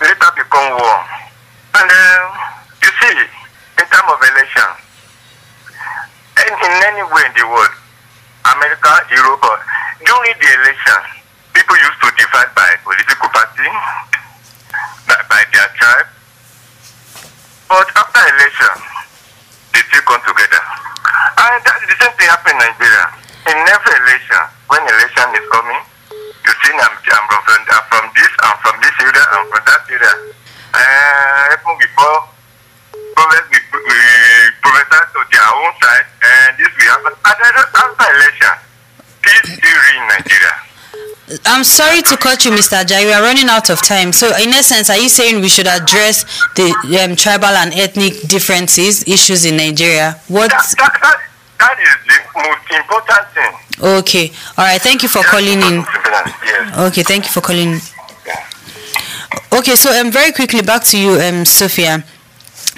later 0.01 0.31
become 0.33 0.81
war. 0.81 1.01
And 1.77 1.87
then, 1.93 2.21
you 2.81 2.91
see, 3.05 3.21
in 3.21 3.85
terms 3.85 4.09
of 4.09 4.19
election, 4.33 4.71
in, 6.41 6.53
in 6.57 6.73
any 6.89 7.05
way 7.13 7.25
in 7.29 7.35
the 7.37 7.45
world, 7.45 7.77
America, 8.49 8.93
Europe, 9.13 9.45
during 10.09 10.35
the 10.41 10.49
election, 10.57 11.01
people 11.53 11.77
used 11.77 12.01
to 12.01 12.09
divide 12.17 12.49
by 12.57 12.81
political 12.81 13.29
party, 13.29 13.69
by, 15.05 15.21
by 15.29 15.45
their 15.53 15.69
tribe. 15.77 16.09
But 17.69 17.89
after 17.93 18.21
election, 18.41 18.92
they 19.73 19.83
still 19.89 20.05
come 20.05 20.23
together. 20.25 20.63
And 21.41 21.59
that's 21.65 21.85
the 21.89 21.97
same 21.99 22.15
thing 22.17 22.29
happen 22.29 22.55
in 22.55 22.61
Nigeria. 22.61 23.07
In 23.49 23.57
every 23.59 23.97
election, 24.07 24.43
when 24.69 24.81
election 24.87 25.29
is 25.35 25.47
coming, 25.51 25.83
you 26.13 26.53
see 26.63 26.73
I'm, 26.77 26.95
I'm, 26.95 27.43
from, 27.43 27.61
I'm 27.67 27.85
from 27.91 28.05
this, 28.15 28.33
I'm 28.45 28.57
from 28.63 28.77
this 28.81 28.97
area, 29.03 29.25
I'm 29.35 29.45
from 29.51 29.63
that 29.67 29.83
area. 29.91 30.15
Uh, 30.73 31.57
even 31.57 31.75
before, 31.77 32.19
prophets, 33.17 33.49
we, 33.53 33.59
we 33.61 33.99
prophesied 34.63 35.09
to 35.13 35.21
their 35.29 35.49
own 35.53 35.73
side, 35.83 36.07
and 36.23 36.51
this. 36.57 36.73
And 36.73 37.37
then 37.41 37.55
after 37.57 38.09
election, 38.09 38.55
peace 39.21 39.57
still 39.59 39.83
in 39.93 40.03
Nigeria. 40.09 40.72
I'm 41.47 41.65
sorry 41.65 42.03
to 42.03 42.17
cut 42.17 42.45
you, 42.45 42.51
Mr. 42.51 42.85
Jai. 42.87 43.05
We 43.05 43.13
are 43.13 43.23
running 43.23 43.49
out 43.49 43.71
of 43.71 43.81
time. 43.83 44.13
So, 44.13 44.29
in 44.37 44.51
essence, 44.51 44.91
are 44.91 44.99
you 44.99 45.09
saying 45.09 45.41
we 45.41 45.49
should 45.49 45.67
address 45.67 46.25
the 46.57 46.69
um, 47.05 47.17
tribal 47.17 47.47
and 47.49 47.73
ethnic 47.75 48.21
differences, 48.29 49.07
issues 49.09 49.45
in 49.45 49.57
Nigeria? 49.57 50.21
What? 50.29 50.51
That, 50.51 50.75
that, 50.79 50.99
that, 51.03 51.19
that 51.59 51.77
is 51.81 51.95
the 52.07 52.19
most 52.37 52.71
important 52.71 53.29
thing. 53.35 53.89
Okay. 53.99 54.33
All 54.59 54.65
right. 54.65 54.81
Thank 54.81 55.03
you 55.03 55.09
for 55.09 55.23
calling 55.23 55.61
in. 55.61 55.85
Yes. 56.45 56.79
Okay. 56.91 57.03
Thank 57.03 57.25
you 57.25 57.31
for 57.31 57.41
calling. 57.41 57.81
Okay. 59.53 59.77
So, 59.77 59.99
um, 59.99 60.11
very 60.11 60.33
quickly 60.33 60.63
back 60.63 60.85
to 60.85 60.99
you, 60.99 61.11
um, 61.13 61.45
Safiya. 61.45 62.05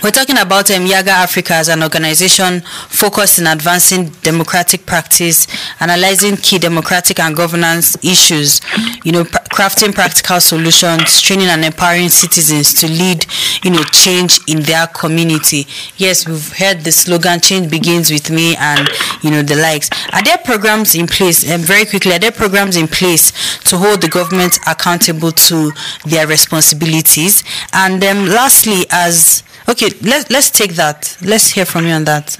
We're 0.02 0.10
talking 0.10 0.36
about 0.36 0.70
um, 0.70 0.82
YIAGA 0.84 1.08
Africa 1.08 1.54
as 1.54 1.68
an 1.68 1.82
organization 1.82 2.60
focused 2.88 3.38
in 3.38 3.46
advancing 3.46 4.10
democratic 4.22 4.84
practice, 4.84 5.46
analyzing 5.80 6.36
key 6.36 6.58
democratic 6.58 7.20
and 7.20 7.34
governance 7.34 7.96
issues, 8.04 8.60
you 9.02 9.12
know, 9.12 9.24
pr- 9.24 9.38
crafting 9.50 9.94
practical 9.94 10.40
solutions, 10.40 11.22
training 11.22 11.48
and 11.48 11.64
empowering 11.64 12.10
citizens 12.10 12.74
to 12.74 12.86
lead, 12.86 13.24
you 13.62 13.70
know, 13.70 13.82
change 13.92 14.40
in 14.46 14.60
their 14.62 14.86
community. 14.88 15.66
Yes, 15.96 16.28
we've 16.28 16.52
heard 16.58 16.80
the 16.80 16.92
slogan 16.92 17.40
"Change 17.40 17.70
begins 17.70 18.10
with 18.10 18.30
me," 18.30 18.56
and 18.56 18.86
you 19.22 19.30
know 19.30 19.42
the 19.42 19.56
likes. 19.56 19.88
Are 20.12 20.22
there 20.22 20.38
programs 20.38 20.94
in 20.94 21.06
place? 21.06 21.50
Um, 21.50 21.62
very 21.62 21.86
quickly, 21.86 22.12
are 22.12 22.18
there 22.18 22.32
programs 22.32 22.76
in 22.76 22.88
place 22.88 23.32
to 23.70 23.78
hold 23.78 24.02
the 24.02 24.08
government 24.08 24.58
accountable 24.66 25.32
to 25.32 25.72
their 26.04 26.26
responsibilities? 26.26 27.42
And 27.72 28.04
um, 28.04 28.26
lastly, 28.26 28.84
as 28.90 29.42
Okay, 29.66 29.90
let's 30.02 30.30
let's 30.30 30.50
take 30.50 30.74
that. 30.74 31.16
Let's 31.22 31.50
hear 31.50 31.64
from 31.64 31.86
you 31.86 31.92
on 31.92 32.04
that. 32.04 32.38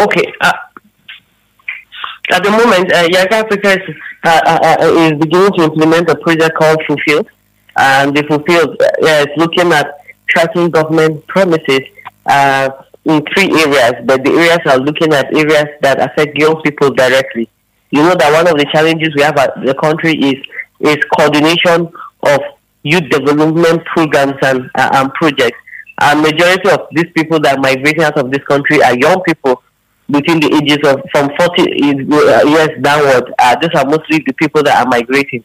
Okay. 0.00 0.32
Uh, 0.40 0.52
at 2.30 2.42
the 2.44 2.50
moment, 2.50 2.92
uh, 2.92 3.08
YIAGA 3.08 3.32
Africa 3.32 3.70
is, 3.72 3.96
uh, 4.22 4.40
uh, 4.46 4.76
uh, 4.80 4.86
is 5.02 5.12
beginning 5.18 5.52
to 5.52 5.64
implement 5.64 6.08
a 6.08 6.16
project 6.16 6.56
called 6.56 6.80
Fulfill, 6.86 7.26
and 7.76 8.16
the 8.16 8.22
Fulfill 8.24 8.76
uh, 8.80 9.24
is 9.24 9.36
looking 9.36 9.72
at 9.72 10.00
tracking 10.28 10.70
government 10.70 11.26
promises 11.26 11.80
uh, 12.26 12.70
in 13.04 13.24
three 13.34 13.50
areas. 13.60 13.94
But 14.04 14.24
the 14.24 14.32
areas 14.32 14.60
are 14.66 14.78
looking 14.78 15.12
at 15.12 15.34
areas 15.34 15.68
that 15.82 16.00
affect 16.00 16.36
young 16.38 16.60
people 16.62 16.90
directly. 16.90 17.48
You 17.90 18.02
know 18.02 18.14
that 18.14 18.32
one 18.32 18.46
of 18.46 18.56
the 18.56 18.66
challenges 18.72 19.14
we 19.16 19.22
have 19.22 19.36
at 19.36 19.54
the 19.64 19.74
country 19.74 20.12
is 20.12 20.38
is 20.80 20.98
coordination 21.16 21.90
of 22.22 22.40
youth 22.82 23.08
development 23.10 23.84
programs 23.86 24.34
and, 24.42 24.70
uh, 24.74 24.90
and 24.94 25.12
projects. 25.14 25.58
And 26.00 26.22
majority 26.22 26.70
of 26.70 26.86
these 26.92 27.10
people 27.14 27.40
that 27.40 27.58
are 27.58 27.60
migrating 27.60 28.04
out 28.04 28.16
of 28.18 28.30
this 28.30 28.44
country 28.44 28.82
are 28.82 28.96
young 28.96 29.20
people 29.22 29.62
between 30.10 30.40
the 30.40 30.54
ages 30.54 30.78
of 30.88 31.02
from 31.12 31.30
40 31.38 31.62
uh, 32.12 32.44
years 32.46 32.70
downward. 32.80 33.34
Uh, 33.38 33.56
these 33.60 33.70
are 33.76 33.84
mostly 33.84 34.22
the 34.26 34.32
people 34.34 34.62
that 34.62 34.84
are 34.84 34.88
migrating. 34.88 35.44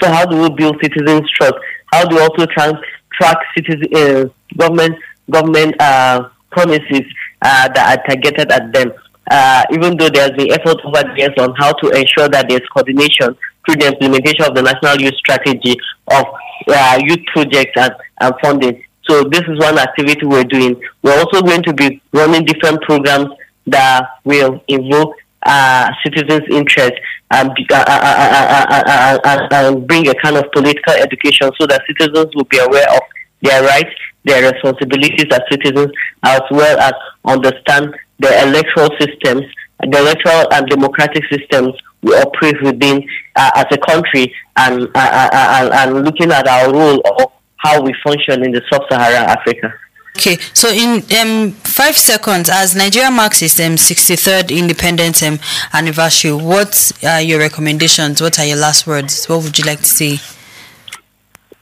So 0.00 0.08
how 0.08 0.24
do 0.24 0.40
we 0.40 0.50
build 0.50 0.76
citizens' 0.82 1.30
trust? 1.36 1.54
How 1.92 2.04
do 2.04 2.16
we 2.16 2.22
also 2.22 2.46
track, 2.46 2.74
track 3.12 3.36
citizen, 3.56 3.86
uh, 3.94 4.24
government 4.56 4.96
government 5.28 5.74
uh, 5.80 6.28
promises 6.50 7.02
uh, 7.42 7.68
that 7.68 7.98
are 7.98 8.06
targeted 8.06 8.50
at 8.50 8.72
them? 8.72 8.92
Uh, 9.30 9.62
even 9.72 9.96
though 9.96 10.08
there's 10.08 10.32
been 10.32 10.50
effort 10.50 10.76
over 10.84 11.02
the 11.02 11.14
years 11.16 11.34
on 11.38 11.54
how 11.56 11.72
to 11.72 11.88
ensure 11.90 12.28
that 12.28 12.46
there's 12.48 12.66
coordination 12.74 13.36
through 13.64 13.76
the 13.76 13.86
implementation 13.86 14.44
of 14.44 14.54
the 14.54 14.62
National 14.62 15.00
Youth 15.00 15.14
Strategy 15.14 15.76
of 16.08 16.24
uh, 16.68 16.98
youth 17.00 17.24
projects 17.32 17.72
and, 17.76 17.92
and 18.20 18.34
funding. 18.42 18.84
So 19.08 19.24
this 19.24 19.42
is 19.42 19.58
one 19.58 19.78
activity 19.78 20.26
we're 20.26 20.44
doing. 20.44 20.80
We're 21.02 21.18
also 21.18 21.42
going 21.42 21.62
to 21.62 21.72
be 21.72 22.02
running 22.12 22.44
different 22.44 22.82
programs 22.82 23.28
that 23.66 24.08
will 24.24 24.62
invoke 24.68 25.14
uh, 25.44 25.90
citizens' 26.04 26.46
interest 26.50 26.92
and, 27.30 27.50
uh, 27.72 27.84
uh, 27.86 29.18
uh, 29.24 29.48
and 29.52 29.86
bring 29.86 30.08
a 30.08 30.14
kind 30.14 30.36
of 30.36 30.50
political 30.52 30.94
education 30.94 31.50
so 31.58 31.66
that 31.66 31.82
citizens 31.86 32.34
will 32.34 32.44
be 32.44 32.58
aware 32.58 32.88
of 32.90 33.00
their 33.42 33.62
rights, 33.62 33.90
their 34.24 34.52
responsibilities 34.52 35.26
as 35.30 35.40
citizens, 35.50 35.92
as 36.24 36.42
well 36.50 36.78
as 36.78 36.92
understand 37.24 37.94
the 38.20 38.42
electoral 38.46 38.90
systems, 39.00 39.44
the 39.80 39.98
electoral 39.98 40.52
and 40.52 40.68
democratic 40.68 41.24
systems 41.30 41.74
we 42.02 42.12
operate 42.12 42.62
within 42.62 43.06
uh, 43.36 43.50
as 43.56 43.66
a 43.70 43.78
country 43.78 44.32
and, 44.56 44.84
uh, 44.84 44.88
uh, 44.94 45.28
uh, 45.32 45.70
and 45.72 46.04
looking 46.04 46.30
at 46.30 46.46
our 46.46 46.72
role 46.72 47.00
of 47.18 47.32
how 47.56 47.80
we 47.82 47.94
function 48.04 48.44
in 48.44 48.52
the 48.52 48.62
sub-Saharan 48.70 49.28
Africa. 49.28 49.72
Okay, 50.16 50.36
so 50.52 50.68
in 50.68 51.02
um, 51.18 51.52
five 51.52 51.96
seconds, 51.96 52.48
as 52.50 52.74
Nigeria 52.74 53.10
marks 53.10 53.42
its 53.42 53.60
um, 53.60 53.76
63rd 53.76 54.56
independence 54.56 55.22
um, 55.22 55.38
anniversary, 55.72 56.32
what 56.32 56.92
are 57.06 57.20
your 57.20 57.38
recommendations? 57.38 58.20
What 58.20 58.38
are 58.38 58.44
your 58.44 58.56
last 58.56 58.86
words? 58.86 59.26
What 59.26 59.44
would 59.44 59.58
you 59.58 59.64
like 59.64 59.78
to 59.78 59.84
say? 59.84 60.18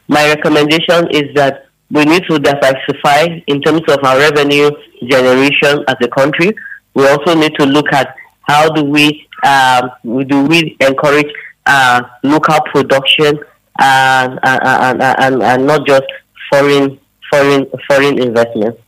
My 0.08 0.26
recommendation 0.28 1.08
is 1.10 1.34
that 1.34 1.67
we 1.90 2.04
need 2.04 2.24
to 2.28 2.38
diversify 2.38 3.40
in 3.46 3.60
terms 3.62 3.82
of 3.88 3.98
our 4.04 4.18
revenue 4.18 4.70
generation 5.06 5.84
as 5.88 5.96
a 6.02 6.08
country. 6.08 6.52
We 6.94 7.06
also 7.08 7.34
need 7.34 7.54
to 7.58 7.64
look 7.66 7.92
at 7.92 8.14
how 8.42 8.68
do 8.70 8.84
we 8.84 9.26
um, 9.44 9.90
do 10.26 10.44
we 10.44 10.76
encourage 10.80 11.32
uh, 11.66 12.02
local 12.24 12.60
production 12.72 13.38
and, 13.80 14.40
and, 14.42 15.02
and, 15.02 15.42
and 15.42 15.66
not 15.66 15.86
just 15.86 16.06
foreign 16.50 16.98
foreign 17.30 17.66
foreign 17.88 18.20
investment. 18.20 18.78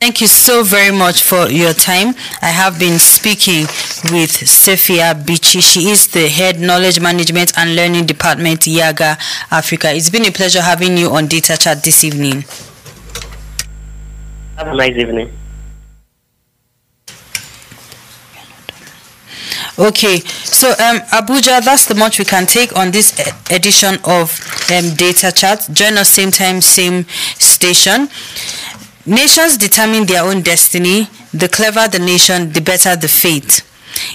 Thank 0.00 0.22
you 0.22 0.28
so 0.28 0.62
very 0.62 0.96
much 0.96 1.22
for 1.22 1.50
your 1.50 1.74
time. 1.74 2.14
I 2.40 2.46
have 2.48 2.78
been 2.78 2.98
speaking 2.98 3.64
with 4.10 4.30
Safiya 4.32 5.12
Bichi. 5.12 5.60
She 5.62 5.90
is 5.90 6.06
the 6.08 6.26
head 6.26 6.58
knowledge 6.58 6.98
management 7.02 7.52
and 7.58 7.76
learning 7.76 8.06
department 8.06 8.60
YIAGA 8.60 9.18
Africa. 9.50 9.92
It's 9.92 10.08
been 10.08 10.24
a 10.24 10.30
pleasure 10.32 10.62
having 10.62 10.96
you 10.96 11.10
on 11.10 11.26
Data 11.26 11.54
Chat 11.58 11.84
this 11.84 12.02
evening. 12.02 12.44
Have 14.56 14.68
a 14.68 14.74
nice 14.74 14.96
evening. 14.96 15.30
Okay, 19.78 20.20
so 20.20 20.70
um, 20.70 21.00
Abuja, 21.12 21.62
that's 21.62 21.84
the 21.84 21.94
much 21.94 22.18
we 22.18 22.24
can 22.24 22.46
take 22.46 22.74
on 22.74 22.90
this 22.90 23.12
edition 23.50 23.96
of 24.04 24.32
um, 24.72 24.94
Data 24.94 25.30
Chat. 25.30 25.68
Join 25.74 25.98
us 25.98 26.08
same 26.08 26.30
time, 26.30 26.62
same 26.62 27.04
station. 27.38 28.08
Nations 29.06 29.56
determine 29.56 30.06
their 30.06 30.24
own 30.24 30.42
destiny. 30.42 31.08
The 31.32 31.48
clever 31.48 31.88
the 31.88 31.98
nation, 31.98 32.52
the 32.52 32.60
better 32.60 32.96
the 32.96 33.08
fate. 33.08 33.62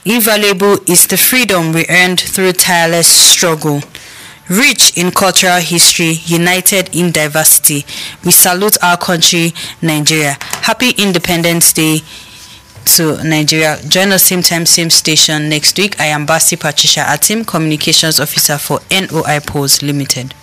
Invaluable 0.05 0.77
is 0.87 1.07
the 1.07 1.17
freedom 1.17 1.73
we 1.73 1.85
earned 1.89 2.19
through 2.19 2.53
tireless 2.53 3.07
struggle. 3.07 3.81
Rich 4.47 4.95
in 4.95 5.09
cultural 5.11 5.59
history, 5.59 6.11
united 6.25 6.95
in 6.95 7.11
diversity, 7.11 7.83
we 8.23 8.31
salute 8.31 8.77
our 8.83 8.95
country, 8.95 9.53
Nigeria. 9.81 10.37
Happy 10.41 10.91
Independence 10.91 11.73
Day 11.73 12.01
to 12.85 13.23
Nigeria. 13.23 13.79
Join 13.87 14.11
us 14.11 14.23
same 14.23 14.43
time, 14.43 14.67
same 14.67 14.91
station 14.91 15.49
next 15.49 15.77
week. 15.79 15.99
I 15.99 16.05
am 16.05 16.27
Basi 16.27 16.59
Patricia 16.59 16.99
Atim, 17.01 17.45
Communications 17.47 18.19
Officer 18.19 18.59
for 18.59 18.79
NOI 18.91 19.39
Polls 19.39 19.81
Limited. 19.81 20.35